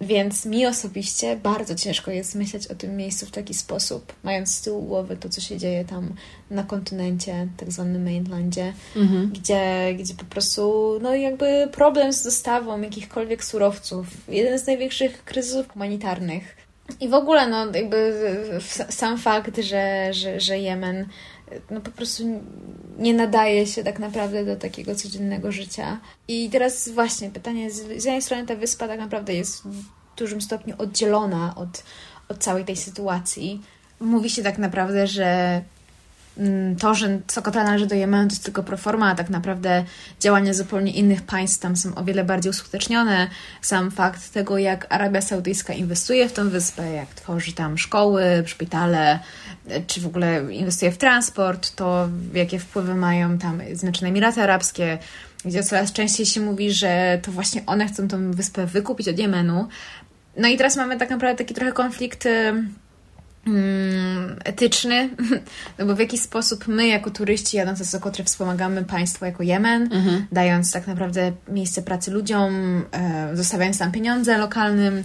więc 0.00 0.46
mi 0.46 0.66
osobiście 0.66 1.36
bardzo 1.36 1.74
ciężko 1.74 2.10
jest 2.10 2.34
myśleć 2.34 2.66
o 2.66 2.74
tym 2.74 2.96
miejscu 2.96 3.26
w 3.26 3.30
taki 3.30 3.54
sposób, 3.54 4.12
mając 4.22 4.54
z 4.54 4.62
tyłu 4.62 4.82
głowy 4.82 5.16
to, 5.16 5.28
co 5.28 5.40
się 5.40 5.58
dzieje 5.58 5.84
tam 5.84 6.14
na 6.50 6.62
kontynencie, 6.62 7.48
tak 7.56 7.72
zwanym 7.72 8.04
mainlandzie, 8.04 8.72
mhm. 8.96 9.32
gdzie, 9.32 9.94
gdzie 9.98 10.14
po 10.14 10.24
prostu, 10.24 10.98
no 11.02 11.14
jakby 11.14 11.68
problem 11.72 12.12
z 12.12 12.22
dostawą 12.22 12.80
jakichkolwiek 12.80 13.44
surowców, 13.44 14.06
jeden 14.28 14.58
z 14.58 14.66
największych 14.66 15.24
kryzysów 15.24 15.68
humanitarnych. 15.68 16.65
I 17.00 17.08
w 17.08 17.14
ogóle, 17.14 17.48
no 17.48 17.66
jakby 17.66 18.12
sam 18.88 19.18
fakt, 19.18 19.58
że, 19.58 20.08
że, 20.12 20.40
że 20.40 20.58
Jemen 20.58 21.06
no 21.70 21.80
po 21.80 21.90
prostu 21.90 22.22
nie 22.98 23.14
nadaje 23.14 23.66
się 23.66 23.84
tak 23.84 23.98
naprawdę 23.98 24.44
do 24.44 24.56
takiego 24.56 24.94
codziennego 24.94 25.52
życia. 25.52 26.00
I 26.28 26.50
teraz 26.50 26.88
właśnie 26.88 27.30
pytanie, 27.30 27.70
z, 27.70 27.76
z 27.76 28.04
jednej 28.04 28.22
strony 28.22 28.46
ta 28.46 28.56
wyspa 28.56 28.88
tak 28.88 29.00
naprawdę 29.00 29.34
jest 29.34 29.62
w 29.62 29.84
dużym 30.16 30.40
stopniu 30.40 30.74
oddzielona 30.78 31.54
od, 31.56 31.82
od 32.28 32.38
całej 32.38 32.64
tej 32.64 32.76
sytuacji. 32.76 33.62
Mówi 34.00 34.30
się 34.30 34.42
tak 34.42 34.58
naprawdę, 34.58 35.06
że 35.06 35.62
to, 36.78 36.94
że 36.94 37.18
Sokota 37.26 37.64
należy 37.64 37.86
do 37.86 37.94
Jemenu, 37.94 38.28
to 38.28 38.32
jest 38.32 38.44
tylko 38.44 38.62
proforma, 38.62 39.10
a 39.10 39.14
tak 39.14 39.30
naprawdę 39.30 39.84
działania 40.20 40.54
zupełnie 40.54 40.92
innych 40.92 41.22
państw 41.22 41.60
tam 41.60 41.76
są 41.76 41.94
o 41.94 42.04
wiele 42.04 42.24
bardziej 42.24 42.50
uskutecznione. 42.50 43.28
Sam 43.62 43.90
fakt 43.90 44.32
tego, 44.32 44.58
jak 44.58 44.86
Arabia 44.94 45.20
Saudyjska 45.20 45.72
inwestuje 45.72 46.28
w 46.28 46.32
tę 46.32 46.44
wyspę, 46.44 46.92
jak 46.92 47.08
tworzy 47.08 47.52
tam 47.52 47.78
szkoły, 47.78 48.22
szpitale, 48.46 49.18
czy 49.86 50.00
w 50.00 50.06
ogóle 50.06 50.54
inwestuje 50.54 50.92
w 50.92 50.98
transport, 50.98 51.74
to 51.74 52.08
jakie 52.34 52.58
wpływy 52.58 52.94
mają 52.94 53.38
tam 53.38 53.60
Zjednoczone 53.72 54.08
Emiraty 54.08 54.42
Arabskie, 54.42 54.98
gdzie 55.44 55.62
coraz 55.62 55.92
częściej 55.92 56.26
się 56.26 56.40
mówi, 56.40 56.72
że 56.72 57.18
to 57.22 57.32
właśnie 57.32 57.62
one 57.66 57.88
chcą 57.88 58.08
tą 58.08 58.32
wyspę 58.32 58.66
wykupić 58.66 59.08
od 59.08 59.18
Jemenu. 59.18 59.68
No 60.36 60.48
i 60.48 60.56
teraz 60.56 60.76
mamy 60.76 60.98
tak 60.98 61.10
naprawdę 61.10 61.38
taki 61.38 61.54
trochę 61.54 61.72
konflikt 61.72 62.26
mm, 62.26 62.74
etyczny, 64.44 65.10
no 65.78 65.86
bo 65.86 65.94
w 65.94 65.98
jaki 65.98 66.18
sposób 66.18 66.68
my 66.68 66.86
jako 66.86 67.10
turyści 67.10 67.56
jadąc 67.56 67.78
do 67.78 67.84
Sokotre 67.84 68.24
wspomagamy 68.24 68.84
państwo 68.84 69.26
jako 69.26 69.42
Jemen, 69.42 69.82
mhm. 69.82 70.26
dając 70.32 70.72
tak 70.72 70.86
naprawdę 70.86 71.32
miejsce 71.48 71.82
pracy 71.82 72.10
ludziom, 72.10 72.82
e, 72.92 73.36
zostawiając 73.36 73.78
tam 73.78 73.92
pieniądze 73.92 74.38
lokalnym 74.38 75.02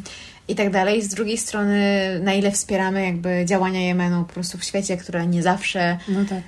i 0.47 0.55
tak 0.55 0.71
dalej. 0.71 1.01
Z 1.01 1.07
drugiej 1.07 1.37
strony, 1.37 1.79
na 2.23 2.33
ile 2.33 2.51
wspieramy 2.51 3.05
jakby 3.05 3.45
działania 3.45 3.81
Jemenu 3.81 4.25
po 4.25 4.33
prostu 4.33 4.57
w 4.57 4.63
świecie, 4.63 4.97
które 4.97 5.27
nie 5.27 5.43
zawsze 5.43 5.97
no 6.07 6.25
tak. 6.29 6.41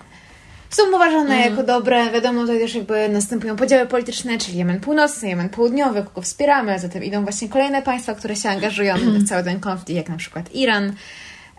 są 0.70 0.84
uważane 0.96 1.36
mhm. 1.36 1.52
jako 1.52 1.64
dobre. 1.64 2.12
Wiadomo, 2.12 2.42
tutaj 2.42 2.60
też 2.60 2.76
jakby 2.76 3.10
następują 3.10 3.56
podziały 3.56 3.88
polityczne, 3.88 4.38
czyli 4.38 4.58
Jemen 4.58 4.80
Północny, 4.80 5.30
Jemen 5.30 5.50
Południowy, 5.50 6.04
kogo 6.04 6.22
wspieramy, 6.22 6.80
zatem 6.80 7.04
idą 7.04 7.24
właśnie 7.24 7.50
kolejne 7.50 7.82
państwa, 7.82 8.16
które 8.16 8.36
się 8.36 8.50
angażują 8.50 8.96
w 8.98 9.30
cały 9.30 9.44
ten 9.44 9.60
konflikt, 9.60 9.90
jak 9.90 10.10
na 10.10 10.18
przykład 10.18 10.56
Iran, 10.56 10.94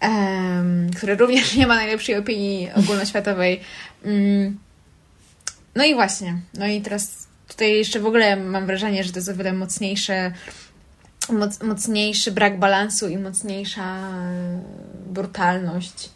um, 0.09 0.90
który 0.96 1.16
również 1.16 1.57
nie 1.57 1.66
ma 1.66 1.74
najlepszej 1.76 2.16
opinii 2.16 2.70
ogólnoświatowej. 2.76 3.61
Um, 4.05 4.59
no 5.74 5.84
i 5.84 5.94
właśnie, 5.94 6.38
no 6.55 6.66
i 6.66 6.80
teraz 6.80 7.26
tutaj 7.48 7.72
jeszcze 7.72 8.00
w 8.00 8.07
ogóle 8.07 8.36
mam 8.36 8.66
wrażenie, 8.66 9.05
że 9.05 9.12
to 9.12 9.18
jest 9.18 9.28
o 9.28 9.34
wiele 9.34 9.52
mocniejsze 9.52 10.32
moc, 11.32 11.62
mocniejszy 11.62 12.32
brak 12.32 12.59
balansu 12.59 13.09
i 13.09 13.18
mocniejsza 13.18 13.98
e, 13.98 14.61
brutalność. 15.07 16.11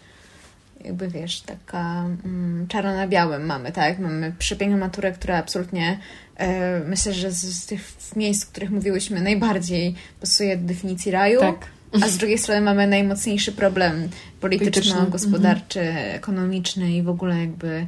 Jakby 0.84 1.08
wiesz, 1.08 1.40
taka 1.40 2.04
mm, 2.24 2.66
czarno 2.68 2.94
na 2.94 3.08
białym 3.08 3.46
mamy, 3.46 3.72
tak? 3.72 3.98
Mamy 3.98 4.32
przepiękną 4.38 4.78
naturę, 4.78 5.12
która 5.12 5.38
absolutnie 5.38 5.98
e, 6.36 6.80
myślę, 6.80 7.12
że 7.12 7.32
z, 7.32 7.44
z, 7.44 7.66
tych 7.66 7.80
miejsc, 8.16 8.44
o 8.44 8.50
których 8.50 8.70
mówiłyśmy, 8.70 9.20
najbardziej 9.20 9.94
pasuje 10.20 10.56
do 10.56 10.68
definicji 10.68 11.12
raju. 11.12 11.40
Tak. 11.40 11.77
A 11.92 12.08
z 12.08 12.16
drugiej 12.16 12.38
strony 12.38 12.60
mamy 12.60 12.86
najmocniejszy 12.86 13.52
problem 13.52 14.08
polityczno-gospodarczy, 14.40 15.80
mhm. 15.80 16.16
ekonomiczny 16.16 16.92
i 16.92 17.02
w 17.02 17.08
ogóle 17.08 17.40
jakby 17.40 17.86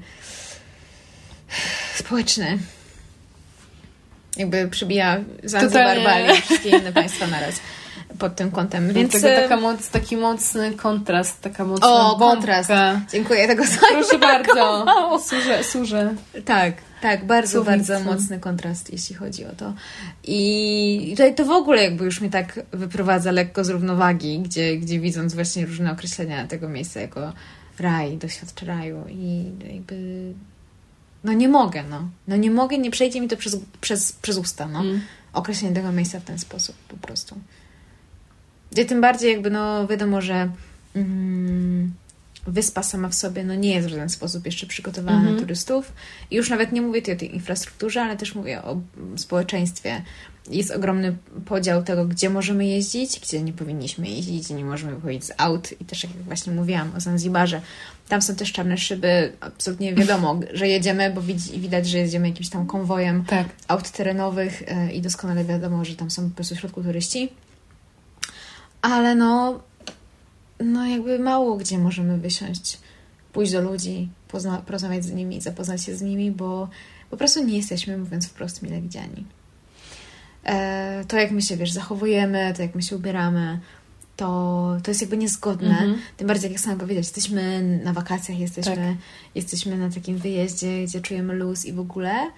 społeczny. 1.94 2.58
Jakby 4.36 4.68
przybija 4.68 5.20
Zanzibar, 5.44 6.02
Bali 6.04 6.38
i 6.38 6.42
wszystkie 6.42 6.68
inne 6.68 6.92
państwa 6.92 7.26
naraz 7.26 7.54
pod 8.20 8.36
tym 8.36 8.50
kątem. 8.50 8.92
Więc 8.92 9.12
tego 9.12 9.26
taka 9.26 9.56
moc, 9.56 9.88
taki 9.88 10.16
mocny 10.16 10.72
kontrast, 10.72 11.40
taka 11.40 11.64
mocna 11.64 11.88
O, 11.88 12.16
bombka. 12.18 12.36
kontrast. 12.36 12.70
Dziękuję, 13.12 13.46
tego 13.46 13.62
Proszę 13.90 14.18
bardzo. 14.28 14.86
Służę, 15.28 15.64
służę. 15.64 16.14
Tak, 16.44 16.74
tak, 17.00 17.24
bardzo, 17.24 17.64
bardzo 17.64 18.00
mocny 18.00 18.40
kontrast, 18.40 18.92
jeśli 18.92 19.14
chodzi 19.14 19.44
o 19.44 19.52
to. 19.52 19.74
I 20.24 21.08
tutaj 21.10 21.34
to 21.34 21.44
w 21.44 21.50
ogóle 21.50 21.82
jakby 21.84 22.04
już 22.04 22.20
mnie 22.20 22.30
tak 22.30 22.60
wyprowadza 22.72 23.32
lekko 23.32 23.64
z 23.64 23.68
równowagi, 23.68 24.38
gdzie, 24.38 24.76
gdzie 24.76 25.00
widząc 25.00 25.34
właśnie 25.34 25.66
różne 25.66 25.92
określenia 25.92 26.46
tego 26.46 26.68
miejsca 26.68 27.00
jako 27.00 27.32
raj, 27.78 28.16
doświadczy 28.16 28.66
raju 28.66 29.04
i 29.08 29.44
jakby 29.72 29.94
no 31.24 31.32
nie 31.32 31.48
mogę, 31.48 31.82
no. 31.90 32.08
No 32.28 32.36
nie 32.36 32.50
mogę, 32.50 32.78
nie 32.78 32.90
przejdzie 32.90 33.20
mi 33.20 33.28
to 33.28 33.36
przez, 33.36 33.56
przez, 33.80 34.12
przez 34.12 34.38
usta, 34.38 34.68
no. 34.68 34.80
Mm. 34.80 35.00
Określenie 35.32 35.74
tego 35.74 35.92
miejsca 35.92 36.20
w 36.20 36.24
ten 36.24 36.38
sposób 36.38 36.76
po 36.88 36.96
prostu. 36.96 37.36
Tym 38.88 39.00
bardziej 39.00 39.32
jakby, 39.32 39.50
no 39.50 39.86
wiadomo, 39.86 40.20
że 40.20 40.50
mm, 40.94 41.92
wyspa 42.46 42.82
sama 42.82 43.08
w 43.08 43.14
sobie 43.14 43.44
no 43.44 43.54
nie 43.54 43.74
jest 43.74 43.88
w 43.88 43.90
żaden 43.90 44.08
sposób 44.08 44.46
jeszcze 44.46 44.66
przygotowana 44.66 45.18
-hmm. 45.18 45.22
na 45.22 45.28
mhm. 45.28 45.40
turystów. 45.40 45.92
I 46.30 46.36
już 46.36 46.50
nawet 46.50 46.72
nie 46.72 46.82
mówię 46.82 47.00
tutaj 47.02 47.16
o 47.16 47.18
tej 47.18 47.34
infrastrukturze, 47.34 48.02
ale 48.02 48.16
też 48.16 48.34
mówię 48.34 48.62
o 48.62 48.80
społeczeństwie. 49.16 50.02
Jest 50.50 50.70
ogromny 50.70 51.16
podział 51.46 51.82
tego, 51.82 52.04
gdzie 52.04 52.30
możemy 52.30 52.66
jeździć, 52.66 53.20
gdzie 53.20 53.42
nie 53.42 53.52
powinniśmy 53.52 54.08
jeździć, 54.08 54.44
gdzie 54.44 54.54
nie 54.54 54.64
możemy 54.64 54.94
wychodzić 54.94 55.24
z 55.24 55.32
aut. 55.36 55.68
I 55.80 55.84
też 55.84 56.04
jak 56.04 56.12
właśnie 56.12 56.52
mówiłam 56.52 56.92
o 56.96 57.00
Zanzibarze, 57.00 57.60
tam 58.08 58.22
są 58.22 58.34
też 58.36 58.52
czarne 58.52 58.78
szyby. 58.78 59.32
Absolutnie 59.40 59.94
wiadomo, 59.94 60.40
że 60.52 60.68
jedziemy, 60.68 61.10
bo 61.14 61.22
widać, 61.56 61.88
że 61.88 61.98
jedziemy 61.98 62.28
jakimś 62.28 62.48
tam 62.48 62.66
konwojem 62.66 63.24
tak. 63.24 63.48
aut 63.68 63.90
terenowych 63.90 64.62
e, 64.66 64.92
i 64.92 65.00
doskonale 65.00 65.44
wiadomo, 65.44 65.84
że 65.84 65.96
tam 65.96 66.10
są 66.10 66.30
po 66.30 66.36
prostu 66.36 66.54
w 66.54 66.58
środku 66.58 66.82
turyści. 66.82 67.28
Ale 68.82 69.14
no, 69.14 69.60
no 70.60 70.86
jakby 70.86 71.18
mało 71.18 71.56
gdzie 71.56 71.78
możemy 71.78 72.18
wysiąść, 72.18 72.78
pójść 73.32 73.52
do 73.52 73.60
ludzi, 73.60 74.08
pozna- 74.32 74.62
porozmawiać 74.62 75.04
z 75.04 75.12
nimi, 75.12 75.40
zapoznać 75.40 75.84
się 75.84 75.96
z 75.96 76.02
nimi, 76.02 76.30
bo 76.30 76.68
po 77.10 77.16
prostu 77.16 77.44
nie 77.44 77.56
jesteśmy, 77.56 77.98
mówiąc 77.98 78.26
wprost, 78.26 78.62
mile 78.62 78.80
widziani. 78.80 79.24
E, 80.44 81.04
to 81.08 81.16
jak 81.16 81.30
my 81.30 81.42
się, 81.42 81.56
wiesz, 81.56 81.72
zachowujemy, 81.72 82.52
to 82.56 82.62
jak 82.62 82.74
my 82.74 82.82
się 82.82 82.96
ubieramy, 82.96 83.60
to, 84.16 84.76
to 84.82 84.90
jest 84.90 85.00
jakby 85.00 85.16
niezgodne. 85.16 85.78
Mm 85.78 85.94
-hmm. 85.94 85.98
Tym 86.16 86.26
bardziej, 86.26 86.52
jak 86.52 86.60
sam 86.60 86.78
powiedzieć, 86.78 87.04
jesteśmy 87.04 87.62
na 87.84 87.92
wakacjach, 87.92 88.38
jesteśmy, 88.38 88.76
tak. 88.76 88.96
jesteśmy 89.34 89.78
na 89.78 89.90
takim 89.90 90.18
wyjeździe, 90.18 90.84
gdzie 90.84 91.00
czujemy 91.00 91.34
luz 91.34 91.64
i 91.64 91.72
w 91.72 91.80
ogóle. 91.80 92.30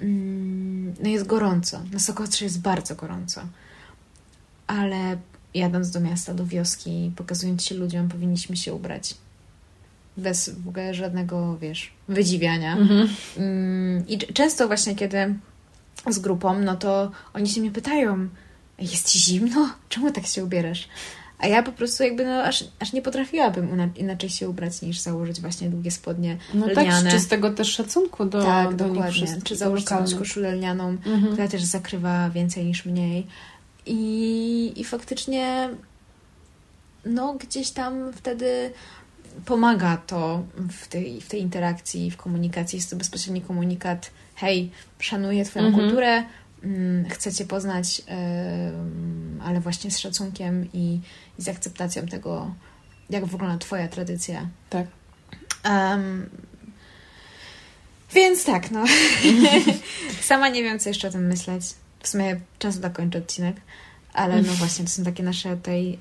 Mm, 0.00 0.94
no 1.02 1.08
jest 1.08 1.26
gorąco. 1.26 1.80
Na 1.92 1.98
Sokotrze 1.98 2.44
jest 2.44 2.60
bardzo 2.60 2.94
gorąco. 2.94 3.40
Ale 4.66 5.16
jadąc 5.54 5.90
do 5.90 6.00
miasta, 6.00 6.34
do 6.34 6.46
wioski, 6.46 7.12
pokazując 7.16 7.64
się 7.64 7.74
ludziom, 7.74 8.08
powinniśmy 8.08 8.56
się 8.56 8.74
ubrać. 8.74 9.14
Bez 10.16 10.48
w 10.48 10.68
ogóle 10.68 10.94
żadnego, 10.94 11.58
wiesz, 11.58 11.92
wydziwiania. 12.08 12.76
Mhm. 12.76 13.08
Mm, 13.36 14.08
I 14.08 14.18
często 14.18 14.66
właśnie, 14.66 14.94
kiedy 14.94 15.34
z 16.10 16.18
grupą, 16.18 16.58
no 16.58 16.76
to 16.76 17.10
oni 17.34 17.48
się 17.48 17.60
mnie 17.60 17.70
pytają, 17.70 18.28
jest 18.78 19.08
ci 19.08 19.18
zimno? 19.18 19.70
Czemu 19.88 20.12
tak 20.12 20.26
się 20.26 20.44
ubierasz? 20.44 20.88
A 21.38 21.46
ja 21.46 21.62
po 21.62 21.72
prostu 21.72 22.02
jakby 22.02 22.24
no, 22.24 22.42
aż, 22.42 22.64
aż 22.80 22.92
nie 22.92 23.02
potrafiłabym 23.02 23.92
inaczej 23.96 24.30
się 24.30 24.48
ubrać 24.48 24.82
niż 24.82 25.00
założyć 25.00 25.40
właśnie 25.40 25.70
długie 25.70 25.90
spodnie 25.90 26.36
no 26.54 26.66
lniane. 26.66 27.02
tak, 27.02 27.10
z 27.10 27.14
czystego 27.14 27.50
też 27.50 27.68
szacunku 27.68 28.24
do, 28.24 28.42
tak, 28.42 28.74
do 28.74 28.88
dokładnie. 28.88 29.40
Czy 29.44 29.56
założyć 29.56 29.88
koszulę 30.18 30.52
lnianą, 30.54 30.88
mhm. 30.88 31.26
która 31.32 31.48
też 31.48 31.62
zakrywa 31.64 32.30
więcej 32.30 32.64
niż 32.64 32.84
mniej. 32.84 33.26
I, 33.86 34.72
i 34.76 34.84
faktycznie 34.84 35.70
no 37.06 37.34
gdzieś 37.34 37.70
tam 37.70 38.12
wtedy 38.12 38.72
pomaga 39.44 39.96
to 39.96 40.42
w 40.70 40.88
tej, 40.88 41.20
w 41.20 41.28
tej 41.28 41.40
interakcji, 41.40 42.10
w 42.10 42.16
komunikacji. 42.16 42.76
Jest 42.76 42.90
to 42.90 42.96
bezpośredni 42.96 43.42
komunikat: 43.42 44.10
hej, 44.34 44.70
szanuję 44.98 45.44
Twoją 45.44 45.66
mhm. 45.66 45.84
kulturę, 45.84 46.24
mm, 46.62 47.10
chcę 47.10 47.32
Cię 47.32 47.44
poznać, 47.44 48.02
ale 49.44 49.60
właśnie 49.60 49.90
z 49.90 49.98
szacunkiem 49.98 50.68
i, 50.72 51.00
i, 51.38 51.42
z 51.42 51.48
akceptacją 51.48 52.06
tego, 52.06 52.54
jak 53.10 53.26
wygląda 53.26 53.58
Twoja 53.58 53.88
tradycja. 53.88 54.48
Tak. 54.70 54.86
Um, 55.64 56.30
więc 58.14 58.44
tak, 58.44 58.70
no. 58.70 58.84
Sama 60.20 60.48
nie 60.48 60.62
wiem, 60.62 60.78
co 60.78 60.88
jeszcze 60.88 61.08
o 61.08 61.10
tym 61.10 61.26
myśleć. 61.26 61.64
W 62.04 62.08
sumie 62.08 62.40
czas 62.58 62.80
dokończę 62.80 63.18
odcinek. 63.18 63.56
Ale 64.12 64.42
no 64.42 64.52
właśnie, 64.52 64.84
to 64.84 64.90
są 64.90 65.04
takie 65.04 65.22
nasze 65.22 65.56
tutaj 65.56 65.98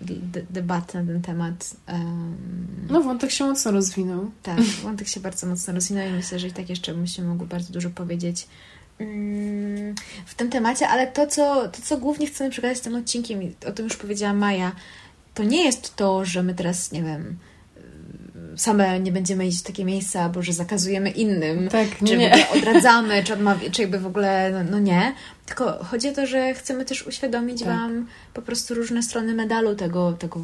debaty 0.50 0.98
na 0.98 1.06
ten 1.06 1.22
temat. 1.22 1.76
Um, 1.88 2.88
no 2.90 3.02
wątek 3.02 3.32
się 3.32 3.44
mocno 3.44 3.72
rozwinął. 3.72 4.32
Tak, 4.44 4.62
wątek 4.62 5.08
się 5.08 5.20
bardzo 5.20 5.48
mocno 5.48 5.74
rozwinął 5.74 6.08
i 6.08 6.12
myślę, 6.12 6.40
że 6.40 6.48
i 6.48 6.52
tak 6.52 6.70
jeszcze 6.70 6.94
byśmy 6.94 7.24
mogli 7.24 7.48
bardzo 7.48 7.74
dużo 7.74 7.90
powiedzieć 7.90 8.48
um, 9.00 9.96
w 10.26 10.36
tym 10.36 10.50
temacie, 10.50 10.88
ale 10.88 11.08
to 11.08 11.28
co, 11.28 11.68
to, 11.68 11.82
co 11.82 11.98
głównie 11.98 12.28
chcemy 12.28 12.50
przekazać 12.50 12.80
tym 12.80 12.96
odcinkiem, 12.96 13.40
o 13.68 13.72
tym 13.72 13.86
już 13.86 13.98
powiedziała 13.98 14.34
Maja, 14.34 14.72
to 15.34 15.44
nie 15.44 15.66
jest 15.66 15.96
to, 15.96 16.26
że 16.26 16.44
my 16.44 16.54
teraz, 16.54 16.92
nie 16.92 17.04
wiem, 17.04 17.38
same 18.56 19.00
nie 19.00 19.12
będziemy 19.12 19.48
iść 19.48 19.60
w 19.60 19.64
takie 19.64 19.86
miejsca, 19.86 20.22
albo 20.22 20.42
że 20.42 20.54
zakazujemy 20.54 21.10
innym, 21.10 21.70
tak, 21.70 21.88
czy 22.06 22.18
nie. 22.18 22.48
odradzamy, 22.58 23.24
czy, 23.24 23.34
odmawi- 23.34 23.72
czy 23.72 23.82
jakby 23.82 24.00
w 24.00 24.08
ogóle, 24.08 24.52
no, 24.52 24.72
no, 24.72 24.80
nie. 24.80 25.14
Tylko 25.46 25.84
chodzi 25.84 26.10
o 26.10 26.14
to, 26.14 26.28
że 26.28 26.54
chcemy 26.54 26.86
też 26.86 27.08
uświadomić 27.08 27.60
tak. 27.60 27.68
Wam 27.68 28.08
po 28.34 28.42
prostu 28.42 28.74
różne 28.74 29.04
strony 29.04 29.34
medalu 29.34 29.76
tego, 29.76 30.14
tego 30.14 30.40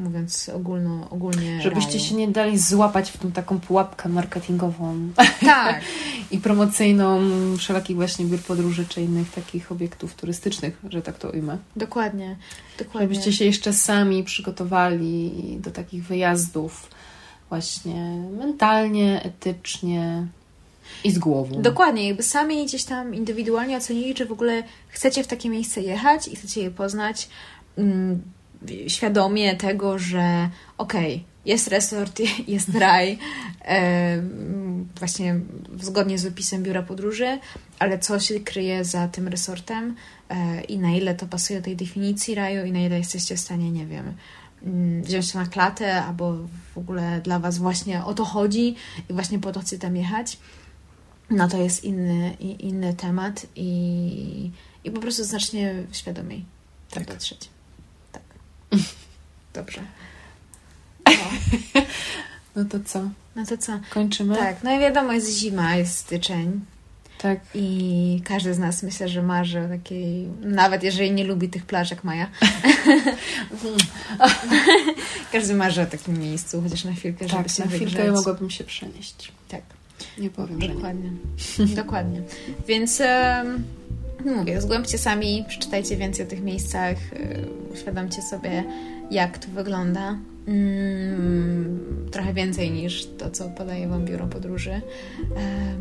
mówiąc 0.00 0.48
ogólno, 0.54 1.10
ogólnie. 1.10 1.62
Żebyście 1.62 1.92
raju. 1.92 2.04
się 2.04 2.14
nie 2.14 2.28
dali 2.28 2.58
złapać 2.58 3.10
w 3.10 3.18
tą 3.18 3.32
taką 3.32 3.60
pułapkę 3.60 4.08
marketingową. 4.08 5.08
Tak. 5.40 5.80
I 6.30 6.38
promocyjną 6.38 7.20
wszelakich 7.56 7.96
właśnie 7.96 8.24
biur 8.24 8.40
podróży 8.40 8.84
czy 8.88 9.02
innych 9.02 9.30
takich 9.30 9.72
obiektów 9.72 10.14
turystycznych, 10.14 10.78
że 10.88 11.02
tak 11.02 11.18
to 11.18 11.30
ujmę. 11.30 11.58
Dokładnie. 11.76 12.36
Dokładnie. 12.78 13.00
Żebyście 13.00 13.32
się 13.32 13.44
jeszcze 13.44 13.72
sami 13.72 14.24
przygotowali 14.24 15.32
do 15.60 15.70
takich 15.70 16.04
wyjazdów 16.04 16.90
właśnie 17.50 18.24
mentalnie, 18.38 19.22
etycznie 19.22 20.26
i 21.04 21.10
z 21.10 21.18
głową. 21.18 21.62
Dokładnie, 21.62 22.08
jakby 22.08 22.22
sami 22.22 22.66
gdzieś 22.66 22.84
tam 22.84 23.14
indywidualnie 23.14 23.76
ocenili, 23.76 24.14
czy 24.14 24.26
w 24.26 24.32
ogóle 24.32 24.62
chcecie 24.88 25.24
w 25.24 25.26
takie 25.26 25.48
miejsce 25.48 25.80
jechać 25.80 26.28
i 26.28 26.36
chcecie 26.36 26.62
je 26.62 26.70
poznać 26.70 27.28
mm, 27.78 28.22
świadomie 28.88 29.56
tego, 29.56 29.98
że 29.98 30.48
okej, 30.78 31.14
okay, 31.14 31.24
jest 31.44 31.68
resort, 31.68 32.20
jest 32.48 32.74
raj, 32.74 33.18
e, 33.64 34.22
właśnie 34.98 35.40
zgodnie 35.80 36.18
z 36.18 36.26
opisem 36.26 36.62
biura 36.62 36.82
podróży, 36.82 37.38
ale 37.78 37.98
co 37.98 38.20
się 38.20 38.40
kryje 38.40 38.84
za 38.84 39.08
tym 39.08 39.28
resortem 39.28 39.94
e, 40.28 40.60
i 40.60 40.78
na 40.78 40.90
ile 40.90 41.14
to 41.14 41.26
pasuje 41.26 41.58
do 41.58 41.64
tej 41.64 41.76
definicji 41.76 42.34
raju 42.34 42.64
i 42.64 42.72
na 42.72 42.80
ile 42.80 42.98
jesteście 42.98 43.36
w 43.36 43.40
stanie, 43.40 43.70
nie 43.70 43.86
wiem, 43.86 44.14
wziąć 45.02 45.32
to 45.32 45.38
na 45.38 45.46
klatę, 45.46 46.04
albo 46.04 46.32
w 46.74 46.78
ogóle 46.78 47.20
dla 47.20 47.38
Was 47.38 47.58
właśnie 47.58 48.04
o 48.04 48.14
to 48.14 48.24
chodzi 48.24 48.76
i 49.10 49.12
właśnie 49.12 49.38
po 49.38 49.52
to 49.52 49.60
chcę 49.60 49.78
tam 49.78 49.96
jechać, 49.96 50.38
no 51.30 51.48
to 51.48 51.56
jest 51.56 51.84
inny, 51.84 52.36
inny 52.40 52.94
temat 52.94 53.46
i, 53.56 54.50
i 54.84 54.90
po 54.90 55.00
prostu 55.00 55.24
znacznie 55.24 55.74
świadomiej 55.92 56.44
tak 56.90 57.06
patrzeć. 57.06 57.48
Tak. 58.12 58.22
Dobrze. 59.54 59.82
No. 61.06 61.12
no 62.56 62.64
to 62.64 62.80
co? 62.84 63.08
No 63.36 63.46
to 63.46 63.58
co? 63.58 63.80
Kończymy? 63.90 64.36
Tak, 64.36 64.62
no 64.62 64.76
i 64.76 64.78
wiadomo, 64.78 65.12
jest 65.12 65.38
zima, 65.38 65.76
jest 65.76 65.98
styczeń. 65.98 66.60
Tak. 67.22 67.40
I 67.54 68.22
każdy 68.24 68.54
z 68.54 68.58
nas 68.58 68.82
myślę, 68.82 69.08
że 69.08 69.22
marzy 69.22 69.60
o 69.60 69.68
takiej, 69.68 70.28
nawet 70.40 70.82
jeżeli 70.82 71.12
nie 71.12 71.24
lubi 71.24 71.48
tych 71.48 71.66
plaż 71.66 71.90
jak 71.90 72.04
Maja. 72.04 72.26
każdy 75.32 75.54
marzy 75.54 75.82
o 75.82 75.86
takim 75.86 76.18
miejscu, 76.18 76.62
chociaż 76.62 76.84
na 76.84 76.92
chwilkę, 76.92 77.28
żeby 77.28 77.42
tak, 77.42 77.52
się 77.52 77.62
na 77.62 77.70
wygrzeć. 77.70 77.88
chwilkę 77.88 78.12
mogłabym 78.12 78.50
się 78.50 78.64
przenieść. 78.64 79.32
Tak. 79.48 79.62
Nie 80.18 80.30
powiem, 80.30 80.58
Dokładnie. 80.58 81.10
że 81.56 81.64
nie. 81.64 81.74
Dokładnie. 81.74 82.22
Więc 82.68 83.00
um, 83.00 83.64
mówię, 84.36 84.60
zgłębcie 84.60 84.98
sami, 84.98 85.44
przeczytajcie 85.48 85.96
więcej 85.96 86.26
o 86.26 86.28
tych 86.28 86.42
miejscach, 86.42 86.96
y, 87.12 87.46
uświadomcie 87.72 88.22
sobie, 88.22 88.64
jak 89.10 89.38
to 89.38 89.48
wygląda 89.48 90.18
Mm, 90.46 92.06
trochę 92.10 92.34
więcej 92.34 92.70
niż 92.70 93.06
to, 93.06 93.30
co 93.30 93.48
podaje 93.48 93.88
Wam 93.88 94.04
biuro 94.04 94.26
podróży. 94.26 94.70
E, 94.70 94.80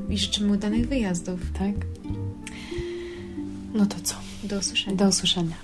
I 0.09 0.17
życzymy 0.17 0.53
udanych 0.53 0.87
wyjazdów. 0.87 1.39
Tak. 1.59 1.75
No 3.73 3.85
to 3.85 3.95
co? 4.03 4.15
Do 4.43 4.57
usłyszenia. 4.57 4.97
Do 4.97 5.07
usłyszenia. 5.07 5.55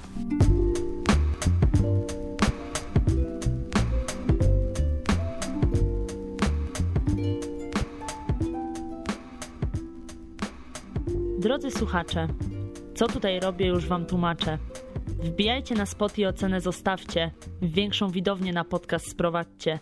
Drodzy 11.39 11.71
słuchacze, 11.71 12.27
co 12.95 13.07
tutaj 13.07 13.39
robię, 13.39 13.67
już 13.67 13.87
Wam 13.87 14.05
tłumaczę. 14.05 14.57
Wbijajcie 15.19 15.75
na 15.75 15.85
spot 15.85 16.17
i 16.17 16.25
ocenę 16.25 16.61
zostawcie. 16.61 17.31
Większą 17.61 18.09
widownię 18.09 18.53
na 18.53 18.63
podcast 18.63 19.11
sprowadźcie. 19.11 19.79